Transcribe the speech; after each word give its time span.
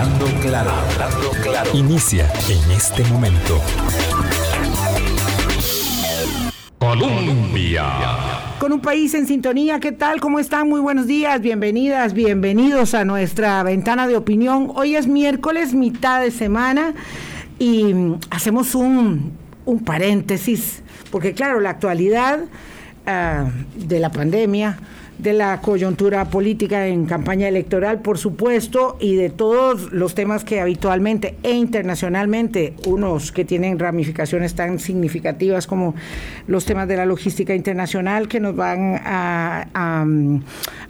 Hablando 0.00 0.40
claro, 0.40 0.70
hablando 0.70 1.30
claro. 1.42 1.70
Inicia 1.74 2.26
en 2.48 2.70
este 2.70 3.04
momento. 3.04 3.60
Colombia. 6.78 7.84
Con 8.58 8.72
un 8.72 8.80
país 8.80 9.12
en 9.12 9.26
sintonía, 9.26 9.78
¿qué 9.78 9.92
tal? 9.92 10.18
¿Cómo 10.22 10.38
están? 10.38 10.70
Muy 10.70 10.80
buenos 10.80 11.06
días, 11.06 11.42
bienvenidas, 11.42 12.14
bienvenidos 12.14 12.94
a 12.94 13.04
nuestra 13.04 13.62
ventana 13.62 14.08
de 14.08 14.16
opinión. 14.16 14.72
Hoy 14.74 14.96
es 14.96 15.06
miércoles, 15.06 15.74
mitad 15.74 16.22
de 16.22 16.30
semana, 16.30 16.94
y 17.58 17.94
hacemos 18.30 18.74
un, 18.74 19.32
un 19.66 19.84
paréntesis, 19.84 20.82
porque 21.10 21.34
claro, 21.34 21.60
la 21.60 21.68
actualidad 21.68 22.40
ah, 23.04 23.50
de 23.76 24.00
la 24.00 24.10
pandemia 24.10 24.78
de 25.22 25.32
la 25.32 25.60
coyuntura 25.60 26.24
política 26.26 26.86
en 26.86 27.06
campaña 27.06 27.48
electoral, 27.48 28.00
por 28.00 28.18
supuesto, 28.18 28.96
y 29.00 29.16
de 29.16 29.30
todos 29.30 29.92
los 29.92 30.14
temas 30.14 30.44
que 30.44 30.60
habitualmente 30.60 31.36
e 31.42 31.52
internacionalmente, 31.52 32.74
unos 32.86 33.32
que 33.32 33.44
tienen 33.44 33.78
ramificaciones 33.78 34.54
tan 34.54 34.78
significativas 34.78 35.66
como 35.66 35.94
los 36.46 36.64
temas 36.64 36.88
de 36.88 36.96
la 36.96 37.04
logística 37.04 37.54
internacional 37.54 38.28
que 38.28 38.40
nos 38.40 38.56
van 38.56 39.00
a, 39.04 39.66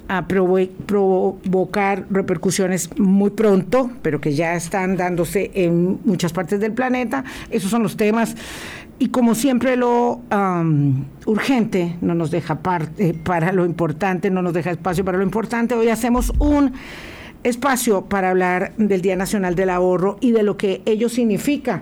a, 0.08 0.26
provocar 0.26 2.04
repercusiones 2.10 2.90
muy 2.98 3.30
pronto, 3.30 3.90
pero 4.02 4.20
que 4.20 4.34
ya 4.34 4.54
están 4.54 4.96
dándose 4.96 5.50
en 5.54 6.00
muchas 6.04 6.32
partes 6.32 6.58
del 6.60 6.72
planeta. 6.72 7.24
Esos 7.50 7.70
son 7.70 7.82
los 7.82 7.96
temas 7.96 8.34
y 9.00 9.08
como 9.08 9.34
siempre 9.34 9.76
lo 9.76 10.20
urgente 11.24 11.96
no 12.02 12.14
nos 12.14 12.30
deja 12.30 12.62
parte 12.62 13.14
para 13.14 13.50
lo 13.50 13.64
importante, 13.64 14.30
no 14.30 14.42
nos 14.42 14.52
deja 14.52 14.70
espacio 14.70 15.04
para 15.04 15.16
lo 15.16 15.24
importante, 15.24 15.74
hoy 15.74 15.88
hacemos 15.88 16.32
un 16.38 16.74
espacio 17.42 18.02
para 18.04 18.28
hablar 18.28 18.74
del 18.76 19.00
Día 19.00 19.16
Nacional 19.16 19.54
del 19.54 19.70
Ahorro 19.70 20.18
y 20.20 20.32
de 20.32 20.42
lo 20.42 20.58
que 20.58 20.82
ello 20.84 21.08
significa 21.08 21.80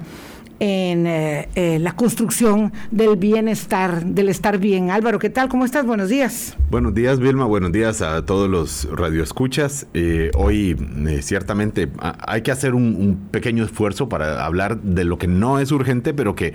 en 0.61 1.07
eh, 1.07 1.49
eh, 1.57 1.79
la 1.81 1.93
construcción 1.93 2.73
del 2.93 3.17
bienestar, 3.17 4.05
del 4.05 4.29
estar 4.29 4.59
bien. 4.59 4.91
Álvaro, 4.91 5.19
¿qué 5.19 5.31
tal? 5.31 5.49
¿Cómo 5.49 5.65
estás? 5.65 5.87
Buenos 5.87 6.09
días. 6.09 6.57
Buenos 6.71 6.95
días, 6.95 7.19
Vilma. 7.21 7.45
Buenos 7.47 7.73
días 7.73 8.03
a 8.03 8.25
todos 8.25 8.49
los 8.49 8.89
radioescuchas. 8.91 9.87
Eh, 9.95 10.31
hoy, 10.37 10.77
ciertamente, 11.23 11.89
hay 12.01 12.43
que 12.43 12.51
hacer 12.51 12.75
un 12.75 13.29
pequeño 13.31 13.65
esfuerzo 13.65 14.09
para 14.09 14.45
hablar 14.45 14.81
de 14.83 15.05
lo 15.05 15.19
que 15.19 15.29
no 15.29 15.61
es 15.61 15.71
urgente, 15.71 16.13
pero 16.13 16.35
que 16.35 16.55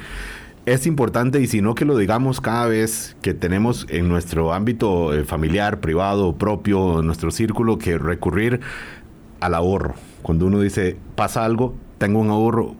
es 0.65 0.87
importante 0.87 1.41
y 1.41 1.47
si 1.47 1.61
no 1.61 1.75
que 1.75 1.85
lo 1.85 1.97
digamos 1.97 2.39
cada 2.39 2.67
vez 2.67 3.15
que 3.21 3.33
tenemos 3.33 3.85
en 3.89 4.07
nuestro 4.07 4.53
ámbito 4.53 5.13
eh, 5.13 5.25
familiar, 5.25 5.79
privado, 5.79 6.35
propio, 6.37 7.01
nuestro 7.01 7.31
círculo, 7.31 7.77
que 7.77 7.97
recurrir 7.97 8.61
al 9.39 9.55
ahorro. 9.55 9.95
Cuando 10.21 10.45
uno 10.45 10.59
dice, 10.59 10.95
pasa 11.15 11.43
algo, 11.43 11.75
tengo 11.97 12.19
un 12.19 12.29
ahorro, 12.29 12.75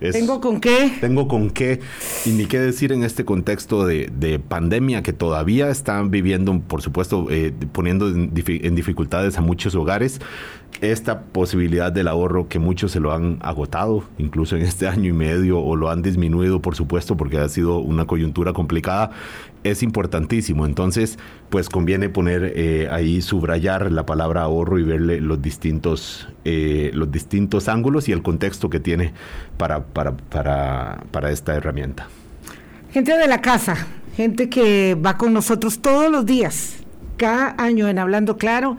¿Tengo 0.00 0.40
con 0.40 0.60
qué? 0.60 0.92
Tengo 1.00 1.26
con 1.26 1.50
qué. 1.50 1.80
Y 2.24 2.30
ni 2.30 2.46
qué 2.46 2.58
decir 2.60 2.92
en 2.92 3.02
este 3.02 3.24
contexto 3.24 3.86
de, 3.86 4.40
pandemia 4.46 5.02
que 5.02 5.12
todavía 5.12 5.70
están 5.70 6.10
viviendo, 6.10 6.60
por 6.60 6.82
supuesto, 6.82 7.26
eh, 7.30 7.52
poniendo 7.72 8.08
en, 8.08 8.34
dificultades 8.34 9.38
a 9.38 9.40
muchos 9.40 9.74
hogares. 9.74 10.20
Esta 10.82 11.22
posibilidad 11.22 11.90
del 11.90 12.06
ahorro 12.08 12.48
que 12.48 12.58
muchos 12.58 12.92
se 12.92 13.00
lo 13.00 13.12
han 13.12 13.38
agotado, 13.40 14.04
incluso 14.18 14.56
en 14.56 14.62
este 14.62 14.86
año 14.88 15.10
y 15.10 15.14
medio, 15.14 15.60
o 15.60 15.76
lo 15.76 15.90
han 15.90 16.02
disminuido, 16.02 16.60
por 16.60 16.74
supuesto, 16.74 17.16
porque 17.16 17.38
ha 17.38 17.48
sido 17.48 17.78
una 17.78 18.04
coyuntura 18.06 18.52
complicada 18.52 19.12
es 19.70 19.82
importantísimo. 19.82 20.66
Entonces, 20.66 21.18
pues 21.50 21.68
conviene 21.68 22.08
poner 22.08 22.52
eh, 22.56 22.88
ahí, 22.90 23.22
subrayar 23.22 23.90
la 23.92 24.06
palabra 24.06 24.42
ahorro 24.42 24.78
y 24.78 24.82
verle 24.82 25.20
los 25.20 25.40
distintos, 25.40 26.28
eh, 26.44 26.90
los 26.94 27.10
distintos 27.10 27.68
ángulos 27.68 28.08
y 28.08 28.12
el 28.12 28.22
contexto 28.22 28.70
que 28.70 28.80
tiene 28.80 29.12
para, 29.56 29.84
para, 29.84 30.16
para, 30.16 31.04
para 31.10 31.30
esta 31.30 31.54
herramienta. 31.54 32.08
Gente 32.92 33.16
de 33.16 33.26
la 33.28 33.40
casa, 33.40 33.86
gente 34.16 34.48
que 34.48 34.94
va 34.94 35.16
con 35.16 35.32
nosotros 35.32 35.80
todos 35.80 36.10
los 36.10 36.24
días, 36.24 36.76
cada 37.16 37.54
año 37.58 37.88
en 37.88 37.98
Hablando 37.98 38.36
Claro 38.36 38.76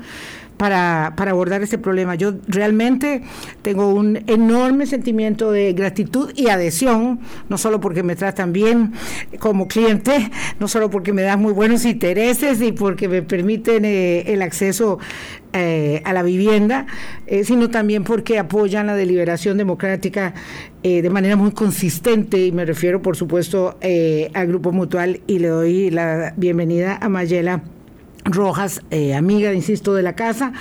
para, 0.57 1.13
para 1.15 1.31
abordar 1.31 1.61
ese 1.61 1.77
problema. 1.77 2.15
Yo 2.15 2.33
realmente 2.47 3.21
tengo 3.61 3.93
un 3.93 4.23
enorme 4.27 4.85
sentimiento 4.85 5.51
de 5.51 5.73
gratitud 5.73 6.31
y 6.35 6.49
adhesión, 6.49 7.19
no 7.47 7.57
solo 7.57 7.79
porque 7.79 8.03
me 8.03 8.15
tratan 8.15 8.53
bien 8.53 8.93
como 9.39 9.67
cliente, 9.67 10.31
no 10.59 10.67
solo 10.67 10.89
porque 10.89 11.13
me 11.13 11.21
dan 11.21 11.41
muy 11.41 11.53
buenos 11.53 11.85
intereses 11.85 12.61
y 12.61 12.71
porque 12.71 13.07
me 13.07 13.21
permiten 13.21 13.85
eh, 13.85 14.23
el 14.33 14.41
acceso 14.41 14.99
eh, 15.53 16.01
a 16.03 16.13
la 16.13 16.23
vivienda, 16.23 16.87
eh, 17.27 17.43
sino 17.43 17.69
también 17.69 18.03
porque 18.03 18.39
apoyan 18.39 18.87
la 18.87 18.95
deliberación 18.95 19.57
democrática 19.57 20.33
de 20.83 21.09
manera 21.09 21.35
muy 21.35 21.51
consistente 21.51 22.45
y 22.45 22.53
me 22.53 22.63
refiero 22.63 23.01
por 23.01 23.17
supuesto 23.17 23.77
al 24.33 24.47
Grupo 24.47 24.71
Mutual 24.71 25.19
y 25.27 25.39
le 25.39 25.49
doy 25.49 25.89
la 25.89 26.33
bienvenida 26.37 26.97
a 27.01 27.09
Mayela 27.09 27.61
Rojas, 28.27 28.81
eh, 28.91 29.15
amiga, 29.15 29.53
insisto, 29.53 29.93
de 29.93 30.03
la 30.03 30.13
casa, 30.13 30.53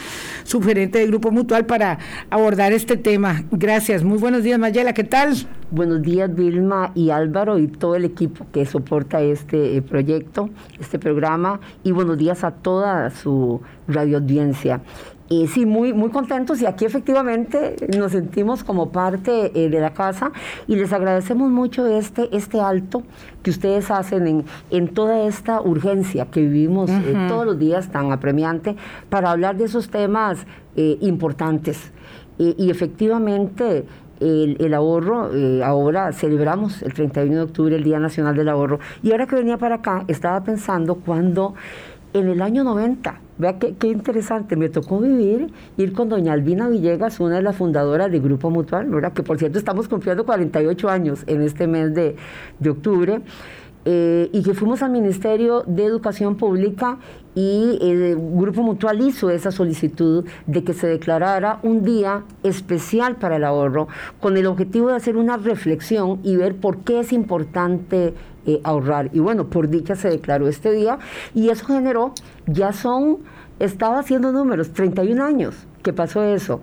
sugerente 0.45 1.01
del 1.01 1.09
Grupo 1.09 1.31
Mutual 1.31 1.67
para 1.67 1.99
abordar 2.31 2.73
este 2.73 2.97
tema. 2.97 3.45
Gracias. 3.51 4.05
Muy 4.05 4.19
buenos 4.19 4.43
días, 4.43 4.59
Mayela. 4.59 4.93
¿Qué 4.93 5.05
tal? 5.05 5.35
Buenos 5.71 6.03
días, 6.03 6.33
Vilma 6.35 6.93
y 6.95 7.11
Álvaro 7.11 7.59
y 7.59 7.67
todo 7.67 7.97
el 7.97 8.05
equipo 8.05 8.47
que 8.53 8.67
soporta 8.67 9.21
este 9.21 9.77
eh, 9.77 9.83
proyecto, 9.83 10.51
este 10.79 10.99
programa. 10.99 11.61
Y 11.83 11.93
buenos 11.93 12.19
días 12.19 12.45
a 12.45 12.53
toda 12.53 13.11
su 13.11 13.61
radio 13.89 14.19
audiencia. 14.19 14.81
Y 15.29 15.49
sí, 15.49 15.67
muy, 15.67 15.93
muy 15.93 16.11
contentos 16.11 16.63
y 16.63 16.67
aquí 16.67 16.85
efectivamente 16.85 17.75
nos 17.99 18.13
sentimos 18.13 18.63
como 18.63 18.93
parte 18.93 19.51
eh, 19.55 19.69
de 19.69 19.81
la 19.81 19.93
casa 19.93 20.31
y 20.69 20.77
les 20.77 20.93
agradecemos 20.93 21.51
mucho 21.51 21.85
este, 21.87 22.35
este 22.37 22.61
alto 22.61 23.03
que 23.43 23.51
ustedes 23.51 23.91
hacen 23.91 24.29
en, 24.29 24.45
en 24.71 24.89
toda 24.89 25.27
esta 25.27 25.61
urgencia 25.61 26.27
que 26.27 26.43
vivimos 26.43 26.91
eh, 26.91 27.27
todos 27.29 27.45
los 27.45 27.59
días 27.59 27.91
tan 27.91 28.13
apremiante 28.13 28.77
para 29.09 29.33
hablar 29.33 29.57
de 29.57 29.65
esos 29.65 29.91
temas 29.91 30.47
eh, 30.77 30.97
importantes. 31.01 31.93
y 32.39 32.71
efectivamente 32.71 33.85
el, 34.21 34.57
el, 34.61 34.75
ahorro, 34.75 35.31
ahora 35.65 36.13
celebramos 36.13 36.83
el 36.83 36.93
31 36.93 37.35
de 37.35 37.43
octubre 37.43 37.75
el 37.75 37.83
Día 37.83 37.99
Nacional 37.99 38.37
del 38.37 38.49
Ahorro 38.49 38.79
y 39.03 39.11
ahora 39.11 39.27
que 39.27 39.37
venía 39.37 39.57
para 39.57 39.77
acá 39.77 40.05
estaba 40.07 40.43
pensando 40.45 40.97
cuando 40.97 41.55
en 42.13 42.29
el 42.29 42.43
año 42.43 42.63
90 42.63 43.26
Vea 43.39 43.59
qué, 43.59 43.89
interesante, 43.89 44.57
me 44.57 44.71
tocó 44.71 44.99
vivir, 44.99 45.53
ir 45.77 45.93
con 45.93 46.09
doña 46.09 46.33
Albina 46.33 46.69
Villegas, 46.69 47.21
una 47.21 47.37
de 47.37 47.43
las 47.43 47.57
fundadoras 47.57 48.11
del 48.11 48.23
Grupo 48.23 48.51
Mutual, 48.51 48.89
¿verdad? 48.89 49.13
que 49.13 49.23
por 49.23 49.39
cierto 49.39 49.59
estamos 49.59 49.89
cumpliendo 49.89 50.25
48 50.25 50.89
años 50.89 51.23
en 51.27 51.43
este 51.43 51.67
mes 51.67 51.95
de, 51.95 52.17
octubre, 52.67 53.21
eh, 53.85 54.31
y 54.33 54.43
que 54.43 54.55
fuimos 54.55 54.83
al 54.83 54.91
Ministerio 54.91 55.63
de 55.67 55.85
Educación 55.85 56.37
Pública 56.37 56.99
y 57.35 57.79
el 57.83 58.17
Grupo 58.17 58.63
Mutual 58.63 59.01
hizo 59.03 59.31
esa 59.31 59.53
solicitud 59.53 60.25
de 60.47 60.65
que 60.65 60.73
se 60.73 60.87
declarara 60.87 61.61
un 61.63 61.85
día 61.85 62.25
especial 62.43 63.17
para 63.17 63.37
el 63.37 63.45
ahorro, 63.45 63.87
con 64.19 64.37
el 64.39 64.47
objetivo 64.47 64.89
de 64.89 64.97
hacer 64.97 65.17
una 65.17 65.37
reflexión 65.37 66.21
y 66.25 66.37
ver 66.37 66.57
por 66.57 66.79
qué 66.79 67.01
es 67.01 67.13
importante 67.13 68.15
eh, 68.47 68.61
ahorrar. 68.65 69.11
Y 69.13 69.19
bueno, 69.19 69.47
por 69.47 69.69
dicha 69.69 69.97
se 69.97 70.09
declaró 70.09 70.49
este 70.49 70.73
día 70.73 70.99
y 71.35 71.51
eso 71.51 71.67
generó, 71.67 72.13
ya 72.47 72.73
son, 72.73 73.19
estaba 73.59 73.99
haciendo 73.99 74.33
números, 74.33 74.73
31 74.73 75.25
años 75.25 75.67
que 75.83 75.93
pasó 75.93 76.23
eso. 76.23 76.61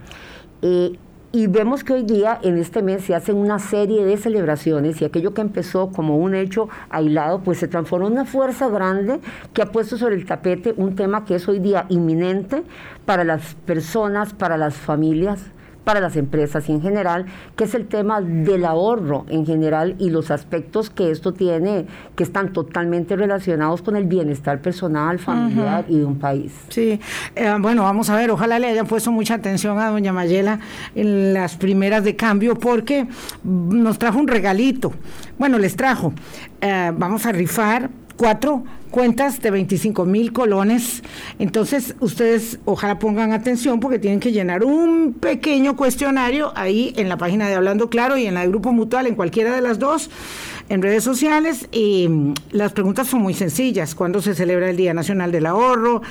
Eh, 0.61 0.97
y 1.35 1.47
vemos 1.47 1.83
que 1.83 1.93
hoy 1.93 2.03
día, 2.03 2.37
en 2.43 2.59
este 2.59 2.83
mes, 2.83 3.05
se 3.05 3.15
hacen 3.15 3.37
una 3.37 3.57
serie 3.57 4.05
de 4.05 4.17
celebraciones 4.17 5.01
y 5.01 5.05
aquello 5.05 5.33
que 5.33 5.41
empezó 5.41 5.89
como 5.89 6.17
un 6.19 6.35
hecho 6.35 6.69
aislado, 6.91 7.39
pues 7.39 7.57
se 7.57 7.67
transformó 7.67 8.05
en 8.05 8.13
una 8.13 8.25
fuerza 8.25 8.69
grande 8.69 9.19
que 9.51 9.63
ha 9.63 9.71
puesto 9.71 9.97
sobre 9.97 10.13
el 10.13 10.27
tapete 10.27 10.75
un 10.77 10.95
tema 10.95 11.25
que 11.25 11.33
es 11.33 11.47
hoy 11.47 11.57
día 11.57 11.87
inminente 11.89 12.61
para 13.05 13.23
las 13.23 13.55
personas, 13.65 14.35
para 14.35 14.57
las 14.57 14.75
familias, 14.75 15.39
para 15.83 15.99
las 15.99 16.15
empresas 16.15 16.67
y 16.69 16.71
en 16.71 16.81
general, 16.81 17.25
que 17.55 17.65
es 17.65 17.75
el 17.75 17.87
tema 17.87 18.21
del 18.21 18.65
ahorro 18.65 19.25
en 19.29 19.45
general 19.45 19.95
y 19.99 20.09
los 20.09 20.31
aspectos 20.31 20.89
que 20.89 21.11
esto 21.11 21.33
tiene, 21.33 21.85
que 22.15 22.23
están 22.23 22.53
totalmente 22.53 23.15
relacionados 23.15 23.81
con 23.81 23.95
el 23.95 24.05
bienestar 24.05 24.61
personal, 24.61 25.19
familiar 25.19 25.85
y 25.87 25.97
de 25.97 26.05
un 26.05 26.19
país. 26.19 26.53
Sí, 26.69 26.99
eh, 27.35 27.55
bueno, 27.59 27.83
vamos 27.83 28.09
a 28.09 28.15
ver, 28.15 28.31
ojalá 28.31 28.59
le 28.59 28.67
hayan 28.67 28.87
puesto 28.87 29.11
mucha 29.11 29.35
atención 29.35 29.79
a 29.79 29.89
doña 29.89 30.13
Mayela 30.13 30.59
en 30.95 31.33
las 31.33 31.55
primeras 31.55 32.03
de 32.03 32.15
cambio, 32.15 32.55
porque 32.55 33.07
nos 33.43 33.97
trajo 33.99 34.19
un 34.19 34.27
regalito. 34.27 34.93
Bueno, 35.37 35.57
les 35.57 35.75
trajo. 35.75 36.13
Eh, 36.61 36.91
vamos 36.95 37.25
a 37.25 37.31
rifar 37.31 37.89
cuatro 38.17 38.63
cuentas 38.91 39.41
de 39.41 39.49
25 39.49 40.05
mil 40.05 40.33
colones. 40.33 41.01
Entonces, 41.39 41.95
ustedes 41.99 42.59
ojalá 42.65 42.99
pongan 42.99 43.31
atención 43.33 43.79
porque 43.79 43.97
tienen 43.97 44.19
que 44.19 44.31
llenar 44.31 44.63
un 44.63 45.13
pequeño 45.13 45.75
cuestionario 45.75 46.53
ahí 46.55 46.93
en 46.95 47.09
la 47.09 47.17
página 47.17 47.47
de 47.47 47.55
Hablando 47.55 47.89
Claro 47.89 48.17
y 48.17 48.27
en 48.27 48.35
la 48.35 48.41
de 48.41 48.49
Grupo 48.49 48.71
Mutual, 48.71 49.07
en 49.07 49.15
cualquiera 49.15 49.55
de 49.55 49.61
las 49.61 49.79
dos, 49.79 50.11
en 50.69 50.81
redes 50.83 51.03
sociales. 51.03 51.67
Y 51.71 52.07
mm, 52.07 52.33
las 52.51 52.71
preguntas 52.73 53.07
son 53.07 53.21
muy 53.21 53.33
sencillas. 53.33 53.95
¿Cuándo 53.95 54.21
se 54.21 54.35
celebra 54.35 54.69
el 54.69 54.77
Día 54.77 54.93
Nacional 54.93 55.31
del 55.31 55.47
Ahorro? 55.47 56.03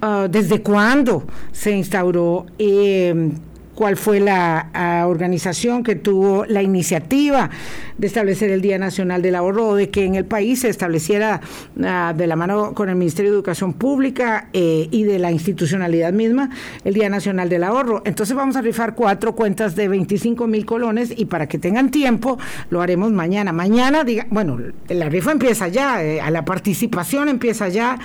Ah, 0.00 0.26
¿Desde 0.28 0.60
cuándo 0.60 1.24
se 1.52 1.70
instauró? 1.70 2.46
Eh, 2.58 3.30
cuál 3.74 3.96
fue 3.96 4.20
la 4.20 4.70
ah, 4.72 5.06
organización 5.06 5.82
que 5.82 5.94
tuvo 5.94 6.44
la 6.46 6.62
iniciativa 6.62 7.50
de 7.98 8.06
establecer 8.06 8.50
el 8.50 8.60
Día 8.60 8.78
Nacional 8.78 9.22
del 9.22 9.34
Ahorro, 9.34 9.74
de 9.74 9.90
que 9.90 10.04
en 10.04 10.14
el 10.14 10.24
país 10.24 10.60
se 10.60 10.68
estableciera 10.68 11.40
ah, 11.82 12.14
de 12.16 12.26
la 12.26 12.36
mano 12.36 12.74
con 12.74 12.88
el 12.88 12.96
Ministerio 12.96 13.30
de 13.30 13.36
Educación 13.36 13.72
Pública 13.72 14.48
eh, 14.52 14.88
y 14.90 15.04
de 15.04 15.18
la 15.18 15.30
institucionalidad 15.30 16.12
misma 16.12 16.50
el 16.84 16.94
Día 16.94 17.08
Nacional 17.08 17.48
del 17.48 17.64
Ahorro. 17.64 18.02
Entonces 18.04 18.34
vamos 18.34 18.56
a 18.56 18.62
rifar 18.62 18.94
cuatro 18.94 19.34
cuentas 19.34 19.76
de 19.76 19.88
25 19.88 20.46
mil 20.46 20.66
colones 20.66 21.12
y 21.16 21.26
para 21.26 21.46
que 21.46 21.58
tengan 21.58 21.90
tiempo 21.90 22.38
lo 22.70 22.82
haremos 22.82 23.12
mañana. 23.12 23.52
Mañana, 23.52 24.04
diga, 24.04 24.26
bueno, 24.30 24.58
la 24.88 25.08
rifa 25.08 25.32
empieza 25.32 25.68
ya, 25.68 26.02
eh, 26.02 26.20
a 26.20 26.30
la 26.30 26.44
participación 26.44 27.28
empieza 27.28 27.68
ya, 27.68 27.98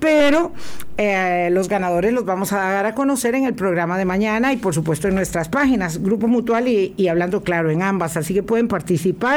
pero 0.00 0.52
eh, 0.96 1.48
los 1.52 1.68
ganadores 1.68 2.12
los 2.12 2.24
vamos 2.24 2.52
a 2.52 2.56
dar 2.56 2.86
a 2.86 2.94
conocer 2.94 3.34
en 3.34 3.44
el 3.44 3.54
programa 3.54 3.98
de 3.98 4.04
mañana 4.04 4.52
y 4.52 4.56
por 4.56 4.74
supuesto 4.74 5.08
en 5.08 5.14
nuestras 5.14 5.48
páginas, 5.48 6.02
Grupo 6.02 6.26
Mutual 6.26 6.66
y, 6.68 7.08
Hablando 7.08 7.42
Claro 7.42 7.70
en 7.70 7.82
ambas, 7.82 8.16
así 8.16 8.34
que 8.34 8.42
pueden 8.42 8.68
participar. 8.68 9.27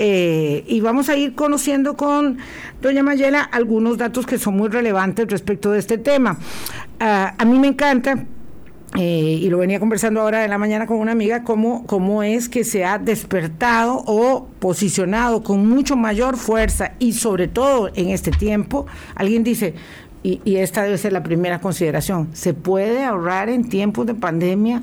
Eh, 0.00 0.64
y 0.68 0.80
vamos 0.80 1.08
a 1.08 1.16
ir 1.16 1.34
conociendo 1.34 1.96
con 1.96 2.38
doña 2.80 3.02
Mayela 3.02 3.42
algunos 3.42 3.98
datos 3.98 4.26
que 4.26 4.38
son 4.38 4.56
muy 4.56 4.68
relevantes 4.68 5.26
respecto 5.28 5.72
de 5.72 5.80
este 5.80 5.98
tema. 5.98 6.38
Ah, 7.00 7.34
a 7.36 7.44
mí 7.44 7.58
me 7.58 7.66
encanta 7.66 8.24
eh, 8.96 9.38
y 9.42 9.50
lo 9.50 9.58
venía 9.58 9.80
conversando 9.80 10.20
ahora 10.20 10.44
en 10.44 10.50
la 10.50 10.58
mañana 10.58 10.86
con 10.86 10.98
una 10.98 11.12
amiga, 11.12 11.42
cómo, 11.42 11.84
cómo 11.86 12.22
es 12.22 12.48
que 12.48 12.64
se 12.64 12.84
ha 12.84 12.98
despertado 12.98 14.02
o 14.06 14.48
posicionado 14.60 15.42
con 15.42 15.68
mucho 15.68 15.96
mayor 15.96 16.36
fuerza 16.36 16.92
y 16.98 17.12
sobre 17.12 17.48
todo 17.48 17.90
en 17.94 18.10
este 18.10 18.30
tiempo, 18.30 18.86
alguien 19.14 19.42
dice, 19.44 19.74
y, 20.22 20.40
y 20.44 20.56
esta 20.56 20.84
debe 20.84 20.96
ser 20.96 21.12
la 21.12 21.22
primera 21.22 21.60
consideración, 21.60 22.28
¿se 22.32 22.54
puede 22.54 23.04
ahorrar 23.04 23.48
en 23.48 23.68
tiempos 23.68 24.06
de 24.06 24.14
pandemia? 24.14 24.82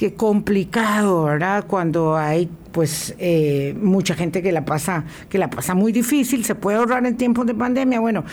Qué 0.00 0.14
complicado, 0.14 1.24
¿verdad? 1.24 1.66
Cuando 1.66 2.16
hay 2.16 2.48
pues 2.72 3.14
eh, 3.18 3.76
mucha 3.78 4.14
gente 4.14 4.40
que 4.40 4.50
la 4.50 4.64
pasa 4.64 5.04
que 5.28 5.36
la 5.36 5.50
pasa 5.50 5.74
muy 5.74 5.92
difícil, 5.92 6.42
se 6.42 6.54
puede 6.54 6.78
ahorrar 6.78 7.04
en 7.04 7.18
tiempos 7.18 7.44
de 7.44 7.54
pandemia. 7.54 8.00
Bueno, 8.00 8.24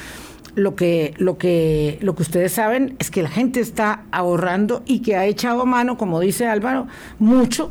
lo 0.55 0.77
que, 0.77 1.13
lo 1.17 1.37
que, 1.37 1.97
lo 1.99 2.15
que 2.15 2.21
ustedes 2.21 2.53
saben 2.53 2.95
es 2.99 3.11
que 3.11 3.21
la 3.21 3.27
gente 3.27 3.59
está 3.59 4.05
ahorrando 4.11 4.81
y 4.85 4.99
que 4.99 5.17
ha 5.17 5.25
echado 5.25 5.65
mano, 5.65 5.97
como 5.97 6.21
dice 6.21 6.47
Álvaro, 6.47 6.87
mucho 7.19 7.69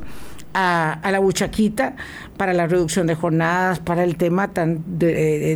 a, 0.52 1.00
la 1.10 1.18
buchaquita 1.18 1.96
para 2.36 2.52
la 2.52 2.66
reducción 2.66 3.06
de 3.06 3.14
jornadas, 3.14 3.78
para 3.78 4.04
el 4.04 4.16
tema 4.16 4.48
tan 4.48 4.84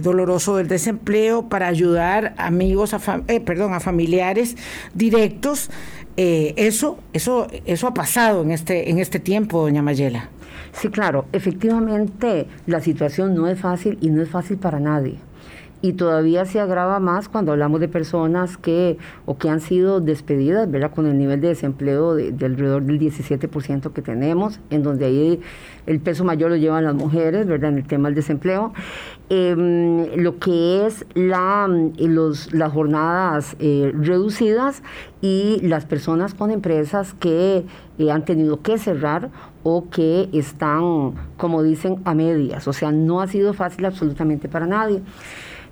doloroso 0.03 0.57
del 0.57 0.69
desempleo, 0.69 1.49
para 1.49 1.67
ayudar 1.67 2.35
amigos, 2.39 2.95
a 2.95 3.23
eh, 3.29 3.41
perdón, 3.41 3.75
a 3.75 3.81
familiares 3.81 4.57
directos. 4.95 5.71
Eh, 6.23 6.53
eso, 6.59 6.99
eso, 7.15 7.47
eso 7.65 7.87
ha 7.87 7.95
pasado 7.95 8.43
en 8.43 8.51
este, 8.51 8.91
en 8.91 8.99
este 8.99 9.21
tiempo, 9.21 9.63
doña 9.63 9.81
Mayela. 9.81 10.29
Sí, 10.73 10.91
claro, 10.91 11.25
efectivamente 11.33 12.47
la 12.67 12.83
situación 12.83 13.35
no 13.35 13.49
es 13.49 13.59
fácil 13.59 13.97
y 14.03 14.11
no 14.11 14.21
es 14.21 14.29
fácil 14.29 14.59
para 14.59 14.81
nadie 14.81 15.17
y 15.83 15.95
todavía 15.95 16.45
se 16.45 16.61
agrava 16.61 17.01
más 17.01 17.29
cuando 17.29 17.53
hablamos 17.53 17.81
de 17.81 17.89
personas 17.89 18.57
que 18.57 18.99
o 19.25 19.39
que 19.39 19.49
han 19.49 19.61
sido 19.61 20.01
despedidas, 20.01 20.71
¿verdad? 20.71 20.93
Con 20.95 21.07
el 21.07 21.17
nivel 21.17 21.41
de 21.41 21.49
desempleo 21.49 22.15
de, 22.15 22.35
alrededor 22.45 22.83
del 22.83 22.99
17% 22.99 23.93
que 23.93 24.03
tenemos, 24.03 24.61
en 24.71 24.83
donde 24.83 25.07
ahí 25.07 25.41
el 25.87 26.01
peso 26.01 26.25
mayor 26.25 26.51
lo 26.51 26.57
llevan 26.57 26.85
las 26.85 26.95
mujeres, 26.95 27.47
¿verdad? 27.47 27.71
En 27.71 27.79
el 27.79 27.87
tema 27.87 28.09
del 28.09 28.15
desempleo. 28.15 28.73
Em, 29.33 30.17
lo 30.17 30.39
que 30.39 30.87
es 30.87 31.07
la, 31.15 31.69
las 32.53 32.73
jornadas 32.73 33.55
eh, 33.61 33.93
reducidas 33.95 34.83
y 35.21 35.61
las 35.63 35.85
personas 35.85 36.35
con 36.35 36.51
empresas 36.51 37.15
que 37.15 37.65
eh, 37.99 38.11
han 38.11 38.25
tenido 38.25 38.61
que 38.61 38.77
cerrar 38.77 39.31
o 39.63 39.89
que 39.89 40.29
están, 40.33 41.15
como 41.37 41.63
dicen, 41.63 42.01
a 42.05 42.15
medias. 42.15 42.67
O 42.67 42.73
sea, 42.73 42.91
no 42.91 43.21
ha 43.21 43.29
sido 43.29 43.53
fácil 43.53 43.85
absolutamente 43.85 44.49
para 44.49 44.67
nadie. 44.67 45.03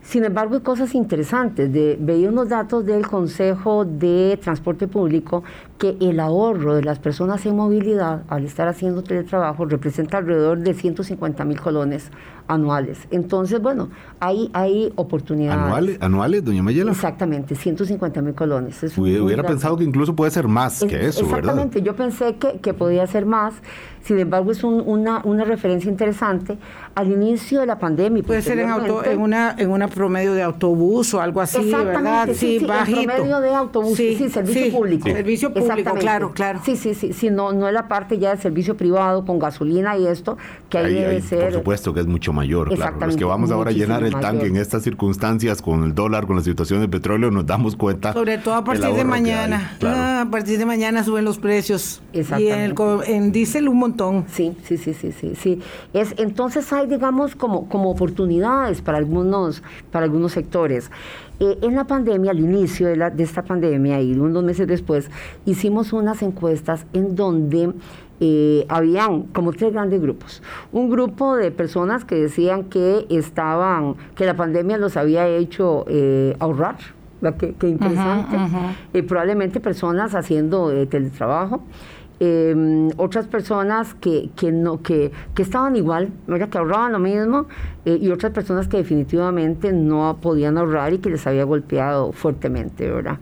Sin 0.03 0.25
embargo, 0.25 0.55
hay 0.55 0.63
cosas 0.63 0.95
interesantes. 0.95 1.71
De, 1.71 1.99
veía 2.01 2.31
unos 2.31 2.49
datos 2.49 2.87
del 2.87 3.07
Consejo 3.07 3.85
de 3.85 4.39
Transporte 4.41 4.89
Público 4.89 5.45
que 5.79 5.97
el 6.01 6.19
ahorro 6.19 6.75
de 6.75 6.83
las 6.83 6.99
personas 6.99 7.47
en 7.47 7.57
movilidad 7.57 8.23
al 8.29 8.45
estar 8.45 8.67
haciendo 8.67 9.03
teletrabajo 9.03 9.65
representa 9.65 10.19
alrededor 10.19 10.59
de 10.59 10.75
150 10.75 11.45
mil 11.45 11.61
colones 11.61 12.11
anuales. 12.49 12.99
Entonces, 13.11 13.61
bueno, 13.61 13.91
hay, 14.19 14.51
hay 14.55 14.93
oportunidades. 14.97 15.63
¿Anuales, 15.63 15.99
anuales 16.01 16.45
doña 16.45 16.63
Mayela? 16.63 16.91
Exactamente, 16.91 17.55
150 17.55 18.23
mil 18.23 18.35
colones. 18.35 18.83
hubiera, 18.99 19.45
pensado 19.45 19.77
que 19.77 19.85
incluso 19.85 20.17
puede 20.17 20.31
ser 20.33 20.49
más 20.49 20.83
que 20.85 21.07
eso, 21.07 21.25
exactamente, 21.25 21.81
yo 21.83 21.95
pensé 21.95 22.37
que, 22.37 22.59
que 22.59 22.75
podía 22.75 23.07
ser 23.07 23.27
más. 23.27 23.55
Sin 24.03 24.19
embargo, 24.19 24.51
es 24.51 24.65
una, 24.65 25.21
una 25.25 25.45
referencia 25.45 25.91
interesante 25.91 26.57
al 26.95 27.13
inicio 27.13 27.61
de 27.61 27.67
la 27.67 27.79
pandemia. 27.79 28.23
Puede 28.23 28.41
ser 28.41 28.59
en, 28.59 28.71
auto, 28.71 29.05
en, 29.05 29.21
una, 29.21 29.55
en 29.59 29.71
una 29.71 29.89
promedio 29.89 30.33
de 30.33 30.43
autobús 30.43 31.13
o 31.13 31.21
algo 31.21 31.43
así, 31.43 31.71
¿verdad? 31.71 32.29
Sí, 32.33 32.59
sí, 32.59 32.65
bajito. 32.65 33.01
En 33.01 33.07
promedio 33.07 33.41
de 33.41 33.55
autobús, 33.55 33.97
sí, 33.97 34.29
servicio 34.31 34.73
público. 34.73 35.09
Servicio 35.11 35.53
público, 35.53 35.68
claro, 35.99 36.33
claro. 36.33 36.61
Sí, 36.65 36.77
sí, 36.77 36.95
sí, 36.95 37.13
sí 37.13 37.31
no, 37.31 37.53
no 37.53 37.69
es 37.69 37.75
la 37.75 37.89
parte 37.89 38.19
ya 38.19 38.35
de 38.35 38.41
servicio 38.43 38.77
privado 38.77 39.25
con 39.25 39.39
gasolina 39.39 39.97
y 39.97 40.07
esto, 40.07 40.37
que 40.69 40.79
ahí, 40.79 40.95
debe 40.95 41.21
ser. 41.23 41.45
Por 41.45 41.53
supuesto 41.55 41.95
que 41.95 42.01
es 42.01 42.07
mucho 42.07 42.33
mayor, 42.33 42.75
claro. 42.75 42.97
Los 43.01 43.17
que 43.17 43.25
vamos 43.25 43.51
ahora 43.51 43.71
a 43.71 43.73
llenar 43.73 44.03
el 44.03 44.15
tanque 44.19 44.47
en 44.47 44.57
estas 44.57 44.83
circunstancias 44.83 45.63
con 45.63 45.85
el 45.85 45.95
dólar, 45.95 46.27
con 46.27 46.37
la 46.37 46.43
situación 46.43 46.81
del 46.81 46.91
petróleo, 46.91 47.31
nos 47.31 47.47
damos 47.47 47.77
cuenta. 47.77 48.13
Sobre 48.13 48.39
todo 48.39 48.55
a 48.55 48.65
partir 48.65 48.93
de 48.93 49.05
mañana. 49.05 49.77
Ah, 49.85 50.25
a 50.27 50.31
partir 50.31 50.59
de 50.59 50.67
mañana 50.67 51.05
suben 51.05 51.25
los 51.25 51.39
precios. 51.39 52.03
Exactamente. 52.13 52.83
Y 53.07 53.13
en, 53.13 53.25
en 53.25 53.33
diésel 53.33 53.69
un 53.69 53.79
montón. 53.79 54.25
Sí, 54.29 54.57
sí, 54.65 54.77
sí, 54.77 54.95
sí, 54.95 55.13
sí. 55.13 55.35
sí. 55.35 55.61
Es, 55.93 56.15
entonces 56.19 56.73
hay 56.73 56.87
digamos, 56.87 57.35
como, 57.37 57.69
como 57.69 57.91
oportunidades 57.91 58.83
para 58.83 58.99
algunos, 58.99 59.63
para 59.91 60.05
algunos 60.05 60.33
sectores. 60.33 60.91
Eh, 61.41 61.59
en 61.63 61.77
la 61.77 61.85
pandemia, 61.85 62.33
al 62.33 62.41
inicio 62.41 62.89
de, 62.89 62.97
la, 62.97 63.11
de 63.11 63.23
esta 63.23 63.43
pandemia 63.43 64.01
y 64.01 64.13
unos 64.19 64.43
meses 64.43 64.67
después, 64.67 65.11
hicimos 65.45 65.93
unas 65.93 66.23
encuestas 66.23 66.85
en 66.93 67.15
donde 67.15 67.73
eh, 68.21 68.67
habían 68.69 69.23
como 69.25 69.53
tres 69.53 69.73
grandes 69.73 70.01
grupos. 70.01 70.43
Un 70.73 70.91
grupo 70.91 71.37
de 71.37 71.53
personas 71.53 72.05
que 72.05 72.17
decían 72.17 72.65
que 72.65 73.07
estaban, 73.09 73.95
que 74.17 74.27
la 74.27 74.35
pandemia 74.35 74.79
los 74.79 74.97
había 74.97 75.29
hecho 75.29 75.85
eh, 75.89 76.35
ahorrar, 76.41 76.77
qué, 77.39 77.69
interesante. 77.69 78.37
probablemente 79.07 79.61
personas 79.61 80.17
haciendo 80.17 80.73
teletrabajo. 80.89 81.63
Em, 82.21 82.89
otras 82.97 83.29
personas 83.29 83.95
que, 83.95 84.31
que, 84.35 84.51
no, 84.51 84.83
que, 84.83 85.13
que 85.35 85.43
estaban 85.43 85.77
igual, 85.77 86.11
que 86.27 86.59
ahorraban 86.59 86.93
lo 86.93 86.99
mismo, 86.99 87.47
eh, 87.85 87.97
y 88.01 88.11
otras 88.11 88.33
personas 88.33 88.67
que 88.67 88.79
definitivamente 88.79 89.73
no 89.73 90.19
podían 90.21 90.59
ahorrar 90.59 90.93
y 90.93 90.99
que 90.99 91.11
les 91.11 91.25
había 91.29 91.45
golpeado 91.45 92.11
fuertemente, 92.11 92.91
¿verdad? 92.91 93.19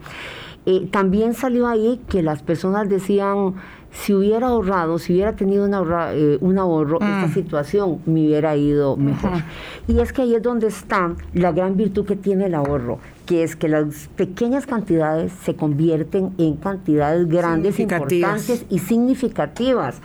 Eh, 0.65 0.89
también 0.91 1.35
salió 1.35 1.69
ahí 1.69 2.01
que 2.09 2.23
las 2.23 2.43
personas 2.43 2.89
decían, 2.89 3.55
si 3.93 4.15
hubiera 4.15 4.47
ahorrado, 4.47 4.99
si 4.99 5.13
hubiera 5.13 5.37
tenido 5.37 5.67
eh, 5.67 6.39
un 6.41 6.59
ahorro, 6.59 6.97
esta 6.97 7.27
mm. 7.27 7.35
situación 7.35 8.01
me 8.07 8.27
hubiera 8.27 8.57
ido 8.57 8.97
mejor. 8.97 9.43
Y 9.89 10.01
es 10.01 10.13
que 10.13 10.23
ahí 10.23 10.35
es 10.35 10.43
donde 10.43 10.69
está 10.69 11.15
la 11.35 11.53
gran 11.53 11.77
virtud 11.77 12.07
que 12.07 12.17
tiene 12.17 12.47
el 12.47 12.55
ahorro, 12.55 12.99
que 13.27 13.43
es 13.43 13.57
que 13.57 13.69
las 13.69 14.09
pequeñas 14.17 14.67
cantidades 14.67 15.33
se 15.45 15.57
convierten 15.57 16.33
en 16.39 16.57
cantidades 16.57 17.29
grandes, 17.29 17.79
importantes 17.81 18.65
y 18.71 18.79
significativas. 18.79 20.01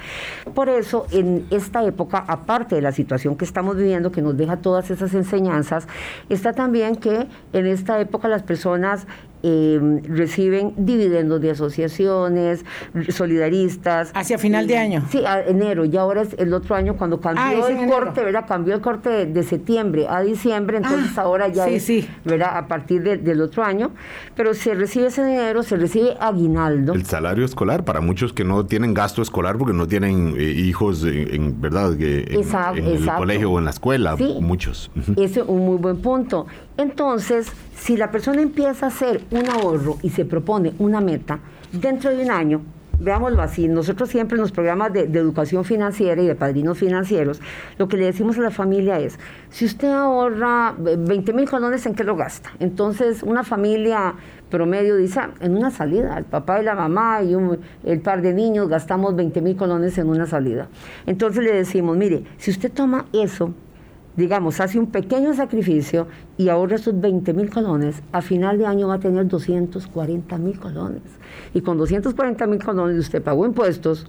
Por 0.54 0.70
eso, 0.70 1.06
en 1.12 1.46
esta 1.52 1.86
época, 1.86 2.26
aparte 2.28 2.76
de 2.76 2.82
la 2.82 2.92
situación 2.92 3.38
que 3.38 3.46
estamos 3.46 3.78
viviendo, 3.78 4.12
que 4.12 4.22
nos 4.22 4.36
deja 4.36 4.58
todas 4.58 4.90
esas 4.92 5.14
enseñanzas, 5.14 5.88
está 6.30 6.54
también 6.54 6.96
que 6.96 7.28
en 7.54 7.68
esta 7.68 8.00
época 8.02 8.28
las 8.28 8.44
personas 8.44 9.06
Em, 9.44 10.04
reciben 10.04 10.74
dividendos 10.78 11.42
de 11.42 11.50
asociaciones, 11.50 12.64
solidaristas. 13.10 14.12
¿Hacia 14.14 14.38
final 14.38 14.68
de 14.68 14.78
año? 14.78 15.04
Sí, 15.10 15.26
a 15.26 15.42
enero. 15.42 15.84
Y 15.86 15.98
ahora 15.98 16.22
es 16.22 16.36
el 16.38 16.54
otro 16.54 16.76
año 16.76 16.96
cuando 16.96 17.20
cambió 17.20 17.44
ah, 17.44 17.70
el 17.70 17.90
corte, 17.90 18.24
¿verdad? 18.24 18.46
Cambió 18.48 18.76
el 18.76 18.82
corte 18.82 19.26
de, 19.26 19.44
septiembre 19.44 20.06
a 20.08 20.22
diciembre, 20.22 20.78
entonces 20.78 21.18
ah, 21.18 21.24
ahora 21.24 21.48
ya 21.48 21.68
es, 21.68 21.90
¿verdad? 22.24 22.56
A 22.56 22.68
partir 22.68 23.02
del 23.02 23.42
otro 23.42 23.64
año. 23.64 23.92
Pero 24.36 24.54
se 24.54 24.76
recibe 24.76 25.08
ese 25.08 25.26
dinero, 25.26 25.64
se 25.64 25.76
recibe 25.76 26.16
aguinaldo. 26.20 26.94
El 26.94 27.06
salario 27.06 27.44
escolar, 27.44 27.84
para 27.84 28.00
muchos 28.00 28.34
que 28.34 28.44
no 28.44 28.68
tienen 28.68 28.94
gasto 28.94 29.24
escolar 29.24 29.58
porque 29.58 29.74
no 29.74 29.88
tienen 29.88 30.36
eh, 30.38 30.44
hijos, 30.44 31.04
en, 31.04 31.60
¿verdad? 31.60 31.94
En, 32.00 32.44
el 32.78 33.06
colegio 33.18 33.52
o 33.52 33.58
en 33.58 33.66
la 33.66 33.72
escuela, 33.72 34.16
muchos. 34.40 34.92
Ese 35.18 35.40
es 35.40 35.48
un 35.48 35.66
muy 35.66 35.78
buen 35.78 35.98
punto. 35.98 36.46
Entonces, 36.78 37.52
si 37.82 37.98
la 37.98 38.12
persona 38.12 38.44
empieza 38.44 38.86
a 38.86 38.90
hacer 38.90 39.24
un 39.32 39.50
ahorro 39.50 39.98
y 40.04 40.12
se 40.12 40.24
propone 40.24 40.74
una 40.78 41.02
meta, 41.02 41.40
dentro 41.72 42.12
de 42.12 42.24
un 42.24 42.30
año 42.30 42.62
veámoslo 43.00 43.42
así, 43.42 43.68
nosotros 43.68 44.10
siempre 44.10 44.36
en 44.36 44.42
los 44.42 44.52
programas 44.52 44.94
de, 44.94 45.02
educación 45.02 45.66
financiera 45.66 46.22
y 46.22 46.28
de 46.28 46.36
padrinos 46.36 46.78
financieros, 46.78 47.42
lo 47.80 47.88
que 47.88 47.98
le 47.98 48.06
decimos 48.06 48.38
a 48.38 48.42
la 48.42 48.52
familia 48.52 49.00
es, 49.00 49.18
si 49.50 49.66
usted 49.66 49.88
ahorra 49.88 50.76
20 50.78 51.34
mil 51.34 51.50
colones, 51.50 51.84
¿en 51.88 51.96
qué 51.96 52.04
lo 52.04 52.16
gasta? 52.16 52.52
Entonces, 52.60 53.24
una 53.24 53.44
familia 53.44 54.14
promedio 54.52 54.98
dice, 54.98 55.20
ah, 55.20 55.32
en 55.40 55.58
una 55.58 55.72
salida, 55.72 56.16
el 56.20 56.26
papá 56.26 56.62
y 56.62 56.64
la 56.64 56.76
mamá 56.76 57.24
y 57.24 57.36
el 57.84 58.02
par 58.02 58.22
de 58.22 58.36
niños 58.36 58.70
gastamos 58.70 59.16
20 59.16 59.42
mil 59.42 59.56
colones 59.56 59.98
en 59.98 60.08
una 60.08 60.28
salida. 60.28 60.68
Entonces 61.08 61.44
le 61.44 61.56
decimos, 61.56 61.98
mire, 61.98 62.26
si 62.38 62.52
usted 62.52 62.72
toma 62.72 63.06
eso, 63.12 63.56
digamos, 64.16 64.60
hace 64.60 64.80
un 64.80 64.88
pequeño 64.88 65.34
sacrificio 65.34 66.08
y 66.38 66.50
ahorra 66.50 66.76
esos 66.76 67.00
20 67.00 67.34
mil 67.34 67.50
colones, 67.50 68.02
a 68.12 68.22
final 68.22 68.58
de 68.58 68.66
año 68.66 68.88
va 68.88 68.96
a 68.96 69.00
tener 69.00 69.28
240 69.28 70.38
mil 70.38 70.60
colones. 70.60 71.04
Y 71.54 71.62
con 71.62 71.78
240 71.78 72.48
mil 72.48 72.64
colones 72.64 72.98
usted 72.98 73.22
pagó 73.22 73.46
impuestos, 73.46 74.08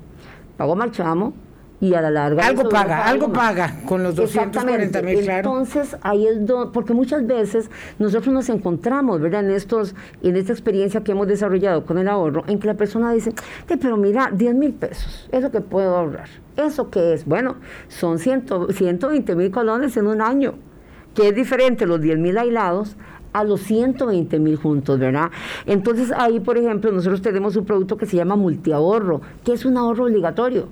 pagó 0.57 0.75
marchamo, 0.77 1.35
y 1.83 1.95
a 1.95 2.01
la 2.01 2.11
larga... 2.11 2.47
Algo 2.47 2.69
paga, 2.69 3.09
algo 3.09 3.33
paga 3.33 3.75
con 3.87 4.05
los 4.05 4.15
240 4.15 5.03
mil, 5.03 5.21
claro. 5.23 5.39
Entonces, 5.39 5.97
ahí 6.03 6.29
es 6.29 6.47
donde, 6.47 6.73
porque 6.73 6.95
muchas 6.95 7.27
veces 7.27 7.69
nosotros 7.99 8.33
nos 8.33 8.49
encontramos, 8.51 9.21
¿verdad? 9.21 9.45
En, 9.45 9.51
estos, 9.51 9.97
en 10.23 10.37
esta 10.37 10.53
experiencia 10.53 11.03
que 11.03 11.11
hemos 11.11 11.27
desarrollado 11.27 11.85
con 11.85 11.99
el 11.99 12.07
ahorro, 12.07 12.45
en 12.47 12.61
que 12.61 12.69
la 12.69 12.75
persona 12.75 13.13
dice, 13.13 13.33
pero 13.67 13.97
mira, 13.97 14.31
10 14.33 14.55
mil 14.55 14.73
pesos, 14.75 15.29
es 15.33 15.43
lo 15.43 15.51
que 15.51 15.61
puedo 15.61 15.97
ahorrar. 15.97 16.29
¿Eso 16.57 16.89
qué 16.89 17.15
es? 17.15 17.25
Bueno, 17.25 17.57
son 17.89 18.21
120 18.21 19.35
mil 19.35 19.51
colones 19.51 19.97
en 19.97 20.07
un 20.07 20.21
año, 20.21 20.55
que 21.17 21.31
es 21.31 21.35
diferente 21.35 21.85
los 21.85 22.01
10 22.01 22.17
mil 22.17 22.39
aislados 22.39 22.97
a 23.33 23.43
los 23.43 23.61
120 23.61 24.39
mil 24.39 24.55
juntos, 24.55 25.01
¿verdad? 25.01 25.33
Entonces 25.67 26.13
ahí, 26.17 26.39
por 26.39 26.59
ejemplo, 26.59 26.93
nosotros 26.93 27.23
tenemos 27.23 27.57
un 27.57 27.65
producto 27.65 27.97
que 27.97 28.07
se 28.07 28.19
llama 28.19 28.37
multiahorro, 28.37 29.21
que 29.43 29.53
es 29.55 29.65
un 29.65 29.77
ahorro 29.77 30.05
obligatorio 30.05 30.69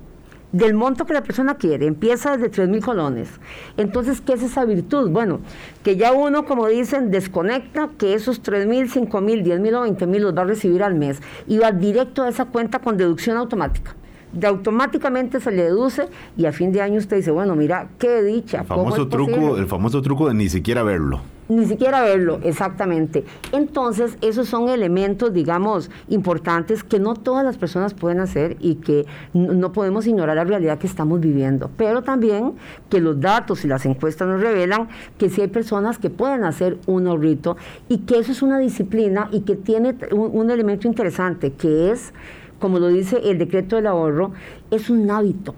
del 0.51 0.73
monto 0.73 1.05
que 1.05 1.13
la 1.13 1.23
persona 1.23 1.55
quiere, 1.55 1.85
empieza 1.85 2.35
desde 2.35 2.49
3 2.49 2.69
mil 2.69 2.81
colones. 2.81 3.29
Entonces, 3.77 4.21
¿qué 4.21 4.33
es 4.33 4.43
esa 4.43 4.65
virtud? 4.65 5.09
Bueno, 5.09 5.39
que 5.83 5.95
ya 5.95 6.11
uno, 6.13 6.45
como 6.45 6.67
dicen, 6.67 7.11
desconecta 7.11 7.89
que 7.97 8.13
esos 8.13 8.41
3 8.41 8.67
mil, 8.67 8.89
5 8.89 9.21
mil, 9.21 9.43
10 9.43 9.59
mil 9.59 9.75
o 9.75 9.81
20 9.81 10.07
mil 10.07 10.23
los 10.23 10.35
va 10.35 10.41
a 10.41 10.45
recibir 10.45 10.83
al 10.83 10.95
mes 10.95 11.21
y 11.47 11.57
va 11.57 11.71
directo 11.71 12.23
a 12.23 12.29
esa 12.29 12.45
cuenta 12.45 12.79
con 12.79 12.97
deducción 12.97 13.37
automática. 13.37 13.95
De 14.33 14.47
automáticamente 14.47 15.41
se 15.41 15.51
le 15.51 15.63
deduce 15.63 16.07
y 16.37 16.45
a 16.45 16.53
fin 16.53 16.71
de 16.71 16.81
año 16.81 16.99
usted 16.99 17.17
dice, 17.17 17.31
bueno, 17.31 17.55
mira, 17.55 17.89
qué 17.99 18.21
dicha. 18.23 18.61
El 18.61 18.65
famoso, 18.65 19.07
truco, 19.07 19.57
el 19.57 19.67
famoso 19.67 20.01
truco 20.01 20.29
de 20.29 20.33
ni 20.33 20.47
siquiera 20.47 20.83
verlo. 20.83 21.21
Ni 21.51 21.65
siquiera 21.65 22.01
verlo, 22.01 22.39
exactamente. 22.43 23.25
Entonces, 23.51 24.17
esos 24.21 24.47
son 24.47 24.69
elementos, 24.69 25.33
digamos, 25.33 25.91
importantes 26.07 26.81
que 26.81 26.97
no 26.97 27.13
todas 27.13 27.43
las 27.43 27.57
personas 27.57 27.93
pueden 27.93 28.21
hacer 28.21 28.55
y 28.61 28.75
que 28.75 29.05
no 29.33 29.73
podemos 29.73 30.07
ignorar 30.07 30.37
la 30.37 30.45
realidad 30.45 30.79
que 30.79 30.87
estamos 30.87 31.19
viviendo. 31.19 31.69
Pero 31.75 32.03
también 32.03 32.53
que 32.89 33.01
los 33.01 33.19
datos 33.19 33.65
y 33.65 33.67
las 33.67 33.85
encuestas 33.85 34.29
nos 34.29 34.39
revelan 34.39 34.87
que 35.17 35.29
sí 35.29 35.41
hay 35.41 35.49
personas 35.49 35.97
que 35.97 36.09
pueden 36.09 36.45
hacer 36.45 36.77
un 36.85 37.05
ahorrito 37.05 37.57
y 37.89 37.97
que 37.97 38.19
eso 38.19 38.31
es 38.31 38.41
una 38.41 38.57
disciplina 38.57 39.27
y 39.33 39.41
que 39.41 39.57
tiene 39.57 39.93
un, 40.13 40.51
elemento 40.51 40.87
interesante, 40.87 41.51
que 41.51 41.91
es, 41.91 42.13
como 42.59 42.79
lo 42.79 42.87
dice 42.87 43.19
el 43.25 43.37
decreto 43.37 43.75
del 43.75 43.87
ahorro, 43.87 44.31
es 44.69 44.89
un 44.89 45.11
hábito. 45.11 45.53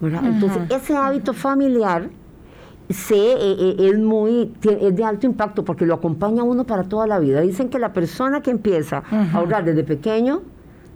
Entonces, 0.00 0.62
ese 0.70 0.96
hábito 0.96 1.34
familiar 1.34 2.08
se, 2.88 3.14
eh, 3.14 3.36
eh, 3.40 3.76
es, 3.78 3.98
muy, 3.98 4.52
es 4.62 4.94
de 4.94 5.04
alto 5.04 5.26
impacto 5.26 5.64
porque 5.64 5.86
lo 5.86 5.94
acompaña 5.94 6.42
uno 6.42 6.64
para 6.64 6.84
toda 6.84 7.06
la 7.06 7.18
vida. 7.18 7.40
Dicen 7.40 7.68
que 7.68 7.78
la 7.78 7.92
persona 7.92 8.42
que 8.42 8.50
empieza 8.50 9.02
a 9.10 9.32
ahorrar 9.32 9.64
desde 9.64 9.84
pequeño 9.84 10.42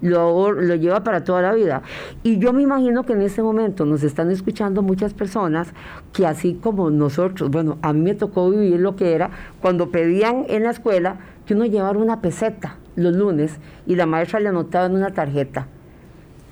lo, 0.00 0.52
lo, 0.52 0.74
lleva 0.74 1.02
para 1.02 1.24
toda 1.24 1.42
la 1.42 1.52
vida. 1.54 1.82
Y 2.22 2.38
yo 2.38 2.52
me 2.52 2.62
imagino 2.62 3.04
que 3.04 3.14
en 3.14 3.22
este 3.22 3.42
momento 3.42 3.84
nos 3.84 4.02
están 4.02 4.30
escuchando 4.30 4.82
muchas 4.82 5.14
personas 5.14 5.68
que 6.12 6.26
así 6.26 6.54
como 6.54 6.90
nosotros, 6.90 7.50
bueno, 7.50 7.78
a 7.82 7.92
mí 7.92 8.00
me 8.00 8.14
tocó 8.14 8.50
vivir 8.50 8.80
lo 8.80 8.94
que 8.94 9.14
era 9.14 9.30
cuando 9.60 9.90
pedían 9.90 10.44
en 10.48 10.64
la 10.64 10.70
escuela 10.70 11.18
que 11.46 11.54
uno 11.54 11.64
llevara 11.64 11.98
una 11.98 12.20
peseta 12.20 12.76
los 12.98 13.14
lunes 13.14 13.58
y 13.86 13.94
la 13.94 14.06
maestra 14.06 14.40
le 14.40 14.48
anotaba 14.48 14.86
en 14.86 14.96
una 14.96 15.10
tarjeta. 15.10 15.66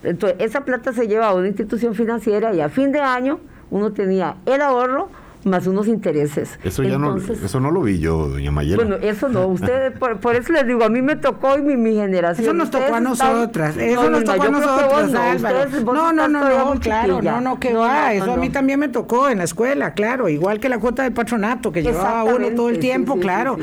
Entonces, 0.03 0.39
esa 0.41 0.65
plata 0.65 0.93
se 0.93 1.09
llevaba 1.09 1.33
a 1.33 1.35
una 1.35 1.49
institución 1.49 1.95
financiera 1.95 2.55
y 2.55 2.61
a 2.61 2.69
fin 2.69 2.93
de 2.93 3.01
año 3.01 3.41
uno 3.71 3.93
tenía 3.93 4.37
el 4.47 4.63
ahorro 4.63 5.09
más 5.47 5.67
unos 5.67 5.89
intereses. 5.89 6.59
Eso 6.65 6.83
ya 6.83 6.99
no, 6.99 7.17
eso 7.17 7.61
no 7.61 7.71
lo 7.71 7.83
vi 7.83 7.99
yo, 7.99 8.29
doña 8.29 8.51
Mayela. 8.51 8.77
Bueno, 8.77 8.97
eso 8.97 9.29
no, 9.29 9.47
usted, 9.47 9.95
por, 10.21 10.35
eso 10.35 10.53
les 10.53 10.67
digo, 10.67 10.85
a 10.85 10.89
mí 10.89 11.03
me 11.03 11.17
tocó 11.17 11.57
y 11.59 11.63
mi, 11.63 11.95
generación. 11.95 12.45
Eso 12.45 12.53
nos 12.53 12.71
tocó 12.71 12.95
a 12.95 13.01
nosotras, 13.01 13.77
eso 13.77 14.11
nos 14.11 14.25
tocó 14.25 14.43
a 14.43 14.49
nosotros, 14.49 15.13
no, 15.85 16.13
no, 16.13 16.29
no, 16.29 16.75
no, 16.75 16.81
claro, 16.81 17.23
no, 17.23 17.41
no, 17.41 17.61
que 17.61 17.73
va, 17.73 18.13
eso 18.13 18.33
a 18.33 18.37
mí 18.37 18.51
también 18.51 18.81
me 18.81 18.89
tocó 18.89 19.29
en 19.29 19.39
la 19.39 19.45
escuela, 19.45 19.95
claro, 19.95 20.29
igual 20.29 20.61
que 20.61 20.69
la 20.69 20.79
cuota 20.79 21.05
del 21.05 21.13
patronato 21.13 21.73
que 21.73 21.83
llevaba 21.83 22.25
uno 22.25 22.51
todo 22.51 22.69
el 22.69 22.79
tiempo, 22.79 23.19
claro, 23.19 23.57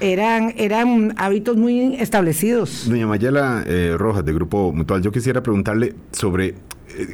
eran, 0.00 0.54
eran 0.56 1.14
hábitos 1.16 1.56
muy 1.56 1.94
establecidos. 1.94 2.88
Doña 2.88 3.06
Mayela 3.06 3.62
eh, 3.66 3.94
Rojas, 3.96 4.24
de 4.24 4.32
Grupo 4.32 4.72
Mutual, 4.72 5.00
yo 5.02 5.12
quisiera 5.12 5.42
preguntarle 5.42 5.94
sobre 6.12 6.54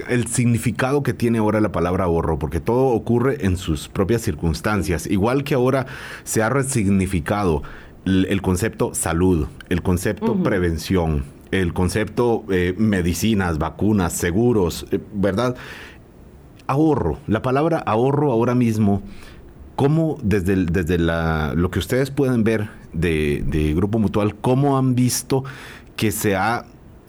el 0.09 0.26
significado 0.28 1.02
que 1.02 1.12
tiene 1.12 1.38
ahora 1.38 1.61
la 1.61 1.73
palabra 1.73 2.04
ahorro, 2.04 2.38
porque 2.38 2.61
todo 2.61 2.87
ocurre 2.88 3.45
en 3.47 3.56
sus 3.56 3.88
propias 3.88 4.23
circunstancias. 4.23 5.06
Igual 5.06 5.45
que 5.45 5.54
ahora 5.54 5.87
se 6.25 6.42
ha 6.42 6.49
resignificado 6.49 7.62
el, 8.04 8.40
concepto 8.42 8.95
salud, 8.95 9.47
el 9.68 9.83
concepto 9.83 10.42
prevención, 10.42 11.25
el 11.50 11.73
concepto 11.73 12.45
eh, 12.50 12.75
medicinas, 12.78 13.59
vacunas, 13.59 14.12
seguros, 14.12 14.87
eh, 14.90 15.00
¿verdad? 15.12 15.56
Ahorro, 16.66 17.18
la 17.26 17.42
palabra 17.42 17.78
ahorro 17.78 18.33
ahora 18.33 18.54
mismo, 18.54 19.02
¿cómo 19.76 20.18
desde, 20.23 20.56
desde 20.66 20.99
lo 20.99 21.71
que 21.71 21.78
ustedes 21.78 22.11
pueden 22.11 22.45
ver 22.45 22.68
de, 22.92 23.45
de 23.47 23.75
Grupo 23.75 23.99
Mutual, 23.99 24.35
cómo 24.37 24.78
han 24.78 24.95
visto 24.95 25.45
que 25.97 26.12
se 26.12 26.37
ha 26.37 26.66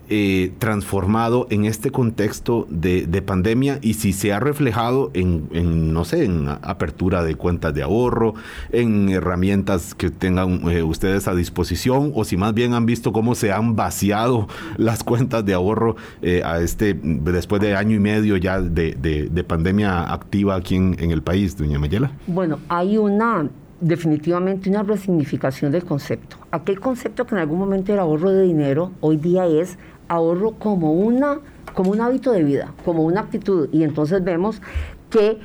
eh, 0.09 0.53
transformado 0.59 1.47
en 1.49 1.65
este 1.65 1.91
contexto 1.91 2.65
de, 2.69 3.05
pandemia 3.25 3.79
y 3.81 3.95
si 3.95 4.13
se 4.13 4.31
ha 4.31 4.39
reflejado 4.39 5.11
en, 5.13 5.91
no 5.91 6.05
sé, 6.05 6.23
en 6.23 6.47
apertura 6.47 7.23
de 7.23 7.35
cuentas 7.35 7.73
de 7.73 7.83
ahorro, 7.83 8.35
en 8.71 9.09
herramientas 9.09 9.95
que 9.95 10.09
tengan 10.09 10.69
eh, 10.69 10.83
ustedes 10.83 11.27
a 11.27 11.35
disposición 11.35 12.11
o 12.15 12.23
si 12.23 12.37
más 12.37 12.53
bien 12.53 12.73
han 12.73 12.85
visto 12.85 13.11
cómo 13.11 13.35
se 13.35 13.51
han 13.51 13.75
vaciado 13.75 14.47
las 14.77 15.03
cuentas 15.03 15.43
de 15.43 15.53
ahorro 15.53 15.97
eh, 16.21 16.41
a 16.45 16.61
este 16.61 16.97
después 17.01 17.61
de 17.61 17.75
año 17.75 17.95
y 17.95 17.99
medio 17.99 18.37
ya 18.37 18.61
de, 18.61 19.45
pandemia 19.47 20.13
activa 20.13 20.55
aquí 20.55 20.75
en, 20.75 20.95
en 20.99 21.11
el 21.11 21.21
país, 21.21 21.57
doña 21.57 21.79
Mayela. 21.79 22.11
Bueno, 22.27 22.59
hay 22.69 22.97
una 22.97 23.49
definitivamente 23.79 24.69
una 24.69 24.83
resignificación 24.83 25.71
del 25.71 25.83
concepto. 25.83 26.37
Aquel 26.51 26.79
concepto 26.79 27.25
que 27.25 27.35
en 27.35 27.41
algún 27.41 27.59
momento 27.59 27.93
era 27.93 28.03
ahorro 28.03 28.31
de 28.31 28.43
dinero, 28.43 28.91
hoy 29.01 29.17
día 29.17 29.45
es 29.45 29.77
ahorro 30.07 30.51
como, 30.53 30.93
una, 30.93 31.39
como 31.73 31.91
un 31.91 32.01
hábito 32.01 32.31
de 32.31 32.43
vida, 32.43 32.73
como 32.85 33.03
una 33.03 33.21
actitud. 33.21 33.69
Y 33.71 33.83
entonces 33.83 34.23
vemos 34.23 34.61
que 35.09 35.39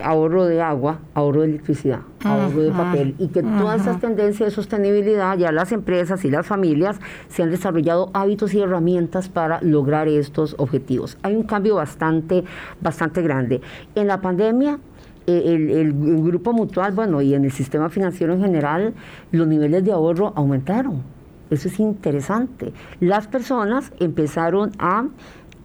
ahorro 0.00 0.46
de 0.46 0.60
agua, 0.60 1.00
ahorro 1.14 1.42
de 1.42 1.48
electricidad, 1.48 2.00
ahorro 2.24 2.62
de 2.62 2.70
papel, 2.70 3.14
y 3.18 3.28
que 3.28 3.42
todas 3.42 3.82
esas 3.82 4.00
tendencias 4.00 4.50
de 4.50 4.54
sostenibilidad, 4.54 5.36
ya 5.36 5.52
las 5.52 5.72
empresas 5.72 6.24
y 6.24 6.30
las 6.30 6.46
familias 6.46 7.00
se 7.28 7.42
han 7.42 7.50
desarrollado 7.50 8.10
hábitos 8.14 8.54
y 8.54 8.60
herramientas 8.60 9.28
para 9.28 9.60
lograr 9.62 10.08
estos 10.08 10.54
objetivos. 10.58 11.18
Hay 11.22 11.34
un 11.34 11.44
cambio 11.44 11.76
bastante, 11.76 12.44
bastante 12.80 13.22
grande. 13.22 13.60
En 13.94 14.06
la 14.06 14.20
pandemia, 14.20 14.78
eh, 15.26 15.42
el, 15.46 15.70
el, 15.70 15.92
grupo 16.22 16.52
mutual, 16.52 16.92
bueno, 16.92 17.20
y 17.20 17.34
en 17.34 17.44
el 17.44 17.52
sistema 17.52 17.88
financiero 17.88 18.34
en 18.34 18.40
general, 18.40 18.94
los 19.32 19.46
niveles 19.46 19.84
de 19.84 19.92
ahorro 19.92 20.32
aumentaron 20.36 21.02
eso 21.50 21.68
es 21.68 21.80
interesante. 21.80 22.72
Las 23.00 23.26
personas 23.26 23.92
empezaron 24.00 24.72
a 24.78 25.06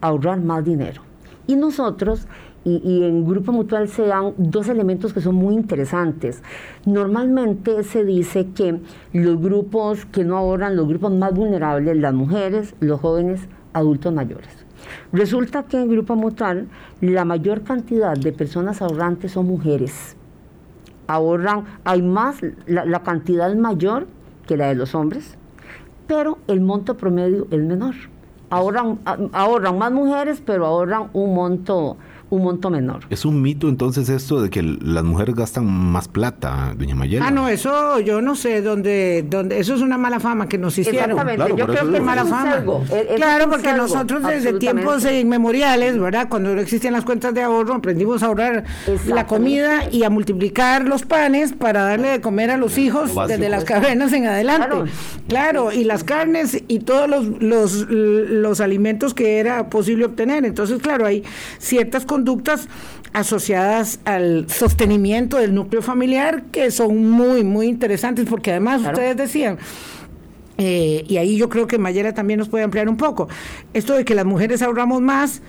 ahorrar 0.00 0.40
más 0.40 0.64
dinero. 0.64 1.02
Y 1.46 1.56
nosotros, 1.56 2.26
y, 2.64 3.04
en 3.04 3.26
Grupo 3.26 3.52
Mutual 3.52 3.88
se 3.88 4.06
dan 4.06 4.32
dos 4.38 4.68
elementos 4.68 5.12
que 5.12 5.20
son 5.20 5.34
muy 5.34 5.54
interesantes. 5.54 6.42
Normalmente 6.86 7.82
se 7.84 8.04
dice 8.04 8.48
que 8.54 8.80
los 9.12 9.40
grupos 9.40 10.06
que 10.06 10.24
no 10.24 10.38
ahorran, 10.38 10.76
los 10.76 10.88
grupos 10.88 11.12
más 11.12 11.34
vulnerables, 11.34 11.96
las 11.98 12.14
mujeres, 12.14 12.74
los 12.80 13.00
jóvenes, 13.00 13.42
adultos 13.74 14.12
mayores. 14.14 14.48
Resulta 15.12 15.64
que 15.64 15.78
en 15.78 15.90
Grupo 15.90 16.16
Mutual 16.16 16.68
la 17.00 17.24
mayor 17.24 17.62
cantidad 17.62 18.16
de 18.16 18.32
personas 18.32 18.80
ahorrantes 18.80 19.32
son 19.32 19.46
mujeres. 19.46 20.16
Ahorran, 21.06 21.64
hay 21.84 22.00
más, 22.00 22.38
la, 22.66 22.86
la 22.86 23.02
cantidad 23.02 23.54
mayor 23.54 24.06
que 24.46 24.56
la 24.56 24.68
de 24.68 24.74
los 24.74 24.94
hombres 24.94 25.36
pero 26.06 26.38
el 26.48 26.60
monto 26.60 26.96
promedio 26.96 27.46
es 27.50 27.60
menor. 27.60 27.94
Ahorran, 28.50 28.98
ahorran 29.32 29.78
más 29.78 29.90
mujeres, 29.90 30.42
pero 30.44 30.66
ahorran 30.66 31.10
un 31.12 31.34
monto, 31.34 31.96
un 32.34 32.42
monto 32.42 32.70
menor. 32.70 33.00
Es 33.10 33.24
un 33.24 33.40
mito 33.40 33.68
entonces 33.68 34.08
esto 34.08 34.42
de 34.42 34.50
que 34.50 34.62
las 34.62 35.04
mujeres 35.04 35.34
gastan 35.34 35.66
más 35.66 36.08
plata, 36.08 36.74
doña 36.76 36.94
Mayela. 36.94 37.26
Ah, 37.26 37.30
no, 37.30 37.48
eso 37.48 38.00
yo 38.00 38.20
no 38.20 38.34
sé 38.34 38.62
dónde, 38.62 39.24
dónde 39.28 39.58
eso 39.58 39.74
es 39.74 39.80
una 39.80 39.98
mala 39.98 40.20
fama 40.20 40.48
que 40.48 40.58
nos 40.58 40.76
hicieron. 40.78 41.10
Exactamente, 41.10 41.54
yo 41.56 41.66
creo 41.66 41.90
que 41.90 41.96
es 41.96 42.02
mala 42.02 42.24
fama. 42.24 42.64
claro, 43.16 43.48
porque 43.50 43.72
nosotros 43.72 44.22
desde 44.22 44.54
tiempos 44.54 45.04
inmemoriales, 45.04 45.98
¿verdad? 45.98 46.28
Cuando 46.28 46.54
no 46.54 46.60
existían 46.60 46.92
las 46.92 47.04
cuentas 47.04 47.34
de 47.34 47.42
ahorro, 47.42 47.74
aprendimos 47.74 48.22
a 48.22 48.26
ahorrar 48.26 48.64
la 49.06 49.26
comida 49.26 49.90
y 49.90 50.04
a 50.04 50.10
multiplicar 50.10 50.84
los 50.84 51.02
panes 51.02 51.52
para 51.52 51.84
darle 51.84 52.08
de 52.08 52.20
comer 52.20 52.50
a 52.50 52.56
los 52.56 52.78
hijos 52.78 53.12
desde 53.28 53.48
las 53.48 53.64
cavernas 53.64 54.12
en 54.12 54.26
adelante. 54.26 54.90
Claro. 55.28 55.72
y 55.72 55.84
las 55.84 56.04
carnes 56.04 56.62
y 56.68 56.80
todos 56.80 57.08
los, 57.08 57.42
los, 57.42 57.86
los 57.88 58.60
alimentos 58.60 59.14
que 59.14 59.38
era 59.38 59.68
posible 59.70 60.04
obtener. 60.04 60.44
Entonces, 60.44 60.80
claro, 60.80 61.06
hay 61.06 61.24
ciertas 61.58 62.04
conductas 62.24 62.68
asociadas 63.12 64.00
al 64.06 64.48
sostenimiento 64.48 65.36
del 65.36 65.54
núcleo 65.54 65.82
familiar 65.82 66.44
que 66.50 66.70
son 66.70 67.10
muy, 67.10 67.44
muy 67.44 67.66
interesantes 67.66 68.26
porque 68.28 68.50
además 68.50 68.80
ustedes 68.80 69.14
decían, 69.14 69.58
eh, 70.56 71.04
y 71.06 71.18
ahí 71.18 71.36
yo 71.36 71.50
creo 71.50 71.66
que 71.66 71.76
Mayera 71.76 72.14
también 72.14 72.38
nos 72.38 72.48
puede 72.48 72.64
ampliar 72.64 72.88
un 72.88 72.96
poco, 72.96 73.28
esto 73.74 73.94
de 73.94 74.06
que 74.06 74.14
las 74.14 74.24
mujeres 74.24 74.62
ahorramos 74.62 75.02
más 75.02 75.42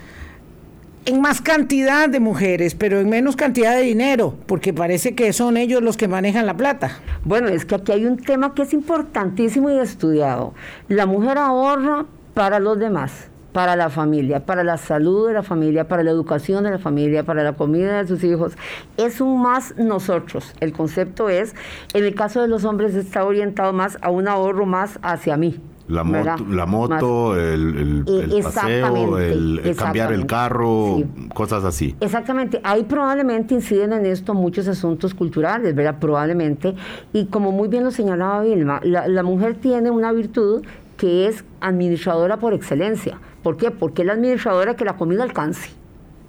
en 1.05 1.21
más 1.21 1.39
cantidad 1.39 2.09
de 2.09 2.19
mujeres, 2.19 2.75
pero 2.75 2.99
en 2.99 3.07
menos 3.07 3.37
cantidad 3.37 3.73
de 3.75 3.83
dinero, 3.83 4.35
porque 4.47 4.73
parece 4.73 5.15
que 5.15 5.31
son 5.31 5.55
ellos 5.55 5.81
los 5.81 5.97
que 5.97 6.07
manejan 6.07 6.47
la 6.47 6.57
plata. 6.57 6.99
Bueno, 7.23 7.47
es 7.47 7.63
que 7.63 7.75
aquí 7.75 7.91
hay 7.91 8.05
un 8.05 8.17
tema 8.17 8.53
que 8.53 8.63
es 8.63 8.73
importantísimo 8.73 9.69
y 9.69 9.77
estudiado. 9.77 10.55
La 10.89 11.05
mujer 11.05 11.37
ahorra 11.37 12.05
para 12.33 12.59
los 12.59 12.79
demás 12.79 13.29
para 13.55 13.77
la 13.77 13.89
familia, 13.89 14.45
para 14.45 14.65
la 14.65 14.75
salud 14.75 15.29
de 15.29 15.33
la 15.33 15.41
familia, 15.41 15.87
para 15.87 16.03
la 16.03 16.11
educación 16.11 16.65
de 16.65 16.71
la 16.71 16.77
familia, 16.77 17.23
para 17.23 17.41
la 17.41 17.53
comida 17.53 18.03
de 18.03 18.05
sus 18.05 18.21
hijos. 18.25 18.57
Es 18.97 19.21
un 19.21 19.41
más 19.41 19.77
nosotros. 19.77 20.51
El 20.59 20.73
concepto 20.73 21.29
es, 21.29 21.55
en 21.93 22.03
el 22.03 22.13
caso 22.15 22.41
de 22.41 22.49
los 22.49 22.65
hombres 22.65 22.95
está 22.95 23.23
orientado 23.23 23.71
más 23.71 23.97
a 24.01 24.09
un 24.09 24.27
ahorro 24.27 24.65
más 24.65 24.99
hacia 25.01 25.37
mí. 25.37 25.57
La 25.87 26.03
moto, 26.03 26.45
la 26.49 26.65
moto 26.65 27.39
el, 27.39 28.03
el, 28.05 28.43
paseo, 28.43 29.19
el, 29.19 29.73
cambiar 29.77 30.11
el 30.11 30.25
carro, 30.25 31.03
cosas 31.33 31.63
así. 31.63 31.95
Exactamente. 32.01 32.59
Ahí 32.61 32.83
probablemente 32.83 33.53
inciden 33.53 33.93
en 33.93 34.05
esto 34.05 34.33
muchos 34.33 34.67
asuntos 34.67 35.13
culturales, 35.13 35.73
¿verdad? 35.73 35.95
Probablemente. 35.97 36.75
Y 37.13 37.27
como 37.27 37.53
muy 37.53 37.69
bien 37.69 37.85
lo 37.85 37.91
señalaba 37.91 38.41
Vilma, 38.41 38.81
la, 38.83 39.07
la 39.07 39.23
mujer 39.23 39.55
tiene 39.55 39.91
una 39.91 40.11
virtud 40.11 40.65
que 40.97 41.27
es 41.27 41.45
administradora 41.61 42.35
por 42.35 42.53
excelencia. 42.53 43.17
¿Por 43.45 43.57
qué? 43.57 43.69
Porque 43.69 44.03
la 44.03 44.13
administradora 44.13 44.75
que 44.75 44.85
la 44.85 44.97
comida 44.97 45.21
alcance, 45.21 45.69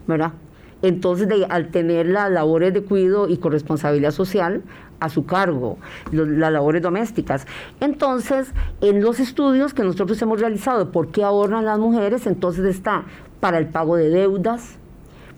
¿verdad? 0.07 0.35
Entonces, 0.83 1.27
al 1.49 1.71
tener 1.71 2.05
las 2.05 2.31
labores 2.31 2.75
de 2.75 2.83
cuidado 2.83 3.27
y 3.27 3.39
corresponsabilidad 3.39 4.11
social 4.11 4.63
a 5.01 5.09
su 5.09 5.25
cargo, 5.25 5.79
las 6.13 6.53
labores 6.53 6.83
domésticas. 6.83 7.47
Entonces, 7.81 8.53
en 8.83 9.01
los 9.01 9.19
estudios 9.19 9.73
que 9.73 9.83
nosotros 9.83 10.21
hemos 10.21 10.41
realizado 10.41 10.85
de 10.85 10.93
por 10.93 11.09
qué 11.09 11.25
ahorran 11.25 11.65
las 11.65 11.79
mujeres, 11.79 12.27
entonces 12.27 12.67
está 12.67 13.07
para 13.41 13.57
el 13.57 13.69
pago 13.69 13.97
de 13.97 14.11
deudas, 14.11 14.77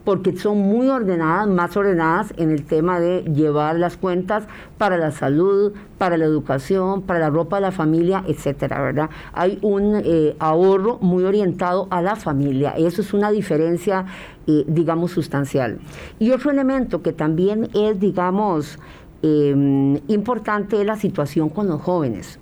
porque 0.08 0.34
son 0.38 0.56
muy 0.56 0.88
ordenadas, 0.88 1.46
más 1.48 1.76
ordenadas 1.76 2.32
en 2.38 2.48
el 2.48 2.64
tema 2.64 2.98
de 2.98 3.24
llevar 3.24 3.76
las 3.76 3.98
cuentas 3.98 4.44
para 4.78 4.96
la 4.96 5.10
salud, 5.10 5.74
para 5.98 6.16
la 6.16 6.24
educación, 6.24 7.02
para 7.02 7.18
la 7.18 7.28
ropa 7.28 7.56
de 7.56 7.60
la 7.60 7.72
familia, 7.72 8.24
etcétera, 8.26 8.80
¿verdad? 8.80 9.10
Hay 9.34 9.58
un 9.60 10.00
eh, 10.02 10.34
ahorro 10.38 10.96
muy 11.02 11.24
orientado 11.24 11.88
a 11.90 12.00
la 12.00 12.16
familia. 12.16 12.70
Eso 12.70 13.02
es 13.02 13.12
una 13.12 13.30
diferencia, 13.30 14.06
eh, 14.46 14.64
digamos, 14.66 15.10
sustancial. 15.10 15.78
Y 16.18 16.30
otro 16.30 16.52
elemento 16.52 17.02
que 17.02 17.12
también 17.12 17.68
es, 17.74 18.00
digamos, 18.00 18.78
em, 19.20 19.96
importante 20.08 20.80
es 20.80 20.86
la 20.86 20.96
situación 20.96 21.50
con 21.50 21.66
los 21.66 21.82
jóvenes. 21.82 22.38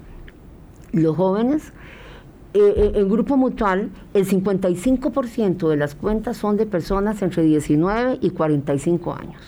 Los 0.92 1.16
jóvenes 1.16 1.72
eh, 2.54 2.74
eh, 2.76 2.92
el 2.94 3.08
grupo 3.08 3.36
mutual, 3.36 3.90
el 4.14 4.26
55% 4.26 5.68
de 5.68 5.76
las 5.76 5.94
cuentas 5.94 6.36
son 6.36 6.56
de 6.56 6.66
personas 6.66 7.20
entre 7.22 7.42
19 7.42 8.18
y 8.20 8.30
45 8.30 9.14
años. 9.14 9.42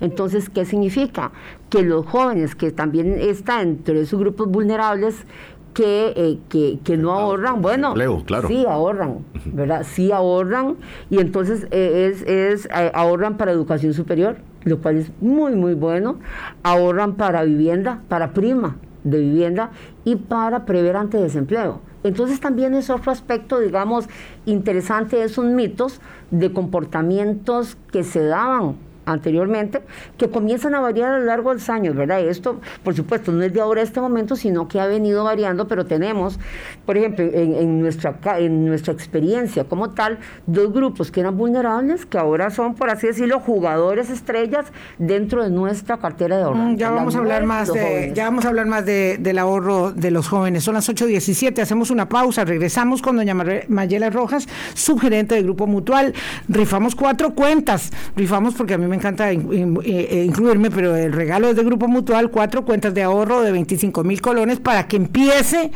Entonces, 0.00 0.50
¿qué 0.50 0.64
significa? 0.64 1.32
Que 1.70 1.82
los 1.82 2.06
jóvenes 2.06 2.54
que 2.54 2.72
también 2.72 3.18
están 3.18 3.68
entre 3.68 4.00
esos 4.00 4.18
grupos 4.18 4.48
vulnerables 4.48 5.24
que, 5.72 6.38
eh, 6.52 6.78
que, 6.82 6.96
no 6.96 7.12
ahorran, 7.12 7.60
bueno, 7.60 7.94
claro. 8.24 8.46
sí 8.46 8.64
ahorran, 8.64 9.24
¿verdad? 9.46 9.84
Sí 9.84 10.12
ahorran 10.12 10.76
y 11.10 11.18
entonces 11.18 11.66
es, 11.72 12.22
es 12.22 12.68
ahorran 12.94 13.36
para 13.36 13.50
educación 13.50 13.92
superior, 13.92 14.36
lo 14.62 14.78
cual 14.78 14.98
es 14.98 15.10
muy, 15.20 15.56
muy 15.56 15.74
bueno, 15.74 16.20
ahorran 16.62 17.14
para 17.14 17.42
vivienda, 17.42 18.02
para 18.08 18.32
prima 18.32 18.76
de 19.04 19.18
vivienda 19.20 19.70
y 20.04 20.16
para 20.16 20.64
prever 20.64 20.96
ante 20.96 21.18
desempleo. 21.18 21.80
Entonces 22.04 22.38
también 22.38 22.74
es 22.74 22.90
otro 22.90 23.10
aspecto, 23.10 23.58
digamos, 23.58 24.06
interesante 24.46 25.16
de 25.16 25.24
esos 25.24 25.46
mitos 25.46 26.00
de 26.30 26.52
comportamientos 26.52 27.76
que 27.90 28.04
se 28.04 28.22
daban 28.22 28.76
anteriormente, 29.06 29.80
que 30.18 30.28
comienzan 30.30 30.74
a 30.74 30.80
variar 30.80 31.14
a 31.14 31.18
lo 31.18 31.24
largo 31.26 31.50
de 31.50 31.56
los 31.56 31.68
años, 31.68 31.94
¿verdad? 31.94 32.20
Esto, 32.20 32.60
por 32.82 32.94
supuesto, 32.94 33.32
no 33.32 33.42
es 33.42 33.52
de 33.52 33.60
ahora 33.60 33.82
este 33.82 34.00
momento, 34.00 34.36
sino 34.36 34.68
que 34.68 34.80
ha 34.80 34.86
venido 34.86 35.24
variando, 35.24 35.68
pero 35.68 35.86
tenemos, 35.86 36.38
por 36.86 36.96
ejemplo, 36.96 37.24
en, 37.24 37.80
nuestra, 37.80 38.18
en 38.38 38.66
nuestra 38.66 38.92
experiencia 38.92 39.64
como 39.64 39.90
tal, 39.90 40.18
dos 40.46 40.72
grupos 40.72 41.10
que 41.10 41.20
eran 41.20 41.36
vulnerables, 41.36 42.06
que 42.06 42.18
ahora 42.18 42.50
son, 42.50 42.74
por 42.74 42.90
así 42.90 43.06
decirlo, 43.06 43.40
jugadores 43.40 44.10
estrellas 44.10 44.66
dentro 44.98 45.42
de 45.42 45.50
nuestra 45.50 45.98
cartera 45.98 46.36
de 46.36 46.42
ahorro. 46.44 46.58
Mm, 46.58 46.76
ya, 46.76 46.90
vamos 46.90 47.14
a 47.14 47.18
hablar 47.18 47.44
más 47.44 47.72
de, 47.72 48.12
ya 48.14 48.24
vamos 48.24 48.44
a 48.44 48.48
hablar 48.48 48.66
más 48.66 48.84
de, 48.86 49.18
del 49.18 49.38
ahorro 49.38 49.92
de 49.92 50.10
los 50.10 50.28
jóvenes. 50.28 50.64
Son 50.64 50.74
las 50.74 50.88
8.17, 50.88 51.60
hacemos 51.60 51.90
una 51.90 52.08
pausa, 52.08 52.44
regresamos 52.44 53.02
con 53.02 53.16
doña 53.16 53.34
Mayela 53.68 54.10
Rojas, 54.10 54.48
subgerente 54.74 55.34
del 55.34 55.44
Grupo 55.44 55.66
Mutual. 55.66 56.14
Rifamos 56.48 56.94
cuatro 56.94 57.34
cuentas, 57.34 57.90
rifamos 58.16 58.54
porque 58.54 58.74
a 58.74 58.78
mí 58.78 58.86
me 58.86 58.93
me 58.94 58.98
encanta 58.98 59.32
eh, 59.32 60.24
incluirme, 60.24 60.70
pero 60.70 60.94
el 60.94 61.12
regalo 61.12 61.48
es 61.48 61.56
de 61.56 61.64
Grupo 61.64 61.88
Mutual, 61.88 62.30
cuatro 62.30 62.64
cuentas 62.64 62.94
de 62.94 63.02
ahorro 63.02 63.42
de 63.42 63.50
25 63.50 64.04
mil 64.04 64.20
colones 64.20 64.60
para 64.60 64.86
que 64.86 64.96
empiece 64.96 65.72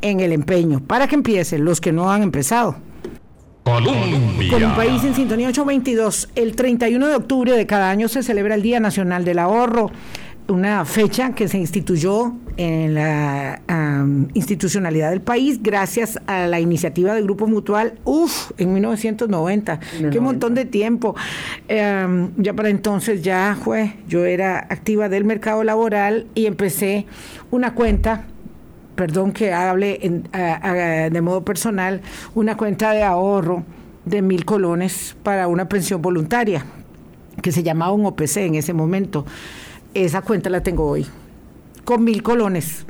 en 0.00 0.20
el 0.20 0.32
empeño, 0.32 0.80
para 0.80 1.06
que 1.06 1.14
empiece 1.14 1.58
los 1.58 1.82
que 1.82 1.92
no 1.92 2.10
han 2.10 2.22
empezado. 2.22 2.76
Colombia. 3.64 4.50
Con 4.50 4.64
un 4.64 4.74
país 4.74 5.04
en 5.04 5.14
sintonía 5.14 5.48
822, 5.48 6.30
el 6.34 6.56
31 6.56 7.08
de 7.08 7.14
octubre 7.14 7.52
de 7.52 7.66
cada 7.66 7.90
año 7.90 8.08
se 8.08 8.22
celebra 8.22 8.54
el 8.54 8.62
Día 8.62 8.80
Nacional 8.80 9.24
del 9.26 9.38
Ahorro 9.38 9.90
una 10.48 10.84
fecha 10.84 11.34
que 11.34 11.48
se 11.48 11.58
instituyó 11.58 12.34
en 12.56 12.94
la 12.94 13.60
institucionalidad 14.34 15.10
del 15.10 15.20
país 15.20 15.62
gracias 15.62 16.18
a 16.26 16.46
la 16.46 16.60
iniciativa 16.60 17.14
del 17.14 17.24
Grupo 17.24 17.46
Mutual, 17.46 17.98
uff, 18.04 18.50
en 18.58 18.72
1990, 18.74 19.80
qué 20.10 20.20
montón 20.20 20.54
de 20.54 20.64
tiempo. 20.64 21.14
Em, 21.68 22.30
ya 22.36 22.52
para 22.52 22.68
entonces 22.68 23.22
ya 23.22 23.56
fue, 23.62 23.94
yo 24.08 24.24
era 24.24 24.58
activa 24.58 25.08
del 25.08 25.24
mercado 25.24 25.64
laboral 25.64 26.26
y 26.34 26.46
empecé 26.46 27.06
una 27.50 27.74
cuenta 27.74 28.26
perdón 28.94 29.32
que 29.32 29.52
hable 29.52 29.98
de 31.10 31.20
modo 31.22 31.44
personal, 31.44 32.02
una 32.34 32.56
cuenta 32.56 32.92
de 32.92 33.02
ahorro 33.02 33.64
de 34.04 34.22
mil 34.22 34.44
colones 34.44 35.16
para 35.22 35.48
una 35.48 35.68
pensión 35.68 36.02
voluntaria, 36.02 36.64
que 37.40 37.52
se 37.52 37.62
llamaba 37.62 37.92
un 37.92 38.04
OPC 38.06 38.38
en 38.38 38.54
ese 38.56 38.72
momento. 38.72 39.24
Esa 39.94 40.22
cuenta 40.22 40.50
la 40.50 40.62
tengo 40.62 40.86
hoy, 40.86 41.06
con 41.84 42.04
mil 42.04 42.22
colones. 42.22 42.86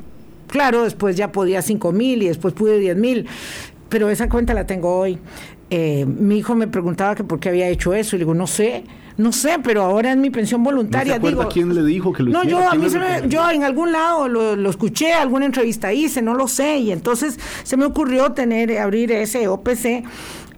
Claro, 0.47 0.83
después 0.83 1.15
ya 1.17 1.31
podía 1.31 1.61
cinco 1.61 1.91
mil 1.91 2.21
y 2.21 2.27
después 2.27 2.53
pude 2.53 2.77
diez 2.79 2.95
mil, 2.95 3.27
pero 3.89 4.09
esa 4.09 4.29
cuenta 4.29 4.53
la 4.53 4.65
tengo 4.65 4.95
hoy. 4.97 5.17
Eh, 5.69 6.05
mi 6.05 6.37
hijo 6.37 6.55
me 6.55 6.67
preguntaba 6.67 7.15
que 7.15 7.23
por 7.23 7.39
qué 7.39 7.49
había 7.49 7.67
hecho 7.67 7.93
eso 7.93 8.15
y 8.15 8.19
le 8.19 8.25
digo, 8.25 8.35
no 8.35 8.45
sé, 8.45 8.83
no 9.17 9.31
sé, 9.31 9.57
pero 9.63 9.83
ahora 9.83 10.11
es 10.11 10.17
mi 10.17 10.29
pensión 10.29 10.63
voluntaria. 10.63 11.19
¿No 11.19 11.27
digo, 11.27 11.49
quién 11.49 11.73
le 11.73 11.83
dijo 11.83 12.13
que 12.13 12.23
lo 12.23 12.31
No, 12.31 12.43
yo, 12.43 12.59
a 12.59 12.75
mí 12.75 12.89
se 12.89 12.99
me, 12.99 13.27
yo 13.27 13.49
en 13.49 13.63
algún 13.63 13.91
lado 13.91 14.27
lo, 14.27 14.69
escuché, 14.69 15.13
alguna 15.13 15.45
entrevista 15.45 15.93
hice, 15.93 16.21
no 16.21 16.33
lo 16.33 16.47
sé, 16.47 16.77
y 16.77 16.91
entonces 16.91 17.39
se 17.63 17.77
me 17.77 17.85
ocurrió 17.85 18.31
tener, 18.31 18.77
abrir 18.77 19.11
ese 19.11 19.47
OPC 19.47 20.03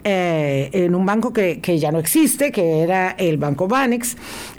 eh, 0.03 0.69
en 0.71 0.95
un 0.95 1.05
banco 1.05 1.33
que, 1.33 1.59
que, 1.61 1.79
ya 1.79 1.91
no 1.91 1.99
existe, 1.99 2.51
que 2.51 2.81
era 2.81 3.11
el 3.11 3.37
Banco 3.37 3.67
Banex, 3.67 4.15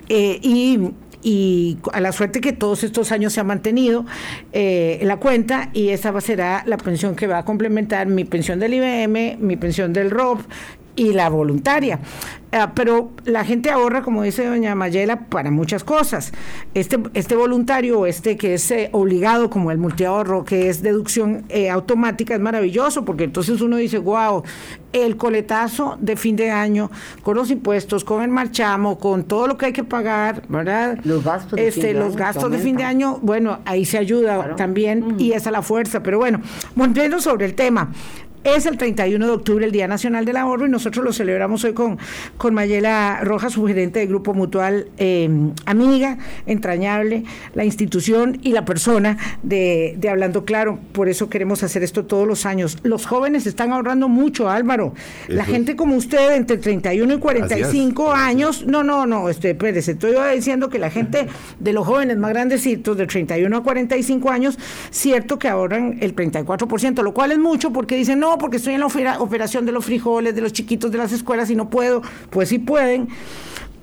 eh, 0.08 0.38
y 0.42 0.78
y 1.26 1.78
a 1.92 2.00
la 2.00 2.12
suerte 2.12 2.40
que 2.40 2.52
todos 2.52 2.84
estos 2.84 3.10
años 3.10 3.32
se 3.32 3.40
ha 3.40 3.44
mantenido 3.44 4.06
eh, 4.52 5.00
la 5.02 5.16
cuenta 5.16 5.70
y 5.72 5.88
esa 5.88 6.20
será 6.20 6.62
la 6.66 6.76
pensión 6.76 7.16
que 7.16 7.26
va 7.26 7.38
a 7.38 7.44
complementar 7.44 8.06
mi 8.06 8.24
pensión 8.24 8.60
del 8.60 8.74
IBM, 8.74 9.36
mi 9.40 9.56
pensión 9.56 9.92
del 9.92 10.12
ROP 10.12 10.42
y 10.96 11.12
la 11.12 11.28
voluntaria. 11.28 12.00
Ah, 12.52 12.72
pero 12.74 13.10
la 13.24 13.44
gente 13.44 13.70
ahorra, 13.70 14.02
como 14.02 14.22
dice 14.22 14.46
doña 14.46 14.74
Mayela, 14.74 15.28
para 15.28 15.50
muchas 15.50 15.84
cosas. 15.84 16.32
Este, 16.74 16.98
este 17.12 17.36
voluntario, 17.36 18.06
este 18.06 18.36
que 18.36 18.54
es 18.54 18.70
eh, 18.70 18.88
obligado, 18.92 19.50
como 19.50 19.70
el 19.70 19.78
multiahorro, 19.78 20.44
que 20.44 20.68
es 20.68 20.80
deducción 20.80 21.44
eh, 21.48 21.68
automática, 21.68 22.34
es 22.34 22.40
maravilloso, 22.40 23.04
porque 23.04 23.24
entonces 23.24 23.60
uno 23.60 23.76
dice, 23.76 23.98
wow, 23.98 24.42
el 24.92 25.16
coletazo 25.16 25.98
de 26.00 26.16
fin 26.16 26.36
de 26.36 26.50
año, 26.50 26.90
con 27.22 27.36
los 27.36 27.50
impuestos, 27.50 28.04
con 28.04 28.22
el 28.22 28.30
marchamo, 28.30 28.98
con 28.98 29.24
todo 29.24 29.48
lo 29.48 29.58
que 29.58 29.66
hay 29.66 29.72
que 29.72 29.84
pagar, 29.84 30.42
¿verdad? 30.48 30.98
Los 31.04 31.24
gastos 31.24 31.56
de 31.56 31.68
este, 31.68 31.80
fin 31.80 31.92
de 31.92 31.94
los 31.98 32.08
año 32.14 32.18
gastos 32.18 32.50
de 32.50 32.58
fin 32.58 32.76
de 32.76 32.84
año, 32.84 33.18
bueno, 33.20 33.58
ahí 33.66 33.84
se 33.84 33.98
ayuda 33.98 34.56
también 34.56 35.16
y 35.18 35.32
esa 35.32 35.50
es 35.50 35.52
la 35.52 35.62
fuerza. 35.62 36.02
Pero 36.02 36.18
bueno, 36.18 36.40
volviendo 36.74 37.20
sobre 37.20 37.44
el 37.44 37.54
tema. 37.54 37.92
Es 38.44 38.66
el 38.66 38.78
31 38.78 39.26
de 39.26 39.32
octubre 39.32 39.64
el 39.64 39.72
Día 39.72 39.88
Nacional 39.88 40.24
del 40.24 40.36
Ahorro 40.36 40.66
y 40.66 40.70
nosotros 40.70 41.04
lo 41.04 41.12
celebramos 41.12 41.64
hoy 41.64 41.72
con, 41.72 41.98
con 42.36 42.54
Mayela 42.54 43.20
Rojas, 43.22 43.54
su 43.54 43.66
gerente 43.66 43.98
de 43.98 44.06
Grupo 44.06 44.34
Mutual, 44.34 44.88
eh, 44.98 45.28
amiga, 45.64 46.18
entrañable, 46.46 47.24
la 47.54 47.64
institución 47.64 48.38
y 48.42 48.52
la 48.52 48.64
persona 48.64 49.18
de, 49.42 49.96
de 49.98 50.08
Hablando 50.08 50.44
Claro. 50.44 50.78
Por 50.92 51.08
eso 51.08 51.28
queremos 51.28 51.62
hacer 51.62 51.82
esto 51.82 52.04
todos 52.06 52.26
los 52.26 52.46
años. 52.46 52.78
Los 52.82 53.06
jóvenes 53.06 53.46
están 53.46 53.72
ahorrando 53.72 54.08
mucho, 54.08 54.48
Álvaro. 54.48 54.94
La 55.28 55.44
gente 55.44 55.76
como 55.76 55.96
usted, 55.96 56.36
entre 56.36 56.58
31 56.58 57.14
y 57.14 57.18
45 57.18 58.12
Así 58.12 58.20
es. 58.20 58.28
años, 58.28 58.66
no, 58.66 58.82
no, 58.82 59.06
no, 59.06 59.28
este, 59.28 59.50
espérese, 59.50 59.92
estoy 59.92 60.14
diciendo 60.34 60.68
que 60.68 60.78
la 60.78 60.90
gente 60.90 61.26
de 61.58 61.72
los 61.72 61.86
jóvenes 61.86 62.16
más 62.16 62.30
grandecitos, 62.30 62.96
de 62.96 63.06
31 63.06 63.56
a 63.56 63.62
45 63.62 64.30
años, 64.30 64.58
cierto 64.90 65.38
que 65.38 65.48
ahorran 65.48 65.98
el 66.00 66.14
34%, 66.14 67.02
lo 67.02 67.12
cual 67.12 67.32
es 67.32 67.38
mucho 67.38 67.72
porque 67.72 67.96
dicen, 67.96 68.20
no, 68.20 68.25
porque 68.38 68.56
estoy 68.58 68.74
en 68.74 68.80
la 68.80 68.86
opera- 68.86 69.20
operación 69.20 69.64
de 69.66 69.72
los 69.72 69.84
frijoles, 69.84 70.34
de 70.34 70.40
los 70.40 70.52
chiquitos 70.52 70.90
de 70.90 70.98
las 70.98 71.12
escuelas 71.12 71.48
y 71.50 71.56
no 71.56 71.70
puedo, 71.70 72.02
pues 72.30 72.48
sí 72.48 72.58
pueden. 72.58 73.08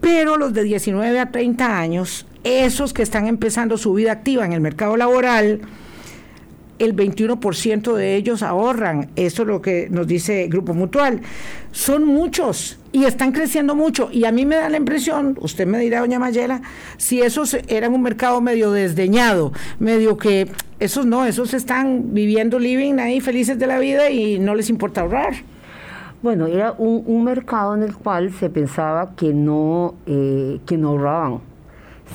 Pero 0.01 0.37
los 0.37 0.53
de 0.53 0.63
19 0.63 1.19
a 1.19 1.31
30 1.31 1.79
años, 1.79 2.25
esos 2.43 2.93
que 2.93 3.01
están 3.03 3.27
empezando 3.27 3.77
su 3.77 3.93
vida 3.93 4.11
activa 4.11 4.45
en 4.45 4.51
el 4.53 4.59
mercado 4.61 4.97
laboral, 4.97 5.61
el 6.79 6.95
21% 6.95 7.93
de 7.93 8.15
ellos 8.15 8.43
ahorran. 8.43 9.09
Eso 9.15 9.43
es 9.43 9.47
lo 9.47 9.61
que 9.61 9.87
nos 9.89 10.07
dice 10.07 10.47
Grupo 10.47 10.73
Mutual. 10.73 11.21
Son 11.71 12.03
muchos 12.03 12.77
y 12.91 13.05
están 13.05 13.31
creciendo 13.31 13.75
mucho. 13.75 14.09
Y 14.11 14.25
a 14.25 14.31
mí 14.31 14.45
me 14.45 14.55
da 14.57 14.67
la 14.69 14.77
impresión, 14.77 15.37
usted 15.39 15.65
me 15.65 15.79
dirá, 15.79 16.01
doña 16.01 16.19
Mayela, 16.19 16.61
si 16.97 17.21
esos 17.21 17.53
eran 17.67 17.93
un 17.93 18.01
mercado 18.01 18.41
medio 18.41 18.71
desdeñado, 18.71 19.53
medio 19.79 20.17
que 20.17 20.49
esos 20.83 21.05
no, 21.05 21.25
esos 21.25 21.53
están 21.53 22.13
viviendo, 22.13 22.59
living 22.59 22.99
ahí 22.99 23.21
felices 23.21 23.57
de 23.57 23.67
la 23.67 23.79
vida 23.79 24.09
y 24.09 24.37
no 24.39 24.53
les 24.53 24.69
importa 24.69 25.01
ahorrar. 25.01 25.33
Bueno, 26.21 26.47
era 26.47 26.73
un, 26.77 27.23
mercado 27.23 27.75
en 27.75 27.83
el 27.83 27.95
cual 27.95 28.31
se 28.31 28.49
pensaba 28.49 29.15
que 29.15 29.33
no, 29.33 29.95
eh, 30.05 30.59
que 30.65 30.77
no 30.77 30.89
ahorraban. 30.89 31.39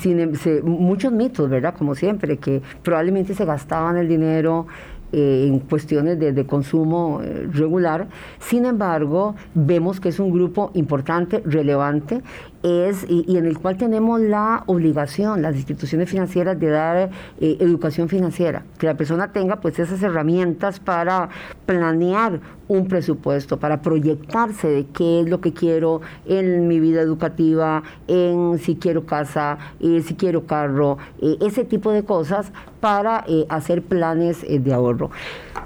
Em- 0.05 0.33
muchos 0.65 1.13
mitos, 1.13 1.49
¿verdad? 1.49 1.75
Como 1.77 1.95
siempre, 1.95 2.37
que 2.37 2.63
probablemente 2.83 3.35
se 3.35 3.45
gastaban 3.45 3.97
el 3.97 4.07
dinero 4.07 4.67
eh, 5.13 5.47
en 5.49 5.61
cuestiones 5.61 6.19
de, 6.19 6.33
de 6.33 6.45
consumo 6.45 7.21
eh, 7.23 7.49
regular. 7.51 8.09
Sin 8.39 8.67
embargo, 8.67 9.35
vemos 9.55 10.01
que 10.01 10.11
es 10.11 10.19
un 10.21 10.31
grupo 10.31 10.71
importante, 10.75 11.43
relevante, 11.47 12.23
es, 12.63 13.07
y, 13.09 13.37
en 13.37 13.47
el 13.47 13.59
cual 13.59 13.77
tenemos 13.77 14.21
la 14.21 14.65
obligación, 14.67 15.43
las 15.43 15.57
instituciones 15.57 16.09
financieras, 16.09 16.59
de 16.59 16.69
dar 16.69 17.11
eh, 17.41 17.57
educación 17.61 18.09
financiera, 18.09 18.65
que 18.79 18.87
la 18.87 18.97
persona 18.97 19.33
tenga 19.33 19.57
pues 19.57 19.79
esas 19.79 20.03
herramientas 20.03 20.81
para 20.81 21.29
planear 21.67 22.41
un 22.67 22.87
presupuesto, 22.87 23.59
para 23.59 23.81
proyectarse 23.81 24.69
de 24.69 24.87
qué 24.87 25.21
es 25.21 25.29
lo 25.29 25.41
que 25.41 25.53
quiero 25.53 26.01
en 26.27 26.69
mi 26.69 26.81
vida 26.81 27.01
educativa, 27.01 27.83
en 28.07 28.59
si 28.59 28.77
quiero 28.77 29.07
casa, 29.07 29.59
eh, 29.81 30.03
si 30.05 30.15
quiero 30.15 30.47
carro, 30.47 30.99
eh, 31.23 31.37
ese 31.41 31.65
tipo 31.65 31.93
de 31.93 32.05
cosas 32.05 32.53
para 32.81 33.25
hacer 33.49 33.83
planes 33.83 34.45
de 34.49 34.73
ahorro. 34.73 35.11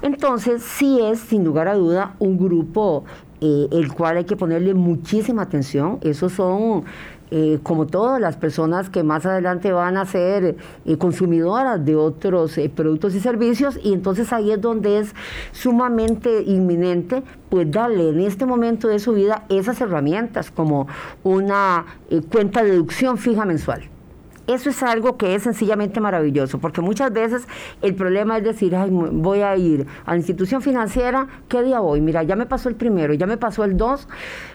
Entonces, 0.01 0.63
sí 0.63 0.99
es, 1.01 1.19
sin 1.19 1.43
lugar 1.43 1.67
a 1.67 1.75
duda, 1.75 2.15
un 2.19 2.37
grupo 2.37 3.05
eh, 3.45 3.67
el 3.73 3.91
cual 3.91 4.15
hay 4.15 4.23
que 4.23 4.37
ponerle 4.37 4.73
muchísima 4.73 5.41
atención. 5.41 5.99
Esos 5.99 6.31
son, 6.31 6.85
eh, 7.29 7.59
como 7.61 7.85
todas 7.87 8.21
las 8.21 8.37
personas 8.37 8.89
que 8.89 9.03
más 9.03 9.25
adelante 9.25 9.73
van 9.73 9.97
a 9.97 10.05
ser 10.05 10.55
eh, 10.85 10.97
consumidoras 10.97 11.83
de 11.83 11.97
otros 11.97 12.57
productos 12.73 13.15
y 13.15 13.19
servicios, 13.19 13.77
y 13.83 13.91
entonces 13.91 14.31
ahí 14.31 14.49
es 14.49 14.61
donde 14.61 14.99
es 14.99 15.13
sumamente 15.51 16.43
inminente, 16.43 17.21
pues 17.49 17.69
darle 17.69 18.11
en 18.11 18.21
este 18.21 18.45
momento 18.45 18.87
de 18.87 18.99
su 18.99 19.11
vida 19.11 19.43
esas 19.49 19.81
herramientas 19.81 20.49
como 20.49 20.87
una 21.23 21.85
cuenta 22.31 22.63
de 22.63 22.71
deducción 22.71 23.17
fija 23.17 23.43
mensual. 23.43 23.92
Eso 24.45 24.69
es 24.69 24.83
algo 24.83 25.15
que 25.17 25.35
es 25.35 25.43
sencillamente 25.43 25.99
maravilloso, 26.01 26.59
porque 26.59 26.81
muchas 26.81 27.13
veces 27.13 27.47
el 27.81 27.95
problema 27.95 28.37
es 28.37 28.43
decir, 28.43 28.75
Ay, 28.75 28.89
voy 28.91 29.39
a 29.39 29.55
ir 29.55 29.87
a 30.05 30.11
la 30.11 30.17
institución 30.17 30.61
financiera, 30.61 31.27
¿qué 31.47 31.61
día 31.63 31.79
voy? 31.79 32.01
Mira, 32.01 32.23
ya 32.23 32.35
me 32.35 32.45
pasó 32.45 32.67
el 32.69 32.75
primero, 32.75 33.13
ya 33.13 33.25
me 33.25 33.37
pasó 33.37 33.63
el 33.63 33.77
2 33.77 34.07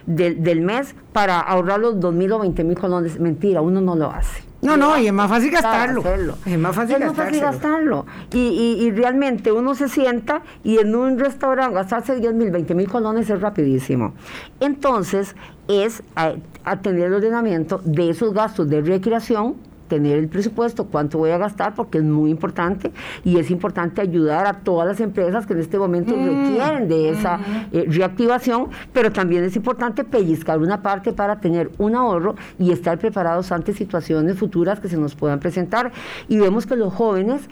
del, 0.07 0.43
del 0.43 0.61
mes 0.61 0.95
para 1.13 1.41
ahorrar 1.41 1.81
los 1.81 1.99
2 2.01 2.15
mil 2.15 2.33
o 2.33 2.39
20 2.41 2.65
mil 2.65 2.77
colones. 2.79 3.19
Mentira, 3.19 3.61
uno 3.63 3.81
no 3.81 3.97
lo 3.97 4.11
hace. 4.11 4.43
No, 4.61 4.77
no, 4.77 4.99
y 4.99 5.07
es 5.07 5.13
más 5.13 5.31
fácil 5.31 5.53
gastarlo. 5.53 6.01
hacerlo. 6.01 6.35
Es 6.45 6.59
más 6.59 6.75
fácil 6.75 6.97
Es 6.97 7.07
más 7.07 7.15
fácil 7.17 7.41
gastarlo. 7.41 8.07
Y, 8.33 8.39
y- 8.39 8.85
y 8.87 8.91
realmente 8.91 9.53
uno 9.53 9.77
se 9.77 9.89
sienta 9.89 10.43
y 10.65 10.79
en 10.79 10.97
un 10.97 11.17
restaurante 11.19 11.75
gastarse 11.77 12.17
10 12.17 12.35
mil, 12.35 12.51
20 12.51 12.75
mil 12.75 12.89
colones 12.89 13.31
es 13.31 13.41
rapidísimo. 13.41 14.15
Entonces, 14.59 15.37
es 15.69 16.03
a, 16.17 16.33
a 16.65 16.81
tener 16.81 17.05
el 17.05 17.15
ordenamiento 17.15 17.81
de 17.85 18.11
esos 18.11 18.33
gastos 18.35 18.69
de 18.69 18.81
recreación 18.81 19.55
tener 19.89 20.19
el 20.19 20.29
presupuesto, 20.29 20.87
cuánto 20.87 21.19
voy 21.19 21.31
a 21.31 21.39
gastar, 21.39 21.75
porque 21.75 21.99
es 21.99 22.05
muy 22.05 22.31
importante 22.31 22.93
y 23.25 23.39
es 23.39 23.51
importante 23.51 24.01
ayudar 24.01 24.47
a 24.47 24.53
todas 24.53 24.87
las 24.87 25.01
empresas 25.01 25.47
que 25.47 25.55
en 25.55 25.61
este 25.61 25.79
momento 25.79 26.15
requieren 26.15 26.89
de 26.89 27.11
esa 27.11 27.41
eh, 27.73 27.87
reactivación, 27.89 28.69
pero 28.93 29.11
también 29.11 29.45
es 29.45 29.57
importante 29.57 30.05
pellizcar 30.05 30.59
una 30.59 30.83
parte 30.83 31.13
para 31.13 31.41
tener 31.41 31.71
un 31.79 31.95
ahorro 31.95 32.37
y 32.59 32.71
estar 32.71 32.99
preparados 32.99 33.51
ante 33.51 33.73
situaciones 33.73 34.39
futuras 34.39 34.81
que 34.81 34.89
se 34.89 34.97
nos 34.97 35.15
puedan 35.15 35.41
presentar. 35.41 35.93
Y 36.29 36.39
vemos 36.39 36.67
que 36.67 36.77
los 36.77 36.93
jóvenes 36.93 37.49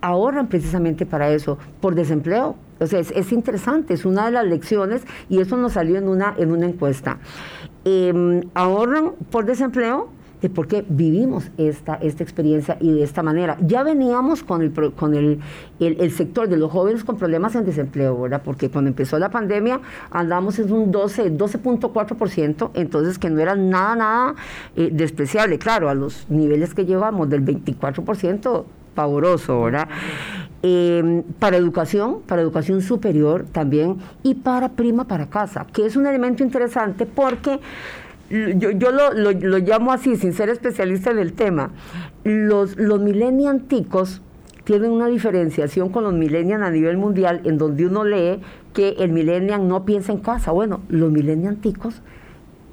ahorran 0.00 0.48
precisamente 0.48 1.06
para 1.06 1.30
eso, 1.30 1.58
por 1.80 1.94
desempleo. 1.94 2.56
O 2.78 2.86
sea, 2.86 3.00
es, 3.00 3.10
es 3.12 3.32
interesante, 3.32 3.94
es 3.94 4.04
una 4.04 4.26
de 4.26 4.32
las 4.32 4.44
lecciones 4.44 5.02
y 5.28 5.40
eso 5.40 5.56
nos 5.56 5.72
salió 5.72 5.96
en 5.96 6.08
una, 6.08 6.34
en 6.36 6.52
una 6.52 6.66
encuesta. 6.66 7.18
Em, 7.84 8.42
ahorran 8.54 9.12
por 9.30 9.44
desempleo 9.44 10.08
de 10.46 10.50
por 10.50 10.68
qué 10.68 10.84
vivimos 10.88 11.50
esta, 11.58 11.96
esta 11.96 12.22
experiencia 12.22 12.76
y 12.80 12.92
de 12.92 13.02
esta 13.02 13.20
manera. 13.24 13.56
Ya 13.62 13.82
veníamos 13.82 14.44
con 14.44 14.62
el, 14.62 14.72
con 14.92 15.14
el, 15.16 15.40
el, 15.80 16.10
sector 16.12 16.48
de 16.48 16.56
los 16.56 16.70
jóvenes 16.70 17.02
con 17.02 17.16
problemas 17.16 17.56
en 17.56 17.64
desempleo, 17.64 18.20
¿verdad? 18.20 18.42
Porque 18.44 18.70
cuando 18.70 18.88
empezó 18.88 19.18
la 19.18 19.30
pandemia 19.30 19.80
andamos 20.12 20.60
en 20.60 20.72
un 20.72 20.92
12, 20.92 21.32
12.4%, 21.36 22.70
entonces 22.74 23.18
que 23.18 23.28
no 23.28 23.40
era 23.40 23.56
nada, 23.56 23.96
nada 23.96 24.34
eh, 24.76 24.90
despreciable. 24.92 25.58
Claro, 25.58 25.90
a 25.90 25.94
los 25.94 26.30
niveles 26.30 26.74
que 26.74 26.84
llevamos 26.84 27.28
del 27.28 27.44
24%, 27.44 28.64
pavoroso, 28.94 29.62
¿verdad? 29.62 29.88
Eh, 30.62 31.24
para 31.40 31.56
educación, 31.56 32.20
para 32.24 32.40
educación 32.40 32.82
superior 32.82 33.46
también, 33.50 33.96
y 34.22 34.34
para 34.34 34.68
prima 34.68 35.08
para 35.08 35.26
casa, 35.26 35.66
que 35.72 35.86
es 35.86 35.96
un 35.96 36.06
elemento 36.06 36.44
interesante 36.44 37.04
porque 37.04 37.58
yo, 38.30 38.70
yo 38.72 38.90
lo, 38.92 39.12
lo- 39.12 39.32
lo 39.32 39.58
llamo 39.58 39.92
así, 39.92 40.16
sin 40.16 40.32
ser 40.32 40.48
especialista 40.48 41.10
en 41.10 41.18
el 41.18 41.32
tema. 41.32 41.70
Los, 42.24 42.76
los 42.76 43.00
millennianticos 43.00 44.22
tienen 44.64 44.90
una 44.90 45.06
diferenciación 45.06 45.90
con 45.90 46.04
los 46.04 46.12
millennials 46.12 46.62
a 46.64 46.70
nivel 46.70 46.96
mundial, 46.96 47.40
en 47.44 47.56
donde 47.58 47.86
uno 47.86 48.04
lee 48.04 48.40
que 48.72 48.96
el 48.98 49.12
millennial 49.12 49.68
no 49.68 49.84
piensa 49.84 50.12
en 50.12 50.18
casa. 50.18 50.50
Bueno, 50.50 50.80
los 50.88 51.10
millennianticos 51.12 52.02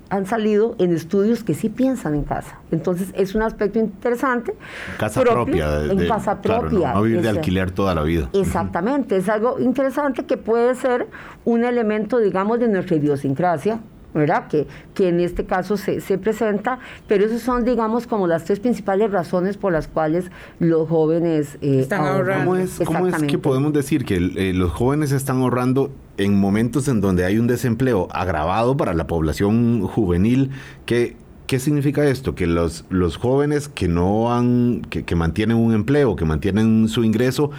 han 0.09 0.25
salido 0.27 0.75
en 0.77 0.93
estudios 0.93 1.43
que 1.43 1.53
sí 1.55 1.69
piensan 1.69 2.13
en 2.13 2.23
casa. 2.23 2.59
Entonces 2.71 3.11
es 3.15 3.33
un 3.35 3.41
aspecto 3.41 3.79
interesante. 3.79 4.53
Casa 4.99 5.21
propio, 5.21 5.43
propia. 5.45 5.69
de- 5.79 5.91
en 5.91 5.97
de- 5.99 6.07
casa 6.07 6.39
claro, 6.39 6.61
propia. 6.69 6.89
no, 6.89 6.95
no 6.95 7.01
vivir 7.03 7.21
de 7.21 7.29
Ese- 7.29 7.37
alquiler 7.39 7.71
toda 7.71 7.95
la 7.95 8.03
vida. 8.03 8.29
Exactamente, 8.33 9.17
es 9.17 9.29
algo 9.29 9.59
interesante 9.59 10.25
que 10.25 10.37
puede 10.37 10.75
ser 10.75 11.07
un 11.45 11.63
elemento, 11.63 12.19
digamos, 12.19 12.59
de 12.59 12.67
nuestra 12.67 12.95
idiosincrasia, 12.95 13.79
¿verdad? 14.13 14.47
Que, 14.47 14.67
que 14.93 15.09
en 15.09 15.19
este 15.19 15.45
caso 15.45 15.77
se, 15.77 16.01
se 16.01 16.17
presenta, 16.17 16.79
pero 17.07 17.25
esas 17.25 17.41
son, 17.41 17.63
digamos, 17.65 18.07
como 18.07 18.27
las 18.27 18.43
tres 18.45 18.59
principales 18.59 19.11
razones 19.11 19.57
por 19.57 19.73
las 19.73 19.87
cuales 19.87 20.25
los 20.59 20.87
jóvenes 20.87 21.57
eh, 21.61 21.79
Están 21.79 22.01
ahorran. 22.01 22.17
ahorrando. 22.41 22.45
¿Cómo 22.51 22.55
es, 22.57 22.71
cómo 22.77 22.99
es 22.99 23.05
Exactamente. 23.05 23.27
que 23.27 23.37
podemos 23.37 23.73
decir 23.73 24.05
que 24.05 24.15
eh, 24.15 24.53
los 24.53 24.71
jóvenes 24.71 25.11
están 25.11 25.37
ahorrando 25.41 25.91
en 26.17 26.39
momentos 26.39 26.87
en 26.87 27.01
donde 27.01 27.25
hay 27.25 27.37
un 27.39 27.47
desempleo 27.47 28.07
agravado 28.11 28.77
para 28.77 28.93
la 28.93 29.07
población 29.07 29.81
juvenil? 29.87 30.51
¿Qué, 30.85 31.15
qué 31.47 31.59
significa 31.59 32.05
esto? 32.05 32.35
Que 32.35 32.47
los, 32.47 32.85
los 32.89 33.17
jóvenes 33.17 33.67
que 33.67 33.87
no 33.87 34.33
han, 34.33 34.81
que, 34.89 35.03
que 35.03 35.15
mantienen 35.15 35.57
un 35.57 35.73
empleo, 35.73 36.15
que 36.15 36.25
mantienen 36.25 36.87
su 36.87 37.03
ingreso, 37.03 37.51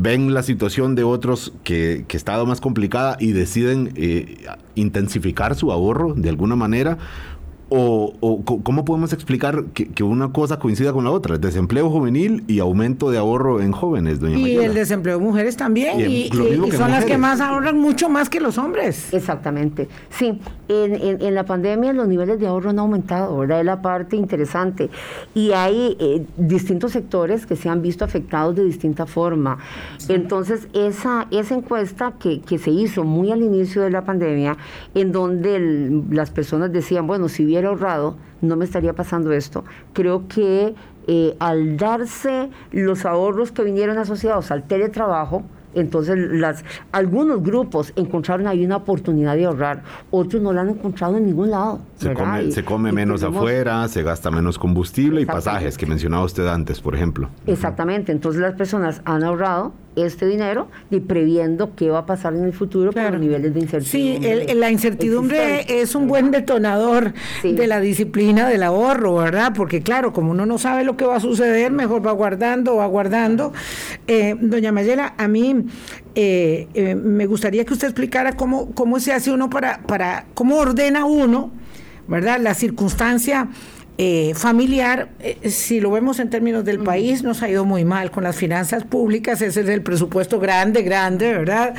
ven 0.00 0.32
la 0.32 0.42
situación 0.42 0.94
de 0.94 1.02
otros 1.02 1.52
que, 1.64 2.04
que 2.06 2.16
está 2.16 2.42
más 2.44 2.60
complicada 2.60 3.16
y 3.18 3.32
deciden 3.32 3.92
eh, 3.96 4.46
intensificar 4.76 5.56
su 5.56 5.72
ahorro 5.72 6.14
de 6.14 6.28
alguna 6.28 6.54
manera 6.54 6.98
o, 7.70 8.14
o, 8.20 8.44
cómo 8.62 8.84
podemos 8.84 9.12
explicar 9.12 9.64
que, 9.74 9.88
que, 9.88 10.02
una 10.02 10.32
cosa 10.32 10.58
coincida 10.58 10.92
con 10.92 11.04
la 11.04 11.10
otra? 11.10 11.36
Desempleo 11.36 11.90
juvenil 11.90 12.44
y 12.46 12.60
aumento 12.60 13.10
de 13.10 13.18
ahorro 13.18 13.60
en 13.60 13.72
jóvenes, 13.72 14.20
doña 14.20 14.38
Y 14.38 14.42
Mayela. 14.42 14.64
el 14.66 14.74
desempleo 14.74 15.18
de 15.18 15.24
mujeres 15.24 15.56
también. 15.56 16.00
Y, 16.00 16.04
y, 16.04 16.26
y 16.26 16.30
son 16.30 16.60
mujeres. 16.60 16.80
las 16.80 17.04
que 17.04 17.18
más 17.18 17.40
ahorran 17.40 17.78
mucho 17.78 18.08
más 18.08 18.30
que 18.30 18.40
los 18.40 18.56
hombres. 18.56 19.12
Exactamente. 19.12 19.88
Sí, 20.10 20.40
en, 20.68 20.94
en, 20.94 21.20
en, 21.22 21.34
la 21.34 21.44
pandemia 21.44 21.92
los 21.92 22.08
niveles 22.08 22.40
de 22.40 22.46
ahorro 22.46 22.70
han 22.70 22.78
aumentado, 22.78 23.36
¿verdad? 23.36 23.60
Es 23.60 23.66
la 23.66 23.82
parte 23.82 24.16
interesante. 24.16 24.88
Y 25.34 25.52
hay 25.52 25.96
eh, 26.00 26.24
distintos 26.38 26.92
sectores 26.92 27.44
que 27.44 27.56
se 27.56 27.68
han 27.68 27.82
visto 27.82 28.04
afectados 28.04 28.56
de 28.56 28.64
distinta 28.64 29.04
forma. 29.04 29.58
Entonces, 30.08 30.68
esa, 30.72 31.26
esa 31.30 31.54
encuesta 31.54 32.14
que, 32.18 32.40
que 32.40 32.56
se 32.56 32.70
hizo 32.70 33.04
muy 33.04 33.30
al 33.30 33.42
inicio 33.42 33.82
de 33.82 33.90
la 33.90 34.04
pandemia, 34.06 34.56
en 34.94 35.12
donde 35.12 35.56
el, 35.56 36.04
las 36.10 36.30
personas 36.30 36.72
decían, 36.72 37.06
bueno, 37.06 37.28
si 37.28 37.44
bien 37.44 37.57
ahorrado, 37.66 38.16
no 38.40 38.56
me 38.56 38.64
estaría 38.64 38.92
pasando 38.92 39.32
esto. 39.32 39.64
Creo 39.92 40.28
que 40.28 40.74
eh, 41.06 41.36
al 41.38 41.76
darse 41.76 42.50
los 42.70 43.04
ahorros 43.06 43.52
que 43.52 43.62
vinieron 43.62 43.98
asociados 43.98 44.50
al 44.50 44.64
teletrabajo, 44.64 45.42
entonces 45.74 46.16
las, 46.18 46.64
algunos 46.92 47.42
grupos 47.42 47.92
encontraron 47.96 48.46
ahí 48.46 48.64
una 48.64 48.76
oportunidad 48.76 49.36
de 49.36 49.46
ahorrar, 49.46 49.82
otros 50.10 50.42
no 50.42 50.52
la 50.52 50.62
han 50.62 50.70
encontrado 50.70 51.16
en 51.16 51.26
ningún 51.26 51.50
lado. 51.50 51.80
Se 51.96 52.12
come, 52.12 52.44
y, 52.44 52.52
se 52.52 52.64
come 52.64 52.92
menos 52.92 53.20
tenemos, 53.20 53.38
afuera, 53.38 53.88
se 53.88 54.02
gasta 54.02 54.30
menos 54.30 54.58
combustible 54.58 55.20
y 55.20 55.26
pasajes 55.26 55.76
que 55.76 55.86
mencionaba 55.86 56.24
usted 56.24 56.46
antes, 56.46 56.80
por 56.80 56.94
ejemplo. 56.94 57.28
Exactamente, 57.46 58.12
entonces 58.12 58.40
las 58.40 58.54
personas 58.54 59.02
han 59.04 59.24
ahorrado 59.24 59.72
este 60.02 60.26
dinero 60.26 60.68
y 60.90 61.00
previendo 61.00 61.74
qué 61.74 61.90
va 61.90 62.00
a 62.00 62.06
pasar 62.06 62.34
en 62.34 62.44
el 62.44 62.52
futuro 62.52 62.92
claro. 62.92 63.08
por 63.08 63.18
los 63.18 63.26
niveles 63.26 63.54
de 63.54 63.60
incertidumbre. 63.60 64.44
Sí, 64.44 64.50
el, 64.50 64.60
la 64.60 64.70
incertidumbre 64.70 65.80
es 65.80 65.94
un 65.94 66.08
buen 66.08 66.30
detonador 66.30 67.12
sí. 67.42 67.52
de 67.52 67.66
la 67.66 67.80
disciplina 67.80 68.48
del 68.48 68.62
ahorro, 68.62 69.16
¿verdad? 69.16 69.52
Porque 69.54 69.82
claro, 69.82 70.12
como 70.12 70.30
uno 70.30 70.46
no 70.46 70.58
sabe 70.58 70.84
lo 70.84 70.96
que 70.96 71.04
va 71.04 71.16
a 71.16 71.20
suceder, 71.20 71.70
mejor 71.70 72.06
va 72.06 72.12
guardando, 72.12 72.76
va 72.76 72.86
guardando. 72.86 73.52
Eh, 74.06 74.36
doña 74.40 74.72
Mayela, 74.72 75.14
a 75.16 75.28
mí 75.28 75.64
eh, 76.14 76.68
eh, 76.74 76.94
me 76.94 77.26
gustaría 77.26 77.64
que 77.64 77.74
usted 77.74 77.88
explicara 77.88 78.32
cómo, 78.32 78.72
cómo 78.74 79.00
se 79.00 79.12
hace 79.12 79.30
uno 79.30 79.50
para, 79.50 79.82
para, 79.82 80.26
cómo 80.34 80.56
ordena 80.56 81.04
uno, 81.04 81.52
¿verdad? 82.06 82.40
La 82.40 82.54
circunstancia 82.54 83.48
eh, 84.00 84.32
familiar, 84.36 85.08
eh, 85.18 85.50
si 85.50 85.80
lo 85.80 85.90
vemos 85.90 86.20
en 86.20 86.30
términos 86.30 86.64
del 86.64 86.78
país, 86.78 87.24
nos 87.24 87.42
ha 87.42 87.50
ido 87.50 87.64
muy 87.64 87.84
mal 87.84 88.12
con 88.12 88.22
las 88.22 88.36
finanzas 88.36 88.84
públicas, 88.84 89.42
ese 89.42 89.60
es 89.60 89.68
el 89.68 89.82
presupuesto 89.82 90.38
grande, 90.38 90.82
grande, 90.82 91.32
¿verdad? 91.32 91.74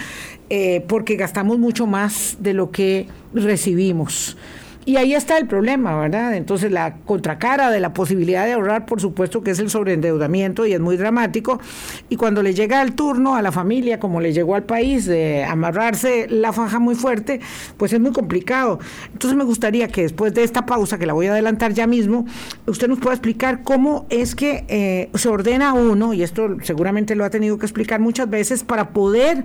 Eh, 0.50 0.84
porque 0.90 1.16
gastamos 1.16 1.60
mucho 1.60 1.88
más 1.88 2.36
de 2.42 2.54
lo 2.54 2.72
que 2.72 3.08
recibimos. 3.34 4.36
Y 4.86 4.96
ahí 4.96 5.14
está 5.14 5.38
el 5.38 5.46
problema, 5.46 5.96
¿verdad? 6.00 6.36
Entonces 6.36 6.72
la 6.72 6.96
contracara 7.06 7.70
de 7.70 7.80
la 7.80 7.94
posibilidad 7.94 8.46
de 8.46 8.54
ahorrar, 8.54 8.86
por 8.86 9.00
supuesto 9.00 9.44
que 9.44 9.52
es 9.52 9.60
el 9.60 9.70
sobreendeudamiento 9.70 10.66
y 10.66 10.74
es 10.74 10.80
muy 10.80 10.98
dramático. 10.98 11.60
Y 12.08 12.16
cuando 12.16 12.42
le 12.42 12.54
llega 12.54 12.82
el 12.82 12.94
turno 12.94 13.36
a 13.36 13.42
la 13.42 13.52
familia, 13.52 14.00
como 14.00 14.22
le 14.22 14.34
llegó 14.34 14.56
al 14.56 14.64
país, 14.64 15.06
de 15.06 15.44
amarrarse 15.44 16.28
la 16.30 16.54
faja 16.54 16.80
muy 16.80 16.96
fuerte, 16.96 17.40
pues 17.78 17.94
es 17.94 18.00
muy 18.00 18.12
complicado. 18.12 18.80
Entonces 19.12 19.38
me 19.38 19.44
gustaría 19.44 19.90
que 19.90 20.04
después 20.04 20.34
de 20.34 20.44
esta 20.44 20.66
pausa, 20.66 20.98
que 20.98 21.06
la 21.06 21.14
voy 21.14 21.28
a 21.28 21.34
adelantar 21.34 21.74
ya 21.74 21.86
mismo, 21.86 22.26
usted 22.66 22.88
nos 22.88 23.00
pueda 23.00 23.14
explicar 23.14 23.64
cómo 23.64 24.08
es 24.10 24.34
que 24.34 24.66
eh, 24.70 25.10
se 25.14 25.30
ordena 25.30 25.74
uno, 25.74 26.14
y 26.14 26.24
esto 26.24 26.58
seguramente 26.64 27.16
lo 27.16 27.26
ha 27.26 27.30
tenido 27.30 27.60
que 27.60 27.66
explicar 27.66 28.00
muchas 28.00 28.30
veces, 28.30 28.64
para 28.64 28.90
poder 28.90 29.44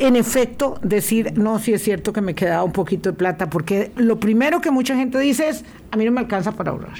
en 0.00 0.16
efecto 0.16 0.78
decir, 0.82 1.34
no, 1.36 1.58
si 1.58 1.72
es 1.72 1.82
cierto 1.82 2.12
que 2.12 2.20
me 2.20 2.34
quedaba 2.34 2.64
un 2.64 2.72
poquito 2.72 3.10
de 3.10 3.16
plata, 3.16 3.50
porque 3.50 3.92
lo 3.96 4.18
primero 4.18 4.60
que 4.60 4.70
mucha 4.70 4.96
gente 4.96 5.18
dice 5.18 5.48
es, 5.48 5.64
a 5.90 5.96
mí 5.96 6.04
no 6.04 6.10
me 6.10 6.20
alcanza 6.20 6.52
para 6.52 6.70
ahorrar. 6.70 6.96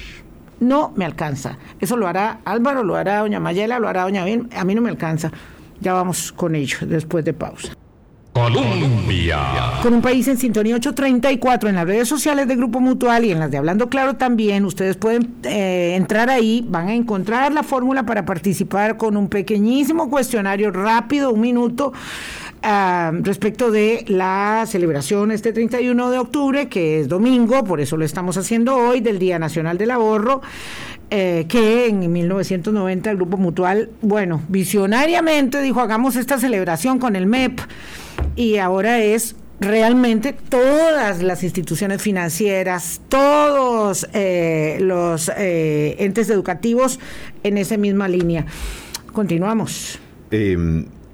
No 0.60 0.92
me 0.94 1.06
alcanza. 1.06 1.56
Eso 1.80 1.96
lo 1.96 2.06
hará 2.06 2.40
Álvaro, 2.44 2.84
lo 2.84 2.96
hará 2.96 3.20
doña 3.20 3.40
Mayela, 3.40 3.78
lo 3.78 3.88
hará 3.88 4.02
doña 4.02 4.24
Bien, 4.24 4.50
a 4.54 4.64
mí 4.64 4.74
no 4.74 4.82
me 4.82 4.90
alcanza. 4.90 5.32
Ya 5.80 5.94
vamos 5.94 6.30
con 6.32 6.54
ello 6.54 6.76
después 6.82 7.24
de 7.24 7.32
pausa. 7.32 7.72
Colombia. 8.32 9.40
Con 9.82 9.94
un 9.94 10.02
país 10.02 10.28
en 10.28 10.38
sintonía 10.38 10.76
834 10.76 11.68
en 11.68 11.74
las 11.74 11.84
redes 11.84 12.08
sociales 12.08 12.46
de 12.46 12.56
Grupo 12.56 12.80
Mutual 12.80 13.24
y 13.24 13.32
en 13.32 13.40
las 13.40 13.50
de 13.50 13.58
Hablando 13.58 13.88
Claro 13.88 14.14
también. 14.14 14.64
Ustedes 14.64 14.96
pueden 14.96 15.34
eh, 15.42 15.94
entrar 15.96 16.30
ahí, 16.30 16.64
van 16.68 16.88
a 16.88 16.94
encontrar 16.94 17.52
la 17.52 17.62
fórmula 17.62 18.04
para 18.04 18.24
participar 18.24 18.96
con 18.96 19.16
un 19.16 19.28
pequeñísimo 19.28 20.10
cuestionario 20.10 20.70
rápido, 20.70 21.32
un 21.32 21.40
minuto. 21.40 21.92
Uh, 22.62 23.23
respecto 23.23 23.70
de 23.70 24.05
la 24.07 24.66
celebración 24.66 25.31
este 25.31 25.55
31 25.55 26.11
de 26.11 26.18
octubre, 26.18 26.68
que 26.68 27.01
es 27.01 27.09
domingo, 27.09 27.64
por 27.64 27.81
eso 27.81 27.96
lo 27.96 28.05
estamos 28.05 28.37
haciendo 28.37 28.77
hoy, 28.77 29.01
del 29.01 29.18
Día 29.18 29.38
Nacional 29.38 29.79
del 29.79 29.90
Ahorro, 29.90 30.42
eh, 31.09 31.46
que 31.49 31.87
en 31.87 32.12
1990 32.12 33.11
el 33.11 33.16
Grupo 33.16 33.38
Mutual, 33.38 33.88
bueno, 34.03 34.42
visionariamente 34.49 35.62
dijo, 35.62 35.81
hagamos 35.81 36.16
esta 36.16 36.38
celebración 36.38 36.99
con 36.99 37.16
el 37.16 37.25
MEP, 37.25 37.61
y 38.37 38.59
ahora 38.59 38.99
es 39.01 39.37
realmente 39.59 40.35
todas 40.35 41.23
las 41.23 41.42
instituciones 41.42 42.03
financieras, 42.03 43.01
todos 43.09 44.07
eh, 44.12 44.77
los 44.83 45.31
eh, 45.35 45.96
entes 45.99 46.29
educativos 46.29 47.01
en 47.42 47.57
esa 47.57 47.79
misma 47.79 48.07
línea. 48.07 48.44
Continuamos. 49.14 49.99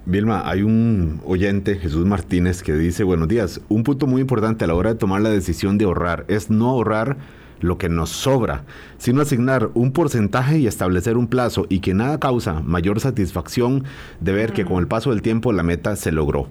Vilma, 0.09 0.49
hay 0.49 0.61
un 0.61 1.19
oyente, 1.25 1.75
Jesús 1.75 2.05
Martínez, 2.05 2.63
que 2.63 2.73
dice, 2.75 3.03
buenos 3.03 3.27
días, 3.27 3.59
un 3.67 3.83
punto 3.83 4.07
muy 4.07 4.21
importante 4.21 4.63
a 4.63 4.67
la 4.69 4.73
hora 4.73 4.93
de 4.93 4.95
tomar 4.97 5.19
la 5.19 5.29
decisión 5.29 5.77
de 5.77 5.83
ahorrar 5.83 6.23
es 6.29 6.49
no 6.49 6.69
ahorrar 6.69 7.17
lo 7.59 7.77
que 7.77 7.89
nos 7.89 8.09
sobra, 8.09 8.63
sino 8.97 9.21
asignar 9.21 9.69
un 9.73 9.91
porcentaje 9.91 10.59
y 10.59 10.67
establecer 10.67 11.17
un 11.17 11.27
plazo 11.27 11.65
y 11.67 11.81
que 11.81 11.93
nada 11.93 12.21
causa 12.21 12.61
mayor 12.61 13.01
satisfacción 13.01 13.83
de 14.21 14.31
ver 14.31 14.53
que 14.53 14.63
con 14.63 14.77
el 14.77 14.87
paso 14.87 15.09
del 15.09 15.21
tiempo 15.21 15.51
la 15.51 15.63
meta 15.63 15.97
se 15.97 16.13
logró. 16.13 16.47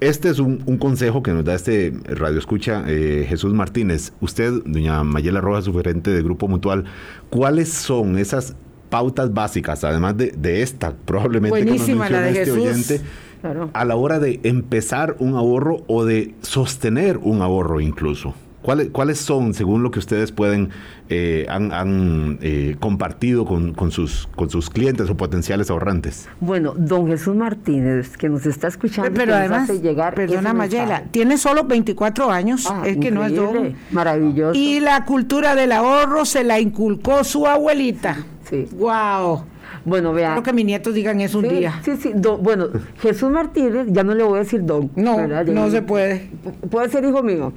Este 0.00 0.28
es 0.28 0.40
un, 0.40 0.64
un, 0.66 0.76
consejo 0.76 1.22
que 1.22 1.32
nos 1.32 1.44
da 1.44 1.54
este 1.54 1.92
radio 2.04 2.40
escucha 2.40 2.82
eh, 2.88 3.26
Jesús 3.28 3.54
Martínez. 3.54 4.12
Usted, 4.20 4.54
doña 4.64 5.04
Mayela 5.04 5.40
Rojas, 5.40 5.66
su 5.66 5.72
gerente 5.72 6.10
de 6.10 6.22
Grupo 6.22 6.48
Mutual, 6.48 6.84
¿cuáles 7.30 7.68
son 7.68 8.18
esas 8.18 8.56
pautas 8.88 9.32
básicas, 9.32 9.84
además 9.84 10.16
de, 10.16 10.32
de 10.36 10.62
esta, 10.62 10.92
probablemente 10.92 11.50
Buenísima, 11.64 12.06
que 12.06 12.12
nos 12.12 12.20
la 12.20 12.26
de 12.26 12.30
este 12.30 12.44
Jesús. 12.44 12.58
oyente, 12.58 13.00
claro. 13.40 13.70
a 13.72 13.84
la 13.84 13.96
hora 13.96 14.18
de 14.18 14.40
empezar 14.42 15.16
un 15.18 15.34
ahorro 15.34 15.84
o 15.86 16.04
de 16.04 16.34
sostener 16.42 17.18
un 17.18 17.42
ahorro 17.42 17.80
incluso? 17.80 18.34
¿Cuáles, 18.68 18.90
¿Cuáles 18.90 19.18
son, 19.18 19.54
según 19.54 19.82
lo 19.82 19.90
que 19.90 19.98
ustedes 19.98 20.30
pueden, 20.30 20.68
eh, 21.08 21.46
han, 21.48 21.72
han 21.72 22.38
eh, 22.42 22.76
compartido 22.78 23.46
con, 23.46 23.72
con, 23.72 23.90
sus, 23.90 24.28
con 24.36 24.50
sus 24.50 24.68
clientes 24.68 25.08
o 25.08 25.16
potenciales 25.16 25.70
ahorrantes? 25.70 26.28
Bueno, 26.38 26.74
don 26.76 27.06
Jesús 27.06 27.34
Martínez, 27.34 28.18
que 28.18 28.28
nos 28.28 28.44
está 28.44 28.68
escuchando, 28.68 29.10
pero 29.14 29.34
además, 29.34 29.70
llegar 29.70 30.14
perdona 30.14 30.52
Mayela, 30.52 31.04
tiene 31.10 31.38
solo 31.38 31.64
24 31.64 32.30
años, 32.30 32.66
ah, 32.70 32.82
es 32.84 32.98
que 32.98 33.10
no 33.10 33.24
es 33.24 33.34
don. 33.34 33.74
Maravilloso. 33.90 34.52
Y 34.54 34.80
la 34.80 35.06
cultura 35.06 35.54
del 35.54 35.72
ahorro 35.72 36.26
se 36.26 36.44
la 36.44 36.60
inculcó 36.60 37.24
su 37.24 37.46
abuelita. 37.46 38.18
Sí. 38.50 38.68
Wow. 38.72 39.44
Bueno, 39.88 40.12
vea. 40.12 40.28
Quiero 40.28 40.42
que 40.42 40.52
mis 40.52 40.64
nietos 40.64 40.94
digan 40.94 41.20
eso 41.20 41.40
sí, 41.40 41.46
un 41.46 41.54
día. 41.54 41.80
Sí, 41.82 41.96
sí. 41.96 42.12
Bueno, 42.40 42.68
Jesús 43.00 43.30
Martínez, 43.30 43.86
ya 43.90 44.04
no 44.04 44.14
le 44.14 44.22
voy 44.22 44.36
a 44.36 44.42
decir 44.42 44.64
don. 44.64 44.90
No, 44.96 45.16
¿verdad? 45.16 45.46
no 45.46 45.70
se 45.70 45.82
puede. 45.82 46.30
Puede 46.70 46.88
ser 46.88 47.04
hijo 47.04 47.22
mío. 47.22 47.52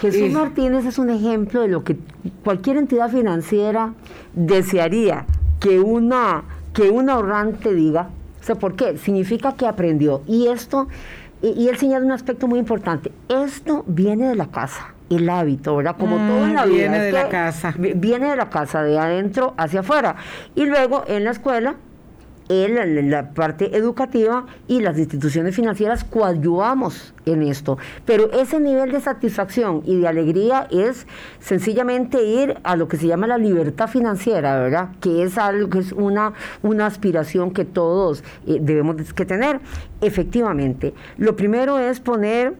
Jesús 0.00 0.28
sí. 0.28 0.30
Martínez 0.30 0.86
es 0.86 0.98
un 0.98 1.10
ejemplo 1.10 1.62
de 1.62 1.68
lo 1.68 1.84
que 1.84 1.96
cualquier 2.42 2.76
entidad 2.76 3.10
financiera 3.10 3.94
desearía 4.34 5.26
que 5.60 5.80
una, 5.80 6.44
que 6.72 6.90
un 6.90 7.10
ahorrante 7.10 7.74
diga. 7.74 8.10
O 8.40 8.44
sea, 8.44 8.56
¿por 8.56 8.74
qué? 8.76 8.98
Significa 8.98 9.54
que 9.54 9.66
aprendió. 9.66 10.22
Y 10.26 10.48
esto, 10.48 10.88
y, 11.42 11.48
y 11.48 11.68
él 11.68 11.76
señala 11.78 12.04
un 12.04 12.12
aspecto 12.12 12.46
muy 12.46 12.58
importante. 12.58 13.12
Esto 13.28 13.84
viene 13.86 14.28
de 14.28 14.36
la 14.36 14.46
casa 14.46 14.93
el 15.16 15.28
hábito, 15.28 15.76
¿verdad? 15.76 15.96
Como 15.98 16.18
mm, 16.18 16.28
todo 16.28 16.44
en 16.44 16.54
la 16.54 16.64
vida. 16.66 16.76
Viene 16.76 17.00
de 17.00 17.12
la 17.12 17.28
casa. 17.28 17.74
Viene 17.78 18.30
de 18.30 18.36
la 18.36 18.50
casa, 18.50 18.82
de 18.82 18.98
adentro 18.98 19.54
hacia 19.56 19.80
afuera. 19.80 20.16
Y 20.54 20.66
luego 20.66 21.04
en 21.06 21.24
la 21.24 21.30
escuela, 21.30 21.76
en 22.48 22.74
la, 22.74 22.82
en 22.82 23.10
la, 23.10 23.30
parte 23.30 23.76
educativa 23.76 24.46
y 24.68 24.80
las 24.80 24.98
instituciones 24.98 25.54
financieras 25.56 26.04
coadyuvamos 26.04 27.14
en 27.26 27.42
esto. 27.42 27.78
Pero 28.04 28.30
ese 28.32 28.60
nivel 28.60 28.92
de 28.92 29.00
satisfacción 29.00 29.82
y 29.86 29.96
de 29.96 30.08
alegría 30.08 30.68
es 30.70 31.06
sencillamente 31.40 32.22
ir 32.22 32.58
a 32.62 32.76
lo 32.76 32.88
que 32.88 32.96
se 32.96 33.06
llama 33.06 33.26
la 33.26 33.38
libertad 33.38 33.88
financiera, 33.88 34.58
¿verdad? 34.58 34.90
Que 35.00 35.22
es 35.22 35.38
algo 35.38 35.70
que 35.70 35.78
es 35.78 35.92
una, 35.92 36.34
una 36.62 36.86
aspiración 36.86 37.52
que 37.52 37.64
todos 37.64 38.22
eh, 38.46 38.58
debemos 38.60 38.96
que 39.14 39.24
tener. 39.24 39.60
Efectivamente, 40.00 40.92
lo 41.16 41.36
primero 41.36 41.78
es 41.78 42.00
poner 42.00 42.54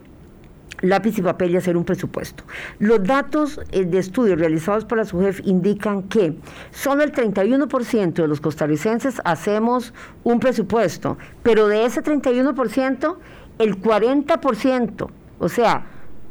lápiz 0.81 1.17
y 1.17 1.21
papel 1.21 1.51
y 1.51 1.57
hacer 1.57 1.77
un 1.77 1.85
presupuesto. 1.85 2.43
Los 2.79 3.03
datos 3.03 3.59
eh, 3.71 3.85
de 3.85 3.99
estudios 3.99 4.39
realizados 4.39 4.85
por 4.85 4.97
la 4.97 5.05
SUGEF 5.05 5.41
indican 5.45 6.03
que 6.03 6.37
solo 6.71 7.03
el 7.03 7.11
31% 7.11 8.13
de 8.13 8.27
los 8.27 8.41
costarricenses 8.41 9.21
hacemos 9.25 9.93
un 10.23 10.39
presupuesto, 10.39 11.17
pero 11.43 11.67
de 11.67 11.85
ese 11.85 12.03
31%, 12.03 13.15
el 13.59 13.81
40%, 13.81 15.09
o 15.39 15.49
sea, 15.49 15.85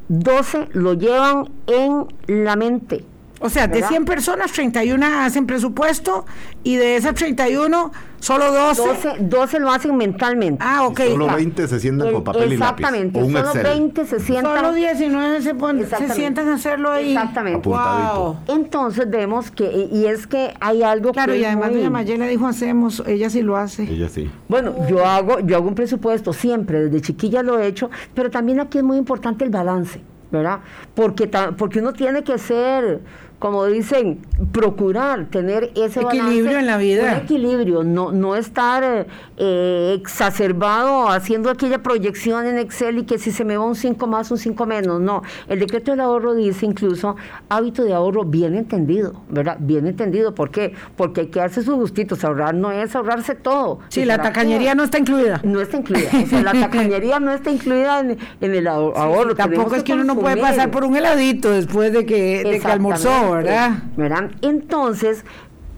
12 0.08 0.68
lo 0.72 0.94
llevan 0.94 1.50
en 1.66 2.06
la 2.26 2.56
mente. 2.56 3.04
O 3.44 3.50
sea, 3.50 3.66
de 3.68 3.82
100 3.82 4.06
personas, 4.06 4.50
31 4.52 5.04
hacen 5.20 5.44
presupuesto 5.46 6.24
y 6.62 6.76
de 6.76 6.96
esas 6.96 7.12
31, 7.14 7.92
solo 8.18 8.50
12. 8.50 8.82
12, 8.88 9.08
12 9.20 9.60
lo 9.60 9.70
hacen 9.70 9.94
mentalmente. 9.98 10.64
Ah, 10.66 10.86
ok. 10.86 11.00
Solo 11.10 11.26
20 11.26 11.68
se 11.68 11.78
sientan 11.78 12.10
con 12.10 12.24
papel 12.24 12.54
y 12.54 12.56
lápiz. 12.56 12.82
Exactamente, 12.84 13.20
o 13.20 13.26
un 13.26 13.32
solo 13.32 13.44
Excel. 13.48 13.62
20 13.64 14.06
se 14.06 14.20
sientan. 14.20 14.56
Solo 14.56 14.72
19 14.72 15.42
se, 15.42 15.54
pon- 15.54 15.84
se 15.86 16.08
sientan 16.14 16.48
a 16.48 16.54
hacerlo 16.54 16.90
ahí. 16.90 17.12
Exactamente. 17.12 17.58
Apuntadito. 17.58 18.14
Wow. 18.48 18.56
Entonces 18.56 19.10
vemos 19.10 19.50
que, 19.50 19.88
y 19.92 20.06
es 20.06 20.26
que 20.26 20.54
hay 20.60 20.82
algo 20.82 21.12
Claro, 21.12 21.32
que 21.34 21.38
y 21.40 21.42
es 21.42 21.48
además 21.48 21.68
muy- 21.68 21.76
doña 21.80 21.90
Mayela 21.90 22.26
dijo 22.26 22.46
hacemos, 22.46 23.02
ella 23.06 23.28
sí 23.28 23.42
lo 23.42 23.58
hace. 23.58 23.82
Ella 23.82 24.08
sí. 24.08 24.30
Bueno, 24.48 24.74
yo 24.88 25.04
hago, 25.04 25.40
yo 25.40 25.56
hago 25.56 25.68
un 25.68 25.74
presupuesto 25.74 26.32
siempre, 26.32 26.80
desde 26.84 27.02
chiquilla 27.02 27.42
lo 27.42 27.58
he 27.58 27.66
hecho, 27.66 27.90
pero 28.14 28.30
también 28.30 28.58
aquí 28.60 28.78
es 28.78 28.84
muy 28.84 28.96
importante 28.96 29.44
el 29.44 29.50
balance, 29.50 30.00
¿verdad? 30.30 30.60
Porque, 30.94 31.26
ta- 31.26 31.52
porque 31.52 31.80
uno 31.80 31.92
tiene 31.92 32.24
que 32.24 32.38
ser, 32.38 33.00
como 33.38 33.66
dicen, 33.66 34.20
procurar 34.52 35.26
tener 35.26 35.70
ese 35.74 36.00
Equilibrio 36.00 36.44
balance, 36.46 36.58
en 36.60 36.66
la 36.66 36.76
vida. 36.78 37.02
Un 37.12 37.22
equilibrio, 37.24 37.84
no, 37.84 38.10
no 38.10 38.36
estar 38.36 38.82
eh, 38.84 39.06
eh, 39.36 39.98
exacerbado 40.00 41.08
haciendo 41.08 41.50
aquella 41.50 41.82
proyección 41.82 42.46
en 42.46 42.58
Excel 42.58 42.98
y 42.98 43.04
que 43.04 43.18
si 43.18 43.30
se 43.32 43.44
me 43.44 43.56
va 43.56 43.64
un 43.66 43.74
5 43.74 44.06
más, 44.06 44.30
un 44.30 44.38
5 44.38 44.66
menos. 44.66 45.00
No, 45.00 45.22
el 45.48 45.58
decreto 45.60 45.90
del 45.90 46.00
ahorro 46.00 46.34
dice 46.34 46.64
incluso 46.66 47.16
hábito 47.48 47.84
de 47.84 47.92
ahorro 47.92 48.24
bien 48.24 48.54
entendido, 48.54 49.20
¿verdad? 49.28 49.56
Bien 49.60 49.86
entendido. 49.86 50.34
¿Por 50.34 50.50
qué? 50.50 50.74
Porque 50.96 51.22
hay 51.22 51.26
que 51.28 51.40
darse 51.40 51.62
sus 51.62 51.74
gustitos. 51.74 52.24
Ahorrar 52.24 52.54
no 52.54 52.72
es 52.72 52.94
ahorrarse 52.96 53.34
todo. 53.34 53.80
Sí, 53.88 54.00
¿Y 54.00 54.04
la 54.06 54.22
tacañería 54.22 54.74
no 54.74 54.84
está 54.84 54.98
incluida. 54.98 55.40
No 55.44 55.60
está 55.60 55.76
incluida. 55.76 56.08
O 56.24 56.26
sea, 56.26 56.42
la 56.42 56.52
tacañería 56.60 57.20
no 57.20 57.32
está 57.32 57.50
incluida 57.50 58.00
en, 58.00 58.18
en 58.40 58.54
el 58.54 58.66
ahor- 58.66 58.96
ahorro. 58.96 59.34
Tampoco 59.34 59.64
Tenemos 59.64 59.72
es 59.78 59.82
que 59.84 59.92
uno 59.92 60.04
no 60.04 60.16
puede 60.18 60.36
pasar 60.38 60.70
por 60.70 60.84
un 60.84 60.96
heladito 60.96 61.50
después 61.50 61.92
de 61.92 62.06
que, 62.06 62.42
de 62.44 62.60
que 62.60 62.66
almorzó, 62.68 63.23
¿verdad? 63.32 63.72
¿verdad? 63.96 64.30
Entonces, 64.42 65.24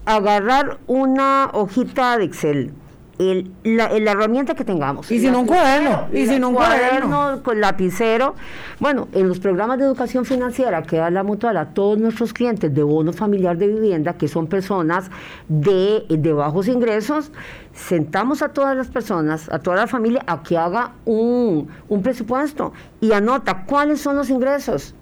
agarrar 0.05 0.77
una 0.87 1.49
hojita 1.53 2.17
de 2.17 2.25
Excel, 2.25 2.71
el- 3.19 3.51
la, 3.63 3.85
herramienta 3.87 4.53
que 4.53 4.63
tengamos. 4.63 5.11
Y 5.11 5.19
si 5.19 5.29
no 5.29 5.39
un 5.39 5.47
cuaderno, 5.47 6.07
y 6.13 6.27
si 6.27 6.39
no 6.39 6.49
un 6.49 6.55
cuaderno. 6.55 7.41
con 7.43 7.59
lapicero. 7.59 8.35
Bueno, 8.79 9.07
en 9.11 9.27
los 9.27 9.39
programas 9.39 9.79
de 9.79 9.85
educación 9.85 10.23
financiera 10.23 10.83
que 10.83 10.97
da 10.97 11.09
la 11.09 11.23
mutual 11.23 11.57
a 11.57 11.69
todos 11.73 11.97
nuestros 11.97 12.31
clientes 12.31 12.73
de 12.73 12.83
bono 12.83 13.11
familiar 13.13 13.57
de 13.57 13.67
vivienda, 13.67 14.13
que 14.13 14.27
son 14.27 14.45
personas 14.47 15.09
de, 15.47 16.05
de 16.09 16.31
bajos 16.33 16.67
ingresos, 16.67 17.31
sentamos 17.73 18.43
a 18.43 18.49
todas 18.49 18.77
las 18.77 18.87
personas, 18.87 19.49
a 19.51 19.59
toda 19.59 19.77
la 19.77 19.87
familia, 19.87 20.23
a 20.27 20.43
que 20.43 20.57
haga 20.57 20.91
un, 21.05 21.67
un 21.89 22.01
presupuesto 22.03 22.71
y 23.01 23.13
anota 23.13 23.65
cuáles 23.65 23.99
son 23.99 24.15
los 24.15 24.29
ingresos. 24.29 24.93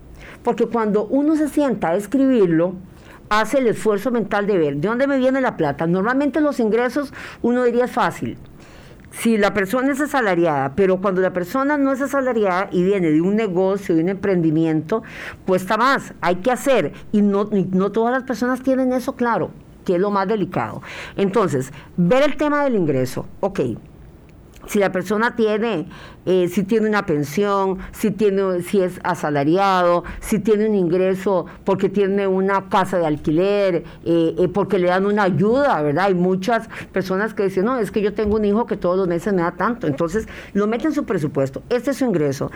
Porque 0.46 0.68
cuando 0.68 1.06
uno 1.08 1.36
se 1.36 1.50
sienta 1.50 1.90
a 1.90 1.96
escribirlo, 1.96 2.76
hace 3.30 3.58
el 3.58 3.66
esfuerzo 3.66 4.12
mental 4.12 4.46
de 4.46 4.60
ver 4.60 4.76
de 4.78 4.88
dónde 4.88 5.08
me 5.08 5.18
viene 5.18 5.42
la 5.42 5.58
plata. 5.58 5.88
Normalmente 5.88 6.40
los 6.40 6.60
ingresos 6.60 7.12
uno 7.42 7.64
diría 7.64 7.86
es 7.86 7.92
fácil. 7.92 8.38
Si 9.10 9.38
la 9.40 9.56
persona 9.56 9.92
es 9.92 10.02
asalariada, 10.02 10.74
pero 10.76 11.02
cuando 11.02 11.22
la 11.22 11.34
persona 11.34 11.80
no 11.80 11.92
es 11.94 12.02
asalariada 12.02 12.70
y 12.72 12.84
viene 12.84 13.10
de 13.10 13.22
un 13.22 13.36
negocio, 13.36 13.96
de 13.96 14.04
un 14.04 14.10
emprendimiento, 14.10 15.02
cuesta 15.48 15.78
más, 15.78 16.14
hay 16.22 16.36
que 16.36 16.52
hacer. 16.52 16.94
Y 17.12 17.24
no, 17.24 17.48
todas 17.92 18.14
las 18.14 18.22
personas 18.22 18.62
tienen 18.62 18.94
eso 18.94 19.16
claro, 19.16 19.50
que 19.84 19.96
es 19.96 20.00
lo 20.00 20.12
más 20.12 20.28
delicado. 20.28 20.84
Entonces, 21.16 21.74
ver 21.98 22.22
el 22.22 22.38
tema 22.38 22.64
del 22.66 22.76
ingreso, 22.76 23.26
ok, 23.40 23.62
si 24.68 24.78
la 24.80 24.92
persona 24.92 25.36
tiene, 25.36 25.88
eh, 26.26 26.48
si 26.48 26.64
tiene 26.64 26.88
una 26.88 27.06
pensión, 27.06 27.78
si 27.92 28.12
tiene, 28.12 28.62
si 28.64 28.82
es 28.82 29.00
asalariado, 29.04 30.04
si 30.20 30.40
tiene 30.40 30.68
un 30.68 30.76
ingreso 30.76 31.46
porque 31.64 31.90
tiene 31.90 32.28
una 32.28 32.70
casa 32.70 32.98
de 32.98 33.06
alquiler, 33.06 33.84
eh, 34.06 34.36
eh, 34.38 34.48
porque 34.48 34.80
le 34.80 34.88
dan 34.88 35.06
una 35.06 35.24
ayuda, 35.24 35.82
¿verdad? 35.82 36.06
Hay 36.06 36.16
muchas 36.16 36.68
personas 36.92 37.34
que 37.34 37.44
dicen, 37.44 37.66
no, 37.66 37.78
es 37.78 37.92
que 37.92 38.02
yo 38.02 38.14
tengo 38.14 38.38
un 38.38 38.46
hijo 38.46 38.66
que 38.66 38.78
todos 38.78 38.98
los 38.98 39.08
meses 39.08 39.34
me 39.34 39.42
da 39.42 39.52
tanto. 39.52 39.88
Entonces, 39.88 40.28
lo 40.54 40.68
mete 40.68 40.88
en 40.88 40.94
su 40.94 41.06
presupuesto. 41.06 41.62
Este 41.70 41.92
es 41.92 41.98
su 41.98 42.06
ingreso. 42.06 42.52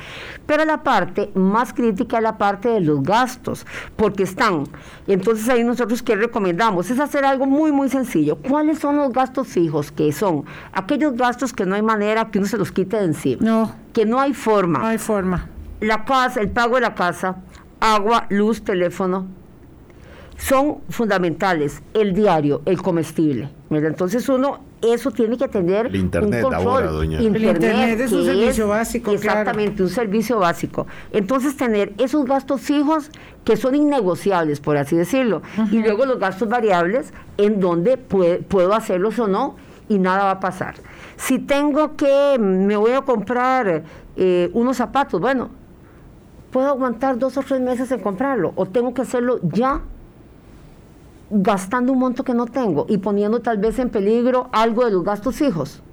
Pero 0.46 0.66
la 0.66 0.84
parte 0.84 1.32
más 1.36 1.74
crítica 1.74 2.18
es 2.18 2.24
la 2.24 2.38
parte 2.38 2.70
de 2.70 2.82
los 2.82 3.04
gastos, 3.04 3.66
porque 3.96 4.24
están. 4.24 4.64
Entonces, 5.08 5.48
ahí 5.50 5.64
nosotros, 5.64 6.02
¿qué 6.04 6.16
recomendamos? 6.16 6.90
Es 6.90 7.00
hacer 7.00 7.26
algo 7.26 7.46
muy, 7.46 7.72
muy 7.72 7.90
sencillo. 7.90 8.38
¿Cuáles 8.38 8.80
son 8.80 8.98
los 8.98 9.12
gastos 9.12 9.48
fijos? 9.48 9.92
Que 9.92 10.12
son 10.12 10.46
aquellos 10.74 11.16
gastos 11.16 11.54
que 11.54 11.66
no 11.66 11.76
hay 11.76 11.82
manera 11.82 12.30
que 12.32 12.40
uno 12.40 12.48
se 12.48 12.58
los 12.58 12.72
quite 12.72 12.98
de 12.98 13.06
encima. 13.06 13.42
No, 13.42 13.59
Que 13.94 14.06
no 14.06 14.20
hay 14.20 14.34
forma. 14.34 14.80
no 14.80 14.86
hay 14.88 14.98
forma. 14.98 15.48
La 15.82 16.06
casa, 16.06 16.42
el 16.42 16.50
pago 16.50 16.76
de 16.76 16.82
la 16.82 16.94
casa, 16.96 17.38
agua, 17.80 18.26
luz, 18.30 18.62
teléfono, 18.64 19.28
son 20.38 20.78
fundamentales. 20.90 21.82
El 21.94 22.14
diario, 22.14 22.62
el 22.66 22.82
comestible. 22.82 23.50
¿verdad? 23.70 23.90
Entonces 23.90 24.28
uno 24.30 24.60
eso 24.82 25.12
tiene 25.12 25.38
que 25.38 25.48
tener 25.50 25.88
El 25.88 25.98
internet 25.98 26.44
un 26.46 26.52
control. 26.52 26.68
ahora, 26.74 26.92
doña. 26.92 27.20
El 27.20 27.26
internet 27.28 28.00
es 28.00 28.12
un 28.14 28.20
que 28.22 28.26
servicio 28.26 28.68
básico, 28.70 29.12
claro. 29.16 29.40
Exactamente, 29.42 29.84
un 29.84 29.90
servicio 29.90 30.40
básico. 30.40 30.88
Entonces 31.12 31.56
tener 31.58 31.94
esos 31.98 32.26
gastos 32.26 32.62
fijos 32.62 33.12
que 33.44 33.58
son 33.58 33.76
innegociables, 33.76 34.60
por 34.62 34.78
así 34.78 34.96
decirlo, 34.96 35.42
y 35.72 35.80
luego 35.80 36.06
los 36.06 36.18
gastos 36.20 36.48
variables 36.50 37.14
en 37.38 37.60
donde 37.60 37.98
pue- 38.00 38.42
puedo 38.44 38.74
hacerlos 38.74 39.20
o 39.20 39.28
no 39.28 39.56
y 39.90 40.00
nada 40.00 40.24
va 40.24 40.32
a 40.32 40.40
pasar. 40.40 40.76
Si 41.20 41.38
tengo 41.38 41.98
que, 41.98 42.38
me 42.40 42.78
voy 42.78 42.94
a 42.94 43.02
comprar 43.02 43.84
eh, 44.16 44.50
unos 44.54 44.78
zapatos, 44.78 45.20
bueno, 45.20 45.50
puedo 46.50 46.70
aguantar 46.70 47.20
dos 47.20 47.36
o 47.36 47.44
tres 47.44 47.60
meses 47.60 47.92
en 47.92 48.00
comprarlo 48.00 48.54
o 48.56 48.66
tengo 48.66 48.94
que 48.94 49.02
hacerlo 49.02 49.38
ya 49.44 49.82
gastando 51.30 51.92
un 51.92 52.00
monto 52.00 52.24
que 52.24 52.34
no 52.34 52.46
tengo 52.46 52.86
y 52.88 53.00
poniendo 53.00 53.42
tal 53.42 53.58
vez 53.58 53.78
en 53.80 53.90
peligro 53.90 54.48
algo 54.54 54.86
de 54.86 54.92
los 54.92 55.04
gastos 55.04 55.36
fijos. 55.36 55.84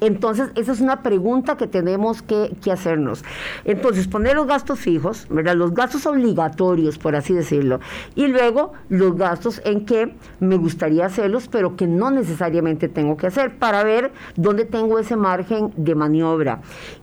Entonces, 0.00 0.50
esa 0.54 0.72
es 0.72 0.80
una 0.80 1.02
pregunta 1.02 1.56
que 1.56 1.66
tenemos 1.66 2.22
que, 2.22 2.56
hacernos. 2.70 3.24
Entonces, 3.64 4.06
poner 4.06 4.36
los 4.36 4.46
gastos 4.46 4.78
fijos, 4.78 5.26
¿verdad? 5.30 5.56
Los 5.56 5.72
gastos 5.72 6.06
obligatorios, 6.06 6.98
por 6.98 7.16
así 7.16 7.32
decirlo. 7.32 7.80
Y 8.14 8.26
luego, 8.26 8.72
los 8.90 9.16
gastos 9.16 9.62
en 9.64 9.86
que 9.86 10.14
me 10.38 10.56
gustaría 10.56 11.06
hacerlos, 11.06 11.48
pero 11.48 11.76
que 11.76 11.86
no 11.86 12.10
necesariamente 12.10 12.88
tengo 12.88 13.16
que 13.16 13.26
hacer, 13.26 13.56
para 13.58 13.82
ver 13.84 14.12
dónde 14.36 14.66
tengo 14.66 14.98
ese 14.98 15.16
margen 15.16 15.72
de 15.76 15.94
maniobra. 15.94 16.60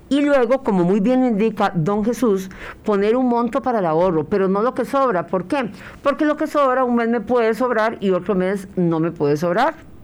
Y 0.08 0.22
luego, 0.22 0.64
como 0.64 0.84
muy 0.84 1.00
bien 1.00 1.26
indica 1.26 1.72
don 1.74 2.06
Jesús, 2.06 2.50
poner 2.84 3.16
un 3.16 3.28
monto 3.28 3.62
para 3.62 3.80
el 3.80 3.86
ahorro, 3.86 4.26
pero 4.26 4.48
no 4.48 4.62
lo 4.62 4.76
que 4.76 4.86
sobra. 4.86 5.26
¿Por 5.26 5.46
qué? 5.46 5.72
Porque 6.04 6.26
lo 6.26 6.38
que 6.38 6.46
sobra, 6.46 6.84
un 6.84 6.96
mes 6.96 7.10
me 7.10 7.22
puede 7.22 7.56
sobrar 7.56 7.98
y 8.00 8.12
otro 8.12 8.36
mes 8.36 8.68
no 8.76 9.00
me 9.00 9.12
puede 9.12 9.36
sobrar. 9.36 9.95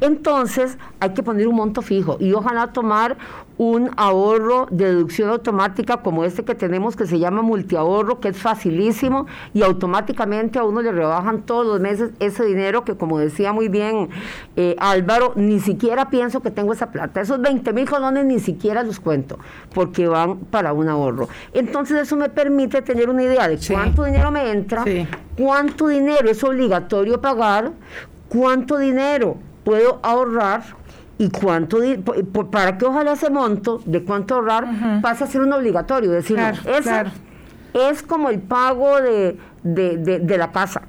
Entonces 0.00 0.78
hay 1.00 1.10
que 1.10 1.22
poner 1.22 1.46
un 1.48 1.56
monto 1.56 1.82
fijo 1.82 2.16
y 2.20 2.32
ojalá 2.32 2.68
tomar 2.72 3.16
un 3.58 3.90
ahorro 3.98 4.66
de 4.70 4.86
deducción 4.86 5.28
automática 5.28 5.98
como 5.98 6.24
este 6.24 6.44
que 6.44 6.54
tenemos 6.54 6.96
que 6.96 7.04
se 7.06 7.18
llama 7.18 7.42
multiahorro, 7.42 8.18
que 8.18 8.28
es 8.28 8.38
facilísimo 8.38 9.26
y 9.52 9.62
automáticamente 9.62 10.58
a 10.58 10.64
uno 10.64 10.80
le 10.80 10.92
rebajan 10.92 11.42
todos 11.42 11.66
los 11.66 11.78
meses 11.78 12.10
ese 12.20 12.44
dinero 12.46 12.84
que 12.86 12.96
como 12.96 13.18
decía 13.18 13.52
muy 13.52 13.68
bien 13.68 14.08
eh, 14.56 14.76
Álvaro, 14.78 15.32
ni 15.36 15.60
siquiera 15.60 16.08
pienso 16.08 16.40
que 16.40 16.50
tengo 16.50 16.72
esa 16.72 16.90
plata. 16.90 17.20
Esos 17.20 17.40
20 17.42 17.72
mil 17.74 17.88
colones 17.88 18.24
ni 18.24 18.38
siquiera 18.40 18.82
los 18.82 18.98
cuento 18.98 19.38
porque 19.74 20.08
van 20.08 20.38
para 20.38 20.72
un 20.72 20.88
ahorro. 20.88 21.28
Entonces 21.52 21.98
eso 22.00 22.16
me 22.16 22.30
permite 22.30 22.80
tener 22.80 23.10
una 23.10 23.24
idea 23.24 23.46
de 23.46 23.58
Sí. 23.58 23.74
cuánto 23.74 24.04
dinero 24.04 24.30
me 24.30 24.50
entra, 24.50 24.84
Sí. 24.84 25.06
cuánto 25.36 25.88
dinero 25.88 26.30
es 26.30 26.42
obligatorio 26.42 27.20
pagar, 27.20 27.72
cuánto 28.30 28.78
dinero 28.78 29.36
puedo 29.70 30.00
ahorrar 30.02 30.62
y 31.18 31.28
cuánto 31.30 31.78
para 32.50 32.76
que 32.76 32.86
ojalá 32.86 33.12
ese 33.12 33.30
monto 33.30 33.80
de 33.84 34.02
cuánto 34.02 34.34
ahorrar 34.34 35.00
pase 35.00 35.24
a 35.24 35.26
ser 35.28 35.42
un 35.42 35.52
obligatorio. 35.52 36.10
Decir, 36.10 36.36
Claro, 36.36 36.58
ese 36.66 36.82
claro. 36.82 37.10
es 37.74 38.02
como 38.02 38.30
el 38.30 38.40
pago 38.40 39.00
de, 39.00 39.38
de- 39.62 39.96
de- 39.98 40.18
de 40.18 40.38
la 40.38 40.50
casa. 40.50 40.82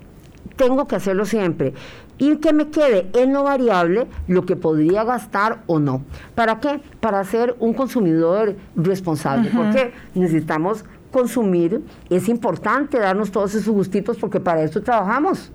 Tengo 0.55 0.87
que 0.87 0.95
hacerlo 0.95 1.25
siempre. 1.25 1.73
Y 2.17 2.37
que 2.37 2.53
me 2.53 2.69
quede 2.69 3.09
en 3.13 3.33
lo 3.33 3.43
variable 3.43 4.07
lo 4.27 4.45
que 4.45 4.55
podría 4.55 5.03
gastar 5.03 5.59
o 5.67 5.79
no. 5.79 6.03
¿Para 6.33 6.59
qué? 6.59 6.81
Para 6.99 7.23
ser 7.23 7.55
un 7.59 7.73
consumidor 7.73 8.55
responsable. 8.75 9.51
Porque 9.55 9.91
necesitamos 10.15 10.85
consumir, 11.11 11.83
es 12.09 12.29
importante 12.29 12.97
darnos 12.99 13.31
todos 13.31 13.53
esos 13.53 13.73
gustitos 13.73 14.17
porque 14.17 14.39
para 14.39 14.63
eso 14.63 14.81
trabajamos, 14.81 15.51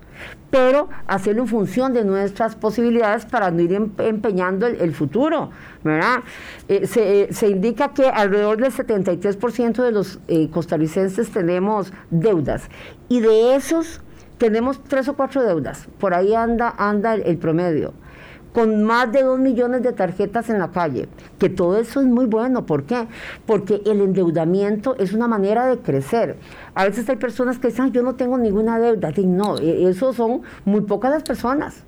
pero 0.50 0.88
hacerlo 1.06 1.42
en 1.42 1.48
función 1.48 1.92
de 1.92 2.04
nuestras 2.04 2.54
posibilidades 2.56 3.26
para 3.26 3.50
no 3.50 3.60
ir 3.60 3.72
em, 3.72 3.90
empeñando 3.98 4.66
el, 4.66 4.92
futuro, 4.92 5.50
¿verdad? 5.84 6.20
Eh, 6.68 6.86
se, 6.86 7.32
se, 7.32 7.48
indica 7.48 7.88
que 7.88 8.08
alrededor 8.08 8.58
del 8.58 8.72
73% 8.72 9.82
de 9.82 9.92
los 9.92 10.18
eh, 10.28 10.48
costarricenses 10.50 11.30
tenemos 11.30 11.92
deudas 12.10 12.68
y 13.08 13.20
de 13.20 13.56
esos 13.56 14.00
tenemos 14.38 14.82
tres 14.84 15.08
o 15.08 15.14
cuatro 15.14 15.42
deudas, 15.42 15.88
por 15.98 16.14
ahí 16.14 16.34
anda, 16.34 16.74
anda 16.78 17.14
el 17.14 17.38
promedio 17.38 17.94
con 18.56 18.84
más 18.84 19.12
de 19.12 19.22
dos 19.22 19.38
millones 19.38 19.82
de 19.82 19.92
tarjetas 19.92 20.48
en 20.48 20.58
la 20.58 20.70
calle, 20.70 21.08
que 21.38 21.50
todo 21.50 21.78
eso 21.78 22.00
es 22.00 22.06
muy 22.06 22.24
bueno. 22.24 22.64
¿Por 22.64 22.84
qué? 22.84 23.06
Porque 23.44 23.82
el 23.84 24.00
endeudamiento 24.00 24.96
es 24.96 25.12
una 25.12 25.28
manera 25.28 25.66
de 25.66 25.76
crecer. 25.76 26.38
A 26.74 26.86
veces 26.86 27.06
hay 27.10 27.16
personas 27.16 27.58
que 27.58 27.68
dicen, 27.68 27.92
yo 27.92 28.02
no 28.02 28.14
tengo 28.14 28.38
ninguna 28.38 28.78
deuda. 28.78 29.12
Y 29.14 29.26
no, 29.26 29.58
e, 29.58 29.90
eso 29.90 30.14
son 30.14 30.40
muy 30.64 30.80
pocas 30.80 31.10
las 31.10 31.22
personas. 31.22 31.82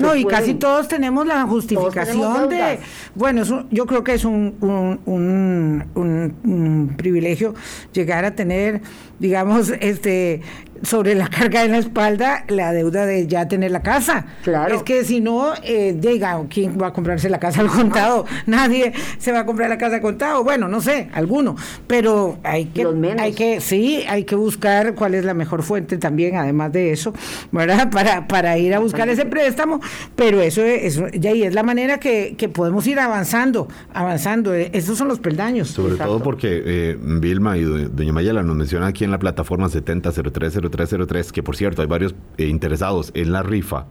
No, 0.00 0.16
y 0.16 0.24
casi 0.24 0.54
todos 0.54 0.88
tenemos 0.88 1.24
la 1.24 1.42
justificación 1.44 2.48
de, 2.48 2.80
bueno, 3.14 3.42
yo 3.70 3.86
creo 3.86 4.02
que 4.02 4.14
es 4.14 4.24
un, 4.24 4.56
un, 5.04 6.94
privilegio 6.96 7.54
llegar 7.92 8.24
a 8.24 8.34
tener, 8.34 8.82
digamos, 9.20 9.72
este 9.80 10.42
sobre 10.82 11.14
la 11.14 11.28
carga 11.28 11.62
de 11.62 11.68
la 11.68 11.78
espalda 11.78 12.44
la 12.48 12.72
deuda 12.72 13.06
de 13.06 13.26
ya 13.26 13.48
tener 13.48 13.70
la 13.70 13.82
casa. 13.82 14.26
Claro. 14.42 14.74
Es 14.74 14.82
que 14.82 15.04
si 15.04 15.20
no, 15.20 15.52
eh, 15.62 15.94
diga, 15.98 16.40
¿quién 16.48 16.80
va 16.80 16.88
a 16.88 16.92
comprarse 16.92 17.28
la 17.28 17.38
casa 17.38 17.60
al 17.60 17.68
contado? 17.68 18.24
Nadie 18.46 18.92
se 19.18 19.32
va 19.32 19.40
a 19.40 19.46
comprar 19.46 19.68
la 19.68 19.78
casa 19.78 19.96
al 19.96 20.02
contado. 20.02 20.44
Bueno, 20.44 20.68
no 20.68 20.80
sé, 20.80 21.08
alguno. 21.12 21.56
Pero 21.86 22.38
hay 22.42 22.66
que, 22.66 22.86
hay 23.18 23.32
que, 23.32 23.60
sí, 23.60 24.04
hay 24.08 24.24
que 24.24 24.34
buscar 24.34 24.94
cuál 24.94 25.14
es 25.14 25.24
la 25.24 25.34
mejor 25.34 25.62
fuente 25.62 25.98
también, 25.98 26.36
además 26.36 26.72
de 26.72 26.92
eso, 26.92 27.12
¿verdad? 27.52 27.90
Para, 27.98 28.28
para 28.28 28.58
ir 28.58 28.74
a 28.74 28.78
buscar 28.78 29.08
ese 29.08 29.24
préstamo. 29.24 29.80
Pero 30.14 30.40
eso 30.40 30.62
es, 30.62 31.00
ya 31.14 31.32
y 31.32 31.42
es 31.42 31.54
la 31.54 31.62
manera 31.62 31.98
que, 31.98 32.34
que 32.36 32.48
podemos 32.48 32.86
ir 32.86 33.00
avanzando, 33.00 33.66
avanzando. 33.92 34.54
Eh, 34.54 34.70
esos 34.72 34.98
son 34.98 35.08
los 35.08 35.18
peldaños. 35.18 35.68
Sobre 35.68 35.96
todo 35.96 36.20
porque 36.20 36.62
eh, 36.64 36.98
Vilma 37.00 37.56
y 37.56 37.64
doña 37.64 38.12
Mayela 38.12 38.42
nos 38.42 38.56
mencionan 38.56 38.88
aquí 38.88 39.04
en 39.04 39.10
la 39.10 39.18
plataforma 39.18 39.68
7003 39.68 40.56
303, 40.70 41.32
que 41.32 41.42
por 41.42 41.56
cierto 41.56 41.82
hay 41.82 41.88
varios 41.88 42.14
eh, 42.36 42.46
interesados 42.46 43.10
en 43.14 43.32
la 43.32 43.42
rifa, 43.42 43.86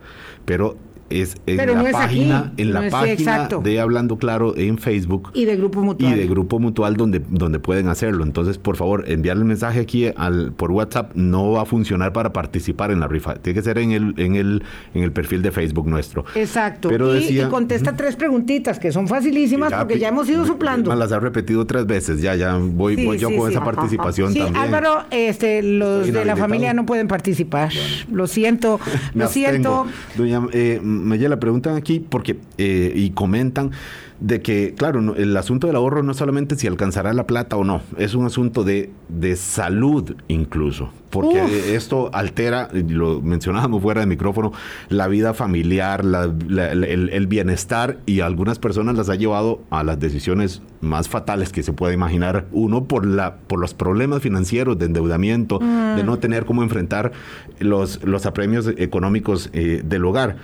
pero 0.46 0.78
es 1.10 1.36
en 1.46 1.58
la 1.58 1.92
página, 1.92 2.54
en 2.58 2.74
la 2.74 2.90
página 2.90 3.48
de 3.48 3.80
Hablando 3.80 4.18
Claro 4.18 4.56
en 4.58 4.78
Facebook 4.78 5.32
y 5.34 5.46
de 5.46 5.56
Grupo 5.56 5.82
Mutual. 5.82 6.14
Y 6.14 6.18
de 6.18 6.28
Grupo 6.28 6.60
Mutual 6.60 6.96
donde, 6.96 7.22
donde 7.30 7.60
pueden 7.60 7.88
hacerlo. 7.88 8.24
Entonces, 8.24 8.58
por 8.58 8.76
favor, 8.76 9.06
enviarle 9.08 9.42
el 9.42 9.48
mensaje 9.48 9.80
aquí 9.80 10.10
al, 10.16 10.52
por 10.52 10.72
WhatsApp 10.72 11.12
no 11.16 11.52
va 11.52 11.64
a 11.64 11.66
funcionar 11.66 12.14
para 12.14 12.34
participar 12.34 12.92
en 12.92 13.00
la 13.00 13.08
rifa. 13.08 13.36
Tiene 13.36 13.60
que 13.60 13.64
ser 13.64 13.78
en 13.78 13.92
el, 13.92 14.14
en 14.18 14.36
el, 14.36 14.64
en 14.94 15.04
el 15.04 15.12
perfil 15.12 15.42
de 15.42 15.52
Facebook 15.52 15.88
nuestro. 15.88 16.26
Exacto. 16.36 16.90
Pero 16.90 17.18
y, 17.18 17.40
contesta 17.50 17.96
tres 17.96 18.16
preguntitas 18.16 18.80
que 18.80 18.92
son 18.92 19.08
facilísimas 19.08 19.74
porque 19.74 20.00
ya 20.00 20.10
hemos 20.10 20.30
ido 20.30 20.46
suplando. 20.46 20.90
Me 20.90 20.96
las 20.96 21.12
ha 21.12 21.20
repetido 21.20 21.66
tres 21.66 21.86
veces, 21.86 22.22
ya, 22.22 22.36
ya 22.36 22.56
voy, 22.58 23.04
voy 23.04 23.18
yo 23.18 23.36
con 23.36 23.50
esa 23.50 23.64
participación 23.64 24.34
también. 24.34 24.56
Álvaro, 24.56 25.06
este, 25.12 25.62
los 25.64 26.12
de 26.12 26.26
la 26.26 26.36
familia 26.36 26.74
no 26.74 26.86
pueden 26.86 27.08
participar. 27.08 27.72
Lo 28.12 28.28
siento, 28.28 28.80
lo 29.14 29.28
siento. 29.28 29.86
Doña, 30.16 30.42
eh, 30.54 30.80
la 30.98 31.40
preguntan 31.40 31.76
aquí 31.76 32.00
porque, 32.00 32.40
eh, 32.58 32.92
y 32.96 33.12
comentan 33.12 33.72
de 34.20 34.42
que, 34.42 34.74
claro, 34.76 35.16
el 35.16 35.38
asunto 35.38 35.68
del 35.68 35.76
ahorro 35.76 36.02
no 36.02 36.14
solamente 36.14 36.56
si 36.56 36.66
alcanzará 36.68 37.14
la 37.14 37.28
plata 37.28 37.56
o 37.56 37.64
no, 37.64 37.82
es 37.98 38.16
un 38.16 38.26
asunto 38.26 38.64
de, 38.64 38.90
de 39.10 39.36
salud 39.36 40.16
incluso, 40.28 40.90
porque 41.12 41.76
esto 41.76 42.10
altera, 42.14 42.70
lo 42.74 43.22
mencionábamos 43.22 43.82
fuera 43.82 44.02
de 44.02 44.08
micrófono, 44.08 44.54
la 44.90 45.08
vida 45.08 45.36
familiar, 45.36 46.04
el, 46.04 47.28
bienestar 47.28 48.00
y 48.08 48.22
algunas 48.22 48.58
personas 48.58 48.96
las 48.96 49.10
ha 49.10 49.16
llevado 49.16 49.62
a 49.70 49.84
las 49.84 50.00
decisiones 50.00 50.64
más 50.82 51.10
fatales 51.10 51.52
que 51.52 51.62
se 51.62 51.74
puede 51.74 51.94
imaginar 51.94 52.46
uno 52.52 52.86
por, 52.86 53.06
la, 53.06 53.36
por 53.36 53.60
los 53.60 53.74
problemas 53.74 54.22
financieros 54.22 54.80
de 54.80 54.86
endeudamiento, 54.86 55.60
de 55.60 56.04
no 56.04 56.18
tener 56.18 56.46
cómo 56.46 56.64
enfrentar 56.64 57.12
los, 57.60 58.04
los 58.04 58.26
apremios 58.26 58.68
económicos 58.78 59.50
eh, 59.54 59.82
del 59.86 60.06
hogar. 60.06 60.38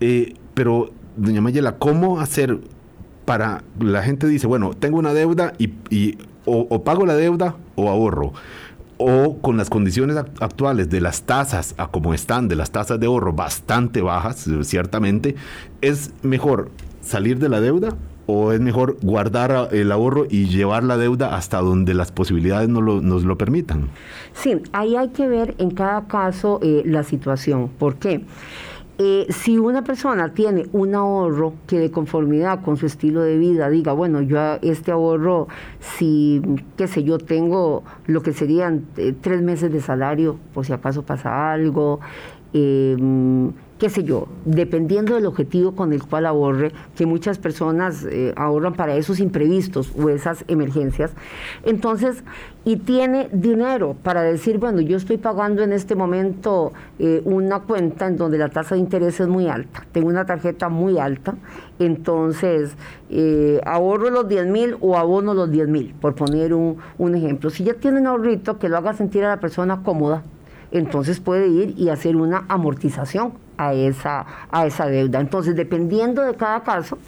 Eh, 0.00 0.34
pero, 0.54 0.90
doña 1.16 1.40
Mayela, 1.40 1.76
¿cómo 1.76 2.20
hacer 2.20 2.60
para 3.24 3.62
la 3.80 4.02
gente 4.02 4.26
dice, 4.26 4.46
bueno, 4.46 4.72
tengo 4.74 4.98
una 4.98 5.12
deuda 5.12 5.52
y, 5.58 6.18
o, 6.44 6.84
pago 6.84 7.06
la 7.06 7.14
deuda 7.14 7.56
o 7.74 7.88
ahorro? 7.88 8.32
O 8.98 9.38
con 9.38 9.58
las 9.58 9.68
condiciones 9.68 10.16
actuales 10.16 10.88
de 10.88 11.00
las 11.02 11.22
tasas, 11.22 11.74
a 11.76 11.88
como 11.88 12.14
están, 12.14 12.48
de 12.48 12.56
las 12.56 12.70
tasas 12.70 12.98
de 12.98 13.06
ahorro 13.06 13.32
bastante 13.32 14.00
bajas, 14.00 14.46
ciertamente, 14.62 15.36
¿es 15.82 16.12
mejor 16.22 16.70
salir 17.02 17.38
de 17.38 17.50
la 17.50 17.60
deuda 17.60 17.90
o 18.26 18.52
es 18.52 18.60
mejor 18.60 18.96
guardar 19.02 19.68
el 19.72 19.92
ahorro 19.92 20.26
y 20.28 20.46
llevar 20.46 20.82
la 20.82 20.96
deuda 20.96 21.36
hasta 21.36 21.58
donde 21.58 21.94
las 21.94 22.10
posibilidades 22.10 22.68
nos 22.68 22.82
lo, 22.82 23.00
nos 23.00 23.24
lo 23.24 23.38
permitan? 23.38 23.88
Sí, 24.32 24.56
ahí 24.72 24.96
hay 24.96 25.08
que 25.08 25.28
ver 25.28 25.54
en 25.58 25.70
cada 25.70 26.06
caso 26.06 26.58
eh, 26.62 26.82
la 26.84 27.04
situación. 27.04 27.68
¿Por 27.68 27.96
qué? 27.96 28.24
Eh, 28.98 29.26
si 29.28 29.58
una 29.58 29.84
persona 29.84 30.32
tiene 30.32 30.68
un 30.72 30.94
ahorro 30.94 31.52
que 31.66 31.78
de 31.78 31.90
conformidad 31.90 32.62
con 32.62 32.78
su 32.78 32.86
estilo 32.86 33.20
de 33.20 33.36
vida 33.36 33.68
diga, 33.68 33.92
bueno, 33.92 34.22
yo 34.22 34.38
este 34.62 34.90
ahorro, 34.90 35.48
si, 35.80 36.40
qué 36.78 36.86
sé 36.88 37.04
yo, 37.04 37.18
tengo 37.18 37.84
lo 38.06 38.22
que 38.22 38.32
serían 38.32 38.86
eh, 38.96 39.14
tres 39.20 39.42
meses 39.42 39.70
de 39.70 39.82
salario, 39.82 40.38
por 40.54 40.64
si 40.64 40.72
acaso 40.72 41.02
pasa 41.02 41.52
algo, 41.52 42.00
eh, 42.54 42.96
qué 43.78 43.90
sé 43.90 44.04
yo, 44.04 44.26
dependiendo 44.46 45.14
del 45.14 45.26
objetivo 45.26 45.72
con 45.72 45.92
el 45.92 46.02
cual 46.02 46.26
ahorre, 46.26 46.72
que 46.96 47.04
muchas 47.04 47.38
personas 47.38 48.04
eh, 48.04 48.32
ahorran 48.36 48.72
para 48.72 48.96
esos 48.96 49.20
imprevistos 49.20 49.92
o 49.98 50.08
esas 50.08 50.44
emergencias, 50.48 51.12
entonces, 51.62 52.24
y 52.64 52.76
tiene 52.76 53.28
dinero 53.32 53.94
para 54.02 54.22
decir, 54.22 54.58
bueno, 54.58 54.80
yo 54.80 54.96
estoy 54.96 55.18
pagando 55.18 55.62
en 55.62 55.72
este 55.72 55.94
momento 55.94 56.72
eh, 56.98 57.20
una 57.24 57.60
cuenta 57.60 58.06
en 58.06 58.16
donde 58.16 58.38
la 58.38 58.48
tasa 58.48 58.76
de 58.76 58.80
interés 58.80 59.20
es 59.20 59.28
muy 59.28 59.46
alta, 59.46 59.84
tengo 59.92 60.08
una 60.08 60.24
tarjeta 60.24 60.70
muy 60.70 60.98
alta, 60.98 61.34
entonces 61.78 62.74
eh, 63.10 63.60
ahorro 63.66 64.08
los 64.08 64.26
10 64.26 64.46
mil 64.46 64.76
o 64.80 64.96
abono 64.96 65.34
los 65.34 65.50
10 65.50 65.68
mil, 65.68 65.94
por 66.00 66.14
poner 66.14 66.54
un, 66.54 66.78
un 66.96 67.14
ejemplo. 67.14 67.50
Si 67.50 67.62
ya 67.62 67.74
tiene 67.74 68.00
un 68.00 68.06
ahorrito 68.06 68.58
que 68.58 68.70
lo 68.70 68.78
haga 68.78 68.94
sentir 68.94 69.24
a 69.24 69.28
la 69.28 69.40
persona 69.40 69.82
cómoda, 69.82 70.22
entonces 70.70 71.20
puede 71.20 71.48
ir 71.48 71.74
y 71.76 71.90
hacer 71.90 72.16
una 72.16 72.46
amortización 72.48 73.45
a 73.56 73.74
esa, 73.74 74.26
a 74.50 74.66
esa 74.66 74.86
deuda. 74.86 75.20
Entonces, 75.20 75.56
dependiendo 75.56 76.22
de 76.22 76.34
cada 76.34 76.62
caso, 76.62 76.98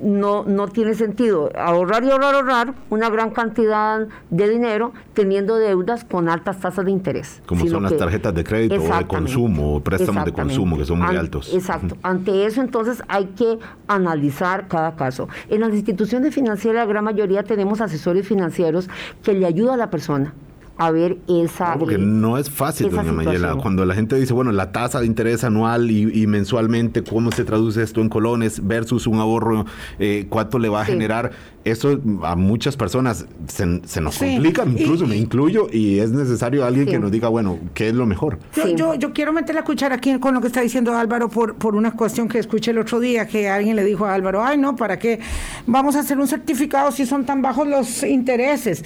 no, 0.00 0.44
no 0.44 0.68
tiene 0.68 0.94
sentido 0.94 1.50
ahorrar 1.56 2.04
y 2.04 2.10
ahorrar, 2.10 2.34
ahorrar 2.34 2.74
una 2.90 3.08
gran 3.10 3.30
cantidad 3.30 4.06
de 4.30 4.48
dinero 4.48 4.92
teniendo 5.14 5.56
deudas 5.56 6.04
con 6.04 6.28
altas 6.28 6.60
tasas 6.60 6.84
de 6.84 6.90
interés. 6.90 7.40
Como 7.46 7.66
son 7.66 7.84
las 7.84 7.96
tarjetas 7.96 8.34
de 8.34 8.44
crédito 8.44 8.82
o 8.82 8.98
de 8.98 9.06
consumo 9.06 9.76
o 9.76 9.80
préstamos 9.80 10.24
de 10.24 10.32
consumo 10.32 10.76
que 10.76 10.84
son 10.84 11.00
muy 11.00 11.16
altos. 11.16 11.52
Exacto. 11.54 11.96
Ante 12.02 12.44
eso 12.44 12.60
entonces 12.60 13.02
hay 13.08 13.26
que 13.26 13.58
analizar 13.86 14.68
cada 14.68 14.96
caso. 14.96 15.28
En 15.48 15.60
las 15.60 15.72
instituciones 15.72 16.34
financieras 16.34 16.80
la 16.80 16.86
gran 16.86 17.04
mayoría 17.04 17.44
tenemos 17.44 17.80
asesores 17.80 18.26
financieros 18.26 18.88
que 19.22 19.32
le 19.32 19.46
ayudan 19.46 19.74
a 19.74 19.76
la 19.78 19.90
persona 19.90 20.34
a 20.76 20.90
ver 20.90 21.18
esa. 21.28 21.76
porque 21.78 21.98
no 21.98 22.36
es 22.36 22.50
fácil, 22.50 22.90
doña 22.90 23.12
Mayela. 23.12 23.54
Cuando 23.54 23.84
la 23.84 23.94
gente 23.94 24.16
dice, 24.16 24.32
bueno, 24.32 24.50
la 24.50 24.72
tasa 24.72 25.00
de 25.00 25.06
interés 25.06 25.44
anual 25.44 25.90
y, 25.90 26.26
mensualmente, 26.26 27.04
¿cómo 27.04 27.30
se 27.30 27.44
traduce 27.44 27.82
esto 27.82 28.00
en 28.00 28.08
colones 28.08 28.66
versus 28.66 29.06
un 29.06 29.20
ahorro? 29.20 29.66
Eh, 29.98 30.26
¿Cuánto 30.28 30.58
le 30.58 30.68
va 30.68 30.82
a 30.82 30.84
generar? 30.84 31.30
Eso 31.64 31.98
a 32.24 32.36
muchas 32.36 32.76
personas 32.76 33.24
se, 33.46 33.66
nos 34.00 34.18
complica, 34.18 34.64
incluso 34.66 35.06
me 35.06 35.16
incluyo, 35.16 35.68
y 35.72 35.98
es 35.98 36.10
necesario 36.10 36.64
alguien 36.64 36.86
que 36.86 36.98
nos 36.98 37.10
diga, 37.10 37.28
bueno, 37.28 37.58
¿qué 37.72 37.88
es 37.88 37.94
lo 37.94 38.04
mejor? 38.04 38.38
Yo, 38.76 38.94
yo, 38.94 39.12
quiero 39.12 39.32
meter 39.32 39.54
la 39.54 39.64
cuchara 39.64 39.94
aquí 39.94 40.18
con 40.18 40.34
lo 40.34 40.40
que 40.40 40.48
está 40.48 40.60
diciendo 40.60 40.94
Álvaro 40.94 41.28
por, 41.28 41.54
por 41.54 41.74
una 41.74 41.92
cuestión 41.92 42.28
que 42.28 42.38
escuché 42.38 42.72
el 42.72 42.78
otro 42.78 43.00
día, 43.00 43.26
que 43.26 43.48
alguien 43.48 43.76
le 43.76 43.84
dijo 43.84 44.04
a 44.04 44.12
Álvaro, 44.12 44.44
ay, 44.44 44.58
no, 44.58 44.76
¿para 44.76 44.98
qué 44.98 45.20
vamos 45.66 45.96
a 45.96 46.00
hacer 46.00 46.18
un 46.18 46.26
certificado 46.26 46.90
si 46.92 47.06
son 47.06 47.24
tan 47.24 47.40
bajos 47.40 47.66
los 47.66 48.02
intereses? 48.02 48.84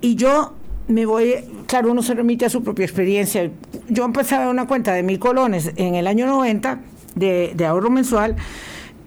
Y 0.00 0.14
yo 0.14 0.54
me 0.88 1.06
voy, 1.06 1.34
claro, 1.66 1.92
uno 1.92 2.02
se 2.02 2.14
remite 2.14 2.46
a 2.46 2.50
su 2.50 2.62
propia 2.62 2.84
experiencia. 2.84 3.50
Yo 3.88 4.04
empecé 4.04 4.34
a 4.34 4.48
una 4.48 4.66
cuenta 4.66 4.92
de 4.92 5.02
mil 5.02 5.18
colones 5.18 5.72
en 5.76 5.94
el 5.94 6.06
año 6.06 6.26
90 6.26 6.80
de, 7.14 7.66
ahorro 7.66 7.90
mensual. 7.90 8.36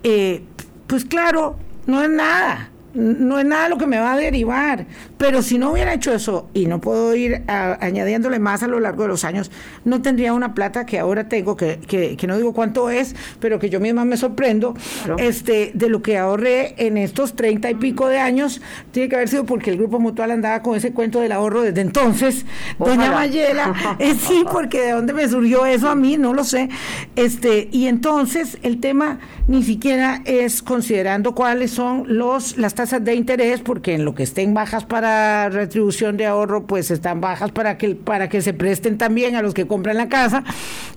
Eh, 0.04 0.44
pues 0.88 1.06
claro, 1.06 1.58
no 1.88 2.02
es 2.02 2.10
nada. 2.10 2.71
No 2.94 3.40
es 3.40 3.46
nada 3.46 3.70
lo 3.70 3.78
que 3.78 3.88
me 3.88 4.00
va 4.00 4.14
a 4.14 4.18
derivar. 4.18 4.86
Pero 5.18 5.42
si 5.42 5.58
no 5.58 5.72
hubiera 5.72 5.94
hecho 5.94 6.14
eso 6.14 6.50
y 6.54 6.66
no 6.66 6.82
puedo 6.82 7.16
ir 7.16 7.44
añadiéndole 7.48 8.40
más 8.40 8.64
a 8.64 8.68
lo 8.68 8.80
largo 8.80 9.04
de 9.04 9.10
los 9.10 9.24
años, 9.24 9.52
no 9.86 10.02
tendría 10.02 10.34
una 10.34 10.54
plata 10.54 10.86
que 10.86 11.00
ahora 11.00 11.30
tengo, 11.30 11.56
que, 11.56 11.80
que, 11.88 12.18
que 12.18 12.28
no 12.28 12.38
digo 12.38 12.54
cuánto 12.54 12.90
es, 12.90 13.16
pero 13.40 13.60
que 13.60 13.70
yo 13.70 13.80
misma 13.80 14.06
me 14.06 14.18
sorprendo, 14.18 14.76
este, 15.18 15.72
de 15.74 15.90
lo 15.90 16.02
que 16.02 16.18
ahorré 16.18 16.76
en 16.78 16.98
estos 16.98 17.34
treinta 17.34 17.70
y 17.70 17.76
pico 17.76 18.08
de 18.08 18.20
años. 18.20 18.62
Tiene 18.92 19.10
que 19.10 19.16
haber 19.16 19.30
sido 19.30 19.46
porque 19.46 19.70
el 19.70 19.78
Grupo 19.78 20.00
Mutual 20.00 20.32
andaba 20.32 20.62
con 20.62 20.76
ese 20.76 20.92
cuento 20.92 21.20
del 21.20 21.32
ahorro 21.32 21.62
desde 21.62 21.82
entonces. 21.82 22.46
Doña 22.80 23.12
Mayela, 23.12 23.98
eh, 24.00 24.16
sí, 24.16 24.44
porque 24.52 24.82
de 24.82 24.92
dónde 24.92 25.14
me 25.14 25.28
surgió 25.28 25.66
eso 25.66 25.90
a 25.90 25.96
mí, 25.96 26.18
no 26.18 26.34
lo 26.34 26.44
sé. 26.44 26.70
Este, 27.16 27.70
y 27.72 27.88
entonces 27.88 28.58
el 28.64 28.80
tema 28.80 29.20
ni 29.48 29.64
siquiera 29.64 30.22
es 30.26 30.62
considerando 30.62 31.36
cuáles 31.36 31.72
son 31.72 32.06
los 32.08 32.58
las 32.58 32.74
tasas 32.82 33.04
de 33.04 33.14
interés, 33.14 33.62
porque 33.62 33.94
en 33.94 34.06
lo 34.06 34.16
que 34.16 34.24
estén 34.24 34.56
bajas 34.56 34.86
para 34.86 35.50
retribución 35.50 36.18
de 36.18 36.26
ahorro, 36.26 36.66
pues 36.66 36.90
están 36.90 37.22
bajas 37.22 37.52
para 37.52 37.78
que, 37.78 37.94
para 37.94 38.28
que 38.28 38.42
se 38.42 38.54
presten 38.54 38.98
también 38.98 39.36
a 39.36 39.44
los 39.44 39.54
que 39.54 39.68
compran 39.68 39.98
la 39.98 40.10
casa, 40.10 40.44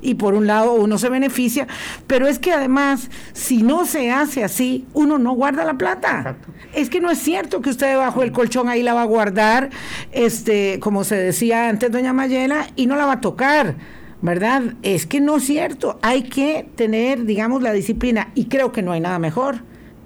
y 0.00 0.14
por 0.14 0.32
un 0.32 0.46
lado 0.46 0.72
uno 0.72 0.96
se 0.96 1.10
beneficia, 1.10 1.68
pero 2.06 2.26
es 2.26 2.38
que 2.38 2.52
además, 2.52 3.10
si 3.34 3.62
no 3.62 3.84
se 3.84 4.10
hace 4.10 4.42
así, 4.44 4.86
uno 4.94 5.18
no 5.18 5.34
guarda 5.34 5.62
la 5.66 5.74
plata. 5.74 6.36
Es 6.72 6.88
que 6.88 7.02
no 7.02 7.10
es 7.10 7.18
cierto 7.18 7.60
que 7.60 7.68
usted 7.68 7.88
debajo 7.88 8.22
del 8.22 8.32
colchón 8.32 8.70
ahí 8.70 8.82
la 8.82 8.94
va 8.94 9.02
a 9.02 9.06
guardar, 9.06 9.68
este, 10.10 10.80
como 10.80 11.04
se 11.04 11.16
decía 11.16 11.68
antes, 11.68 11.92
doña 11.92 12.14
Mayela, 12.14 12.68
y 12.76 12.86
no 12.86 12.96
la 12.96 13.04
va 13.04 13.12
a 13.12 13.20
tocar. 13.20 13.74
¿verdad? 14.22 14.62
Es 14.82 15.04
que 15.04 15.20
no 15.20 15.36
es 15.36 15.44
cierto. 15.44 15.98
Hay 16.00 16.22
que 16.22 16.66
tener, 16.76 17.26
digamos, 17.26 17.60
la 17.60 17.74
disciplina 17.74 18.30
y 18.34 18.46
creo 18.46 18.72
que 18.72 18.80
no 18.80 18.92
hay 18.92 19.00
nada 19.00 19.18
mejor 19.18 19.56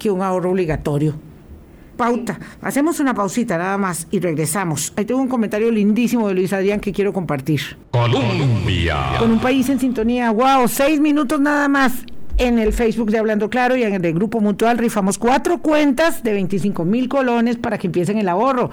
que 0.00 0.10
un 0.10 0.22
ahorro 0.22 0.50
obligatorio 0.50 1.14
pauta. 1.99 2.38
Hacemos 2.62 3.01
una 3.01 3.12
pausita 3.12 3.59
nada 3.59 3.76
más 3.76 4.07
y 4.11 4.20
regresamos. 4.20 4.94
Ahí 4.96 5.05
tengo 5.05 5.20
un 5.20 5.28
comentario 5.28 5.70
lindísimo 5.70 6.28
de 6.28 6.34
Luis 6.34 6.55
Adrián 6.55 6.80
que 6.80 6.92
quiero 6.92 7.12
compartir. 7.12 7.61
Colombia. 7.90 9.16
Con 9.18 9.32
un 9.32 9.40
país 9.40 9.68
en 9.68 9.78
sintonía. 9.78 10.30
Wow, 10.30 10.66
seis 10.68 10.99
minutos 10.99 11.38
nada 11.38 11.68
más. 11.68 11.92
En 12.38 12.61
el 12.61 12.72
Facebook 12.72 13.11
de 13.11 13.18
Hablando 13.18 13.51
Claro 13.51 13.76
y 13.76 13.82
en 13.82 14.03
el 14.03 14.14
Grupo 14.14 14.40
Mutual 14.40 14.78
rifamos 14.78 15.18
cuatro 15.18 15.59
cuentas 15.59 16.22
de 16.22 16.32
25 16.32 16.84
mil 16.84 17.09
colones 17.09 17.57
para 17.57 17.76
que 17.78 17.88
empiecen 17.88 18.16
el 18.16 18.28
ahorro. 18.28 18.70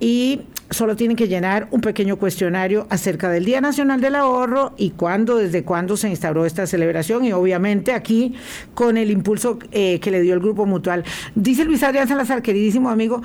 Y 0.00 0.40
solo 0.70 0.96
tienen 0.96 1.16
que 1.16 1.28
llenar 1.28 1.68
un 1.70 1.80
pequeño 1.80 2.16
cuestionario 2.16 2.86
acerca 2.90 3.30
del 3.30 3.44
Día 3.44 3.60
Nacional 3.60 4.00
del 4.00 4.16
Ahorro 4.16 4.72
y 4.76 4.90
cuándo, 4.90 5.36
desde 5.36 5.62
cuándo 5.62 5.96
se 5.96 6.08
instauró 6.08 6.44
esta 6.46 6.66
celebración 6.66 7.24
y 7.24 7.32
obviamente 7.32 7.92
aquí 7.92 8.34
con 8.74 8.96
el 8.96 9.10
impulso 9.10 9.58
eh, 9.72 10.00
que 10.00 10.10
le 10.10 10.20
dio 10.22 10.34
el 10.34 10.40
Grupo 10.40 10.66
Mutual. 10.66 11.04
Dice 11.34 11.64
Luis 11.64 11.82
Adrián 11.82 12.08
Salazar, 12.08 12.42
queridísimo 12.42 12.90
amigo, 12.90 13.22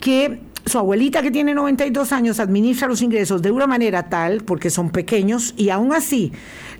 que 0.00 0.40
su 0.66 0.78
abuelita 0.78 1.22
que 1.22 1.30
tiene 1.30 1.54
92 1.54 2.12
años 2.12 2.40
administra 2.40 2.88
los 2.88 3.02
ingresos 3.02 3.42
de 3.42 3.50
una 3.50 3.66
manera 3.66 4.08
tal, 4.08 4.42
porque 4.42 4.70
son 4.70 4.90
pequeños, 4.90 5.54
y 5.56 5.70
aún 5.70 5.92
así 5.92 6.32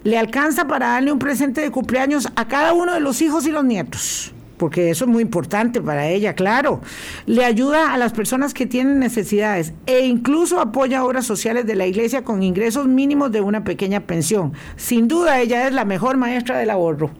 le 0.04 0.18
alcanza 0.18 0.66
para 0.66 0.88
darle 0.88 1.12
un 1.12 1.18
presente 1.18 1.60
de 1.60 1.70
cumpleaños 1.70 2.28
a 2.36 2.48
cada 2.48 2.72
uno 2.72 2.94
de 2.94 3.00
los 3.00 3.20
hijos 3.20 3.46
y 3.46 3.50
los 3.50 3.64
nietos 3.64 4.32
porque 4.64 4.88
eso 4.88 5.04
es 5.04 5.10
muy 5.10 5.20
importante 5.20 5.82
para 5.82 6.08
ella, 6.08 6.32
claro. 6.32 6.80
Le 7.26 7.44
ayuda 7.44 7.92
a 7.92 7.98
las 7.98 8.14
personas 8.14 8.54
que 8.54 8.64
tienen 8.64 8.98
necesidades 8.98 9.74
e 9.84 10.06
incluso 10.06 10.58
apoya 10.58 11.04
obras 11.04 11.26
sociales 11.26 11.66
de 11.66 11.74
la 11.74 11.86
iglesia 11.86 12.24
con 12.24 12.42
ingresos 12.42 12.86
mínimos 12.86 13.30
de 13.30 13.42
una 13.42 13.62
pequeña 13.62 14.00
pensión. 14.00 14.54
Sin 14.76 15.06
duda, 15.06 15.38
ella 15.42 15.68
es 15.68 15.74
la 15.74 15.84
mejor 15.84 16.16
maestra 16.16 16.56
del 16.56 16.70
ahorro. 16.70 17.10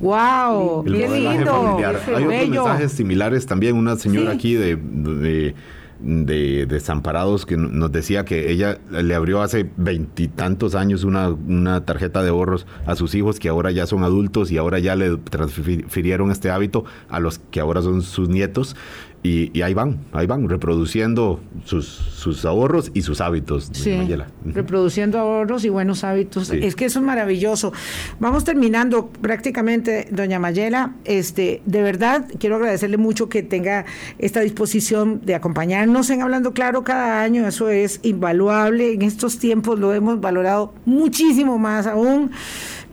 ¡Wow! 0.00 0.82
¡Qué 0.86 0.90
lindo! 0.90 1.78
Hay 1.78 2.24
otros 2.24 2.26
mensajes 2.26 2.90
similares 2.90 3.46
también. 3.46 3.76
Una 3.76 3.94
señora 3.94 4.32
aquí 4.32 4.54
de 4.54 4.74
de 4.74 5.54
desamparados 6.00 7.44
que 7.44 7.56
nos 7.56 7.90
decía 7.90 8.24
que 8.24 8.50
ella 8.50 8.78
le 8.90 9.14
abrió 9.14 9.42
hace 9.42 9.68
veintitantos 9.76 10.74
años 10.74 11.04
una, 11.04 11.30
una 11.30 11.84
tarjeta 11.84 12.22
de 12.22 12.30
ahorros 12.30 12.66
a 12.86 12.94
sus 12.94 13.14
hijos 13.14 13.40
que 13.40 13.48
ahora 13.48 13.70
ya 13.70 13.86
son 13.86 14.04
adultos 14.04 14.50
y 14.50 14.58
ahora 14.58 14.78
ya 14.78 14.94
le 14.94 15.16
transfirieron 15.16 16.30
este 16.30 16.50
hábito 16.50 16.84
a 17.08 17.20
los 17.20 17.38
que 17.38 17.60
ahora 17.60 17.82
son 17.82 18.02
sus 18.02 18.28
nietos 18.28 18.76
y, 19.22 19.62
ahí 19.62 19.74
van, 19.74 19.98
ahí 20.12 20.26
van, 20.26 20.48
reproduciendo 20.48 21.40
sus, 21.64 21.86
sus 21.86 22.44
ahorros 22.44 22.92
y 22.94 23.02
sus 23.02 23.20
hábitos. 23.20 23.68
Sí, 23.72 23.98
reproduciendo 24.44 25.18
ahorros 25.18 25.64
y 25.64 25.68
buenos 25.68 26.04
hábitos. 26.04 26.50
Es 26.50 26.76
que 26.76 26.84
eso 26.84 27.00
es 27.00 27.04
maravilloso. 27.04 27.72
Vamos 28.20 28.44
terminando 28.44 29.08
prácticamente, 29.08 30.06
doña 30.12 30.38
Mayela. 30.38 30.94
Este, 31.04 31.62
de 31.66 31.82
verdad, 31.82 32.26
quiero 32.38 32.56
agradecerle 32.56 32.96
mucho 32.96 33.28
que 33.28 33.42
tenga 33.42 33.86
esta 34.18 34.40
disposición 34.40 35.20
de 35.24 35.34
acompañarnos 35.34 36.10
en 36.10 36.22
Hablando 36.22 36.52
Claro 36.52 36.84
cada 36.84 37.20
año. 37.20 37.46
Eso 37.46 37.70
es 37.70 37.98
invaluable. 38.04 38.92
En 38.92 39.02
estos 39.02 39.38
tiempos 39.38 39.80
lo 39.80 39.92
hemos 39.94 40.20
valorado 40.20 40.74
muchísimo 40.84 41.58
más 41.58 41.88
aún. 41.88 42.30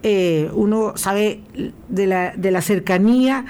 Eh, 0.01 0.49
uno 0.53 0.93
sabe 0.95 1.41
de 1.87 2.07
la, 2.07 2.33
de 2.35 2.51
la 2.51 2.61
cercanía 2.61 3.45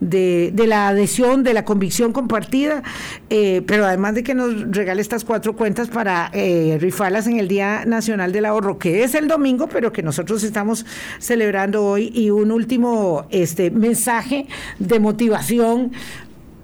de, 0.00 0.52
la 0.66 0.88
adhesión, 0.88 1.42
de 1.42 1.54
la 1.54 1.64
convicción 1.64 2.12
compartida, 2.12 2.82
eh, 3.28 3.62
pero 3.66 3.86
además 3.86 4.14
de 4.14 4.22
que 4.22 4.34
nos 4.34 4.70
regale 4.70 5.00
estas 5.00 5.24
cuatro 5.24 5.54
cuentas 5.56 5.88
para 5.88 6.30
eh, 6.32 6.78
rifarlas 6.80 7.26
en 7.26 7.38
el 7.38 7.48
Día 7.48 7.84
Nacional 7.86 8.32
del 8.32 8.46
Ahorro, 8.46 8.78
que 8.78 9.04
es 9.04 9.14
el 9.14 9.28
domingo, 9.28 9.68
pero 9.68 9.92
que 9.92 10.02
nosotros 10.02 10.42
estamos 10.42 10.86
celebrando 11.18 11.84
hoy, 11.84 12.10
y 12.14 12.30
un 12.30 12.50
último 12.50 13.26
este, 13.30 13.70
mensaje 13.70 14.46
de 14.78 15.00
motivación 15.00 15.92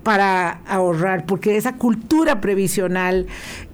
para 0.03 0.61
ahorrar, 0.69 1.27
porque 1.27 1.57
esa 1.57 1.75
cultura 1.75 2.41
previsional 2.41 3.27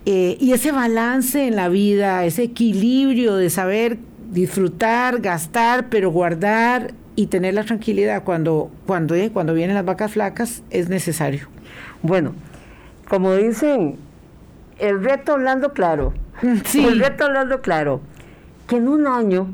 eh, 0.06 0.38
y 0.40 0.52
ese 0.52 0.72
balance 0.72 1.46
en 1.46 1.56
la 1.56 1.68
vida, 1.68 2.24
ese 2.24 2.44
equilibrio 2.44 3.36
de 3.36 3.50
saber 3.50 3.98
disfrutar, 4.30 5.20
gastar, 5.20 5.90
pero 5.90 6.10
guardar 6.10 6.94
y 7.14 7.26
tener 7.26 7.54
la 7.54 7.64
tranquilidad 7.64 8.24
cuando, 8.24 8.70
cuando, 8.86 9.14
eh, 9.14 9.30
cuando 9.32 9.54
vienen 9.54 9.76
las 9.76 9.84
vacas 9.84 10.12
flacas 10.12 10.62
es 10.70 10.88
necesario. 10.88 11.48
Bueno, 12.02 12.32
como 13.08 13.34
dicen, 13.34 13.96
el 14.78 15.02
reto 15.02 15.32
hablando 15.32 15.72
claro, 15.72 16.14
sí. 16.64 16.84
el 16.84 16.98
reto 16.98 17.24
hablando 17.24 17.60
claro, 17.60 18.00
que 18.66 18.76
en 18.76 18.88
un 18.88 19.06
año 19.06 19.48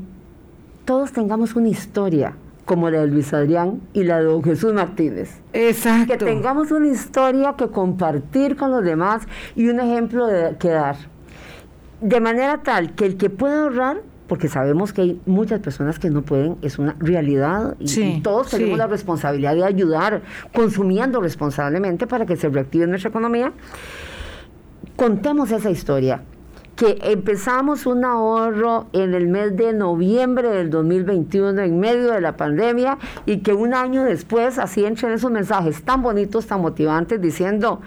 todos 0.85 1.11
tengamos 1.11 1.55
una 1.55 1.69
historia 1.69 2.33
como 2.65 2.89
la 2.91 3.01
de 3.01 3.07
Luis 3.07 3.33
Adrián 3.33 3.81
y 3.93 4.03
la 4.03 4.19
de 4.19 4.25
don 4.25 4.43
Jesús 4.43 4.73
Martínez. 4.73 5.41
Exacto. 5.53 6.13
Que 6.13 6.17
tengamos 6.23 6.69
una 6.71 6.87
historia 6.87 7.55
que 7.57 7.67
compartir 7.67 8.55
con 8.55 8.69
los 8.69 8.83
demás 8.83 9.23
y 9.55 9.69
un 9.69 9.79
ejemplo 9.79 10.27
de, 10.27 10.55
que 10.57 10.69
dar. 10.69 10.95
De 11.99 12.19
manera 12.21 12.61
tal 12.61 12.93
que 12.93 13.07
el 13.07 13.17
que 13.17 13.31
pueda 13.31 13.63
ahorrar 13.63 14.03
porque 14.29 14.47
sabemos 14.47 14.93
que 14.93 15.01
hay 15.01 15.21
muchas 15.25 15.59
personas 15.59 15.99
que 15.99 16.09
no 16.09 16.21
pueden, 16.21 16.55
es 16.61 16.79
una 16.79 16.95
realidad 16.99 17.75
y, 17.79 18.21
todos 18.21 18.51
tenemos 18.51 18.77
la 18.77 18.87
responsabilidad 18.87 19.55
de 19.55 19.65
ayudar 19.65 20.21
consumiendo 20.53 21.19
responsablemente 21.19 22.07
para 22.07 22.25
que 22.25 22.37
se 22.37 22.47
reactive 22.47 22.87
nuestra 22.87 23.09
economía. 23.09 23.51
Contemos 24.95 25.51
esa 25.51 25.71
historia, 25.71 26.21
que 26.75 26.97
empezamos 27.01 27.85
un 27.85 28.05
ahorro 28.05 28.87
en 28.93 29.13
el 29.13 29.27
mes 29.27 29.57
de 29.57 29.73
noviembre 29.73 30.49
del 30.49 30.69
2021 30.69 31.59
en 31.61 31.79
medio 31.79 32.13
de 32.13 32.21
la 32.21 32.37
pandemia 32.37 32.97
y 33.25 33.39
que 33.39 33.51
un 33.53 33.73
año 33.73 34.03
después 34.03 34.59
así 34.59 34.85
entren 34.85 35.11
esos 35.11 35.31
mensajes 35.31 35.83
tan 35.83 36.01
bonitos, 36.01 36.45
tan 36.45 36.61
motivantes 36.61 37.19
diciendo, 37.19 37.81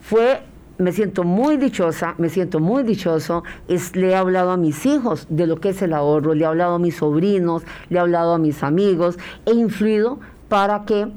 fue 0.00 0.42
me 0.78 0.92
siento 0.92 1.24
muy 1.24 1.56
dichosa, 1.56 2.14
me 2.18 2.28
siento 2.28 2.60
muy 2.60 2.82
dichoso. 2.82 3.44
Es, 3.68 3.94
le 3.96 4.10
he 4.10 4.14
hablado 4.14 4.50
a 4.50 4.56
mis 4.56 4.86
hijos 4.86 5.26
de 5.30 5.46
lo 5.46 5.56
que 5.56 5.70
es 5.70 5.82
el 5.82 5.92
ahorro, 5.92 6.34
le 6.34 6.44
he 6.44 6.46
hablado 6.46 6.74
a 6.74 6.78
mis 6.78 6.96
sobrinos, 6.96 7.62
le 7.88 7.98
he 7.98 8.00
hablado 8.00 8.34
a 8.34 8.38
mis 8.38 8.62
amigos, 8.62 9.18
he 9.46 9.52
influido 9.52 10.18
para 10.48 10.84
que 10.84 11.08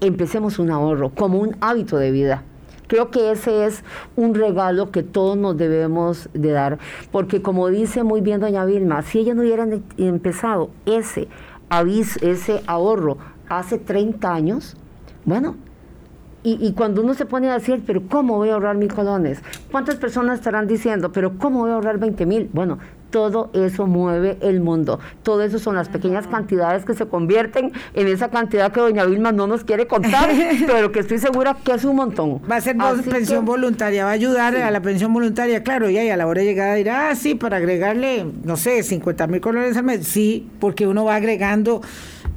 empecemos 0.00 0.58
un 0.58 0.70
ahorro 0.70 1.10
como 1.10 1.38
un 1.38 1.56
hábito 1.60 1.96
de 1.96 2.10
vida. 2.10 2.42
Creo 2.86 3.10
que 3.10 3.30
ese 3.30 3.64
es 3.64 3.82
un 4.14 4.34
regalo 4.34 4.90
que 4.90 5.02
todos 5.02 5.38
nos 5.38 5.56
debemos 5.56 6.28
de 6.34 6.50
dar, 6.52 6.78
porque 7.10 7.40
como 7.40 7.68
dice 7.68 8.02
muy 8.02 8.20
bien 8.20 8.40
doña 8.40 8.66
Vilma, 8.66 9.02
si 9.02 9.20
ella 9.20 9.34
no 9.34 9.40
hubiera 9.40 9.66
empezado 9.96 10.70
ese 10.84 11.28
aviso, 11.70 12.20
ese 12.22 12.62
ahorro 12.66 13.16
hace 13.48 13.78
30 13.78 14.32
años, 14.32 14.76
bueno, 15.24 15.56
y, 16.46 16.72
cuando 16.72 17.00
uno 17.00 17.14
se 17.14 17.24
pone 17.24 17.48
a 17.48 17.54
decir, 17.54 17.82
pero 17.86 18.02
¿cómo 18.06 18.36
voy 18.36 18.50
a 18.50 18.54
ahorrar 18.54 18.76
mil 18.76 18.92
colones? 18.92 19.38
¿Cuántas 19.72 19.96
personas 19.96 20.40
estarán 20.40 20.66
diciendo, 20.66 21.10
pero 21.10 21.38
¿cómo 21.38 21.60
voy 21.60 21.70
a 21.70 21.74
ahorrar 21.74 21.98
20 21.98 22.26
mil? 22.26 22.50
Bueno, 22.52 22.78
todo 23.08 23.48
eso 23.54 23.86
mueve 23.86 24.36
el 24.42 24.60
mundo. 24.60 25.00
Todo 25.22 25.42
eso 25.42 25.58
son 25.58 25.74
las 25.74 25.88
pequeñas 25.88 26.26
cantidades 26.26 26.84
que 26.84 26.92
se 26.92 27.06
convierten 27.06 27.72
en 27.94 28.08
esa 28.08 28.28
cantidad 28.28 28.72
que 28.72 28.80
doña 28.80 29.06
Vilma 29.06 29.32
no 29.32 29.46
nos 29.46 29.64
quiere 29.64 29.86
contar, 29.86 30.28
pero 30.66 30.92
que 30.92 31.00
estoy 31.00 31.18
segura 31.18 31.56
que 31.64 31.72
es 31.72 31.84
un 31.84 31.96
montón. 31.96 32.42
Va 32.50 32.56
a 32.56 32.60
ser 32.60 32.76
pensión 33.08 33.46
voluntaria, 33.46 34.04
va 34.04 34.10
a 34.10 34.14
ayudar 34.14 34.54
a 34.54 34.70
la 34.70 34.82
pensión 34.82 35.14
voluntaria, 35.14 35.62
claro, 35.62 35.88
y 35.88 35.96
ahí 35.96 36.10
a 36.10 36.16
la 36.18 36.26
hora 36.26 36.42
de 36.42 36.46
llegar 36.46 36.76
dirá, 36.76 37.08
ah, 37.08 37.14
sí, 37.14 37.34
para 37.34 37.56
agregarle, 37.56 38.26
no 38.42 38.58
sé, 38.58 38.82
50 38.82 39.28
mil 39.28 39.40
colones 39.40 39.78
al 39.78 39.84
mes. 39.84 40.06
Sí, 40.06 40.50
porque 40.60 40.86
uno 40.86 41.06
va 41.06 41.14
agregando... 41.14 41.80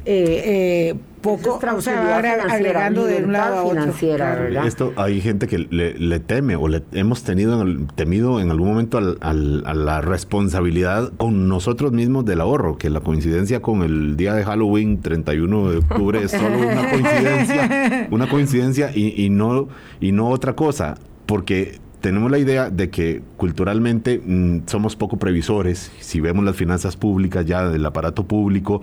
Eh, 0.06 0.94
eh, 0.94 0.96
poco, 1.36 1.60
o 1.76 1.82
sea, 1.82 2.18
agregando 2.18 3.06
de 3.06 3.24
un 3.24 3.34
lado 3.34 3.58
a 3.58 3.64
otro. 3.64 3.94
Esto 4.66 4.94
hay 4.96 5.22
gente 5.22 5.48
que 5.48 5.60
le, 5.60 6.20
teme 6.20 6.56
o 6.56 6.68
le 6.68 6.84
hemos 6.94 7.24
tenido 7.24 7.66
temido 7.96 8.40
en 8.40 8.50
algún 8.50 8.70
momento 8.70 8.98
a 8.98 9.34
la 9.34 10.02
responsabilidad 10.02 11.12
con 11.18 11.48
nosotros 11.48 11.92
mismos 11.92 12.26
del 12.26 12.42
ahorro, 12.42 12.78
que 12.78 12.90
la 12.90 13.02
coincidencia 13.02 13.62
con 13.62 13.84
el 13.84 14.18
día 14.18 14.34
de 14.34 14.44
Halloween 14.44 15.02
31 15.02 15.72
de 15.72 15.78
octubre 15.78 16.24
es 16.24 16.32
solo 16.32 16.58
una 16.58 16.90
coincidencia, 16.92 18.08
una 18.12 18.30
coincidencia 18.30 18.92
y, 18.94 19.22
y 19.22 19.30
no 19.30 19.68
y 20.00 20.12
no 20.12 20.30
otra 20.30 20.56
cosa, 20.56 20.96
porque 21.26 21.80
tenemos 22.02 22.30
la 22.30 22.38
idea 22.38 22.70
de 22.70 22.90
que 22.90 23.22
culturalmente 23.38 24.22
mm, 24.24 24.68
somos 24.68 24.96
poco 24.96 25.18
previsores. 25.18 25.92
Si 26.00 26.20
vemos 26.20 26.46
las 26.46 26.56
finanzas 26.56 26.96
públicas 26.96 27.46
ya 27.46 27.68
del 27.68 27.86
aparato 27.86 28.26
público, 28.26 28.82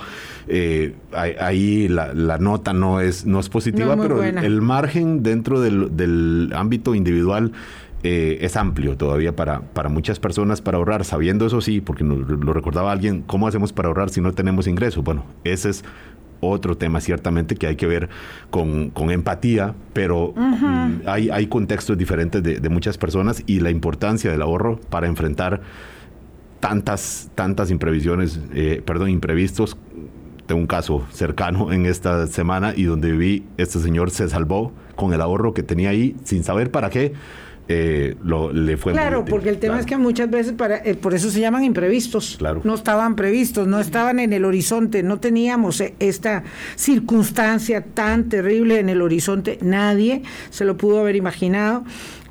eh, 0.49 0.95
ahí 1.13 1.89
la, 1.89 2.39
nota 2.39 2.73
no 2.73 3.01
es, 3.01 3.25
no 3.25 3.41
es 3.41 3.49
positiva, 3.49 3.97
pero 3.97 4.23
el, 4.23 4.61
margen 4.61 5.23
dentro 5.23 5.61
del, 5.61 6.53
ámbito 6.55 6.95
individual 6.95 7.53
eh, 8.03 8.39
es 8.43 8.57
amplio 8.57 8.97
todavía 8.97 9.35
para, 9.35 9.61
para 9.61 9.89
muchas 9.89 10.19
personas 10.19 10.61
para 10.61 10.79
ahorrar, 10.79 11.05
sabiendo 11.05 11.47
eso 11.47 11.61
sí, 11.61 11.81
porque 11.81 12.05
lo 12.05 12.53
recordaba 12.53 12.93
alguien, 12.93 13.23
¿cómo 13.23 13.49
hacemos 13.49 13.73
para 13.73 13.89
ahorrar 13.89 14.11
si 14.11 14.21
no 14.21 14.33
tenemos 14.33 14.67
ingresos? 14.67 15.03
Bueno, 15.05 15.25
ese 15.45 15.71
es 15.71 15.85
otro 16.49 16.77
tema 16.77 17.01
ciertamente 17.01 17.57
que 17.57 17.67
hay 17.67 17.77
que 17.77 17.87
ver 17.87 18.09
con, 18.51 18.93
empatía, 19.11 19.75
pero 19.93 20.33
mm, 20.37 21.03
hay, 21.07 21.31
hay, 21.31 21.47
contextos 21.47 21.97
diferentes 21.99 22.43
de, 22.43 22.69
muchas 22.69 22.99
personas 22.99 23.43
y 23.47 23.61
la 23.61 23.71
importancia 23.71 24.31
del 24.31 24.43
ahorro 24.43 24.81
para 24.91 25.07
enfrentar 25.07 25.61
tantas, 26.61 27.31
tantas 27.35 27.71
imprevisiones, 27.71 28.41
eh, 28.55 28.83
perdón, 28.85 29.11
imprevistos. 29.11 29.77
Tengo 30.47 30.61
un 30.61 30.67
caso 30.67 31.05
cercano 31.11 31.73
en 31.73 31.87
esta 31.87 32.27
semana 32.27 32.75
y 32.77 32.85
donde 32.85 33.13
vi, 33.13 33.45
este 33.57 33.79
señor 33.79 34.11
se 34.11 34.29
salvó 34.29 34.73
con 34.95 35.13
el 35.13 35.21
ahorro 35.21 35.55
que 35.55 35.63
tenía 35.63 35.91
ahí 35.91 36.17
sin 36.25 36.45
saber 36.45 36.71
para 36.71 36.91
qué 36.91 37.15
eh, 37.67 38.17
lo, 38.23 38.53
le 38.53 38.77
fue 38.77 38.93
Claro, 38.93 39.25
porque 39.25 39.49
el 39.49 39.59
tema 39.59 39.81
es 39.81 39.87
que 39.87 39.97
muchas 39.97 40.31
veces, 40.31 40.53
para, 40.53 40.77
eh, 40.77 40.95
por 40.95 41.15
eso 41.15 41.31
se 41.31 41.41
llaman 41.41 41.65
imprevistos. 41.65 42.37
Claro. 42.39 42.61
No 42.65 42.75
estaban 42.75 43.17
previstos, 43.17 43.67
no 43.67 43.81
estaban 43.81 44.19
en 44.19 44.33
el 44.33 44.45
horizonte, 44.45 45.03
no 45.03 45.19
teníamos 45.19 45.81
eh, 45.81 45.95
esta 45.99 46.45
circunstancia 46.77 47.83
tan 47.83 48.29
terrible 48.29 48.81
en 48.81 48.91
el 48.91 49.01
horizonte. 49.01 49.59
Nadie 49.63 50.23
se 50.51 50.65
lo 50.65 50.77
pudo 50.77 51.01
haber 51.01 51.17
imaginado 51.17 51.85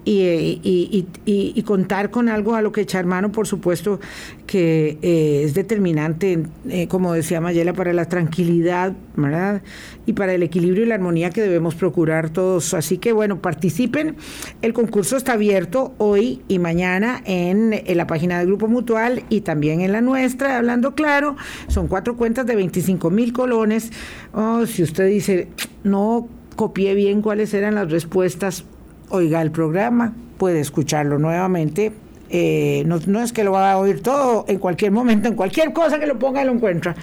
y, 0.06 1.64
contar 1.66 2.12
con 2.12 2.30
algo 2.30 2.56
a 2.56 2.62
lo 2.62 2.72
que 2.72 2.82
echar 2.82 3.06
mano, 3.06 3.32
por 3.32 3.48
supuesto, 3.48 4.00
que 4.46 4.98
eh, 5.02 5.44
es 5.46 5.54
determinante, 5.54 6.44
eh, 6.70 6.88
como 6.88 7.14
decía 7.14 7.40
Mayela, 7.40 7.74
para 7.74 7.94
la 7.94 8.06
tranquilidad, 8.06 8.94
¿verdad? 9.16 9.62
Y 10.06 10.14
para 10.14 10.34
el 10.34 10.44
equilibrio 10.44 10.84
y 10.84 10.88
la 10.88 10.96
armonía 10.96 11.30
que 11.30 11.42
debemos 11.42 11.76
procurar 11.76 12.30
todos. 12.30 12.74
Así 12.74 12.98
que, 12.98 13.14
bueno, 13.14 13.42
participen. 13.42 14.18
El 14.62 14.74
concurso 14.74 15.16
está 15.16 15.34
abierto 15.34 15.94
hoy 15.98 16.42
y 16.48 16.60
mañana 16.60 17.22
en, 17.26 17.74
la 17.96 18.08
página 18.08 18.40
del 18.40 18.48
Grupo 18.48 18.68
Mutual 18.68 19.24
y 19.30 19.42
también 19.42 19.82
en 19.82 19.92
la 19.92 20.02
nuestra, 20.02 20.58
hablando 20.58 20.96
claro. 20.96 21.36
Son 21.68 21.88
cuatro 21.88 22.18
cuentas 22.18 22.46
de 22.46 22.56
25 22.56 23.10
mil 23.10 23.34
colones. 23.34 23.92
Oh, 24.34 24.66
si 24.66 24.84
usted 24.84 25.08
dice, 25.08 25.48
no 25.84 26.28
copié 26.56 26.94
bien 26.94 27.22
cuáles 27.22 27.54
eran 27.54 27.76
las 27.76 27.90
respuestas, 27.90 28.66
oiga 29.14 29.42
el 29.42 29.52
programa, 29.52 30.12
puede 30.38 30.60
escucharlo 30.60 31.20
nuevamente. 31.20 31.94
Eh, 32.30 32.84
no, 32.88 33.22
es 33.22 33.32
que 33.32 33.44
lo 33.44 33.52
va 33.52 33.72
a 33.72 33.78
oír 33.78 34.02
todo 34.02 34.44
en 34.48 34.58
cualquier 34.58 34.92
momento, 34.92 35.28
en 35.28 35.36
cualquier 35.36 35.72
cosa 35.72 36.00
que 36.00 36.08
lo 36.08 36.18
ponga 36.18 36.44
lo 36.44 36.52
encuentra. 36.52 36.96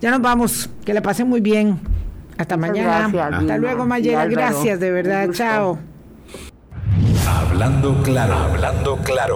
Ya 0.00 0.10
nos 0.10 0.20
vamos, 0.20 0.68
que 0.84 0.92
la 0.92 1.00
pasen 1.00 1.26
muy 1.26 1.40
bien. 1.40 1.78
Hasta 2.36 2.58
mañana. 2.58 3.06
Hasta 3.06 3.56
luego, 3.58 3.86
Mayela. 3.86 4.26
Gracias, 4.26 4.78
de 4.78 4.90
verdad. 4.90 5.30
Chao. 5.32 5.78
Hablando 7.26 8.02
claro, 8.02 8.34
hablando 8.34 8.98
claro. 8.98 9.32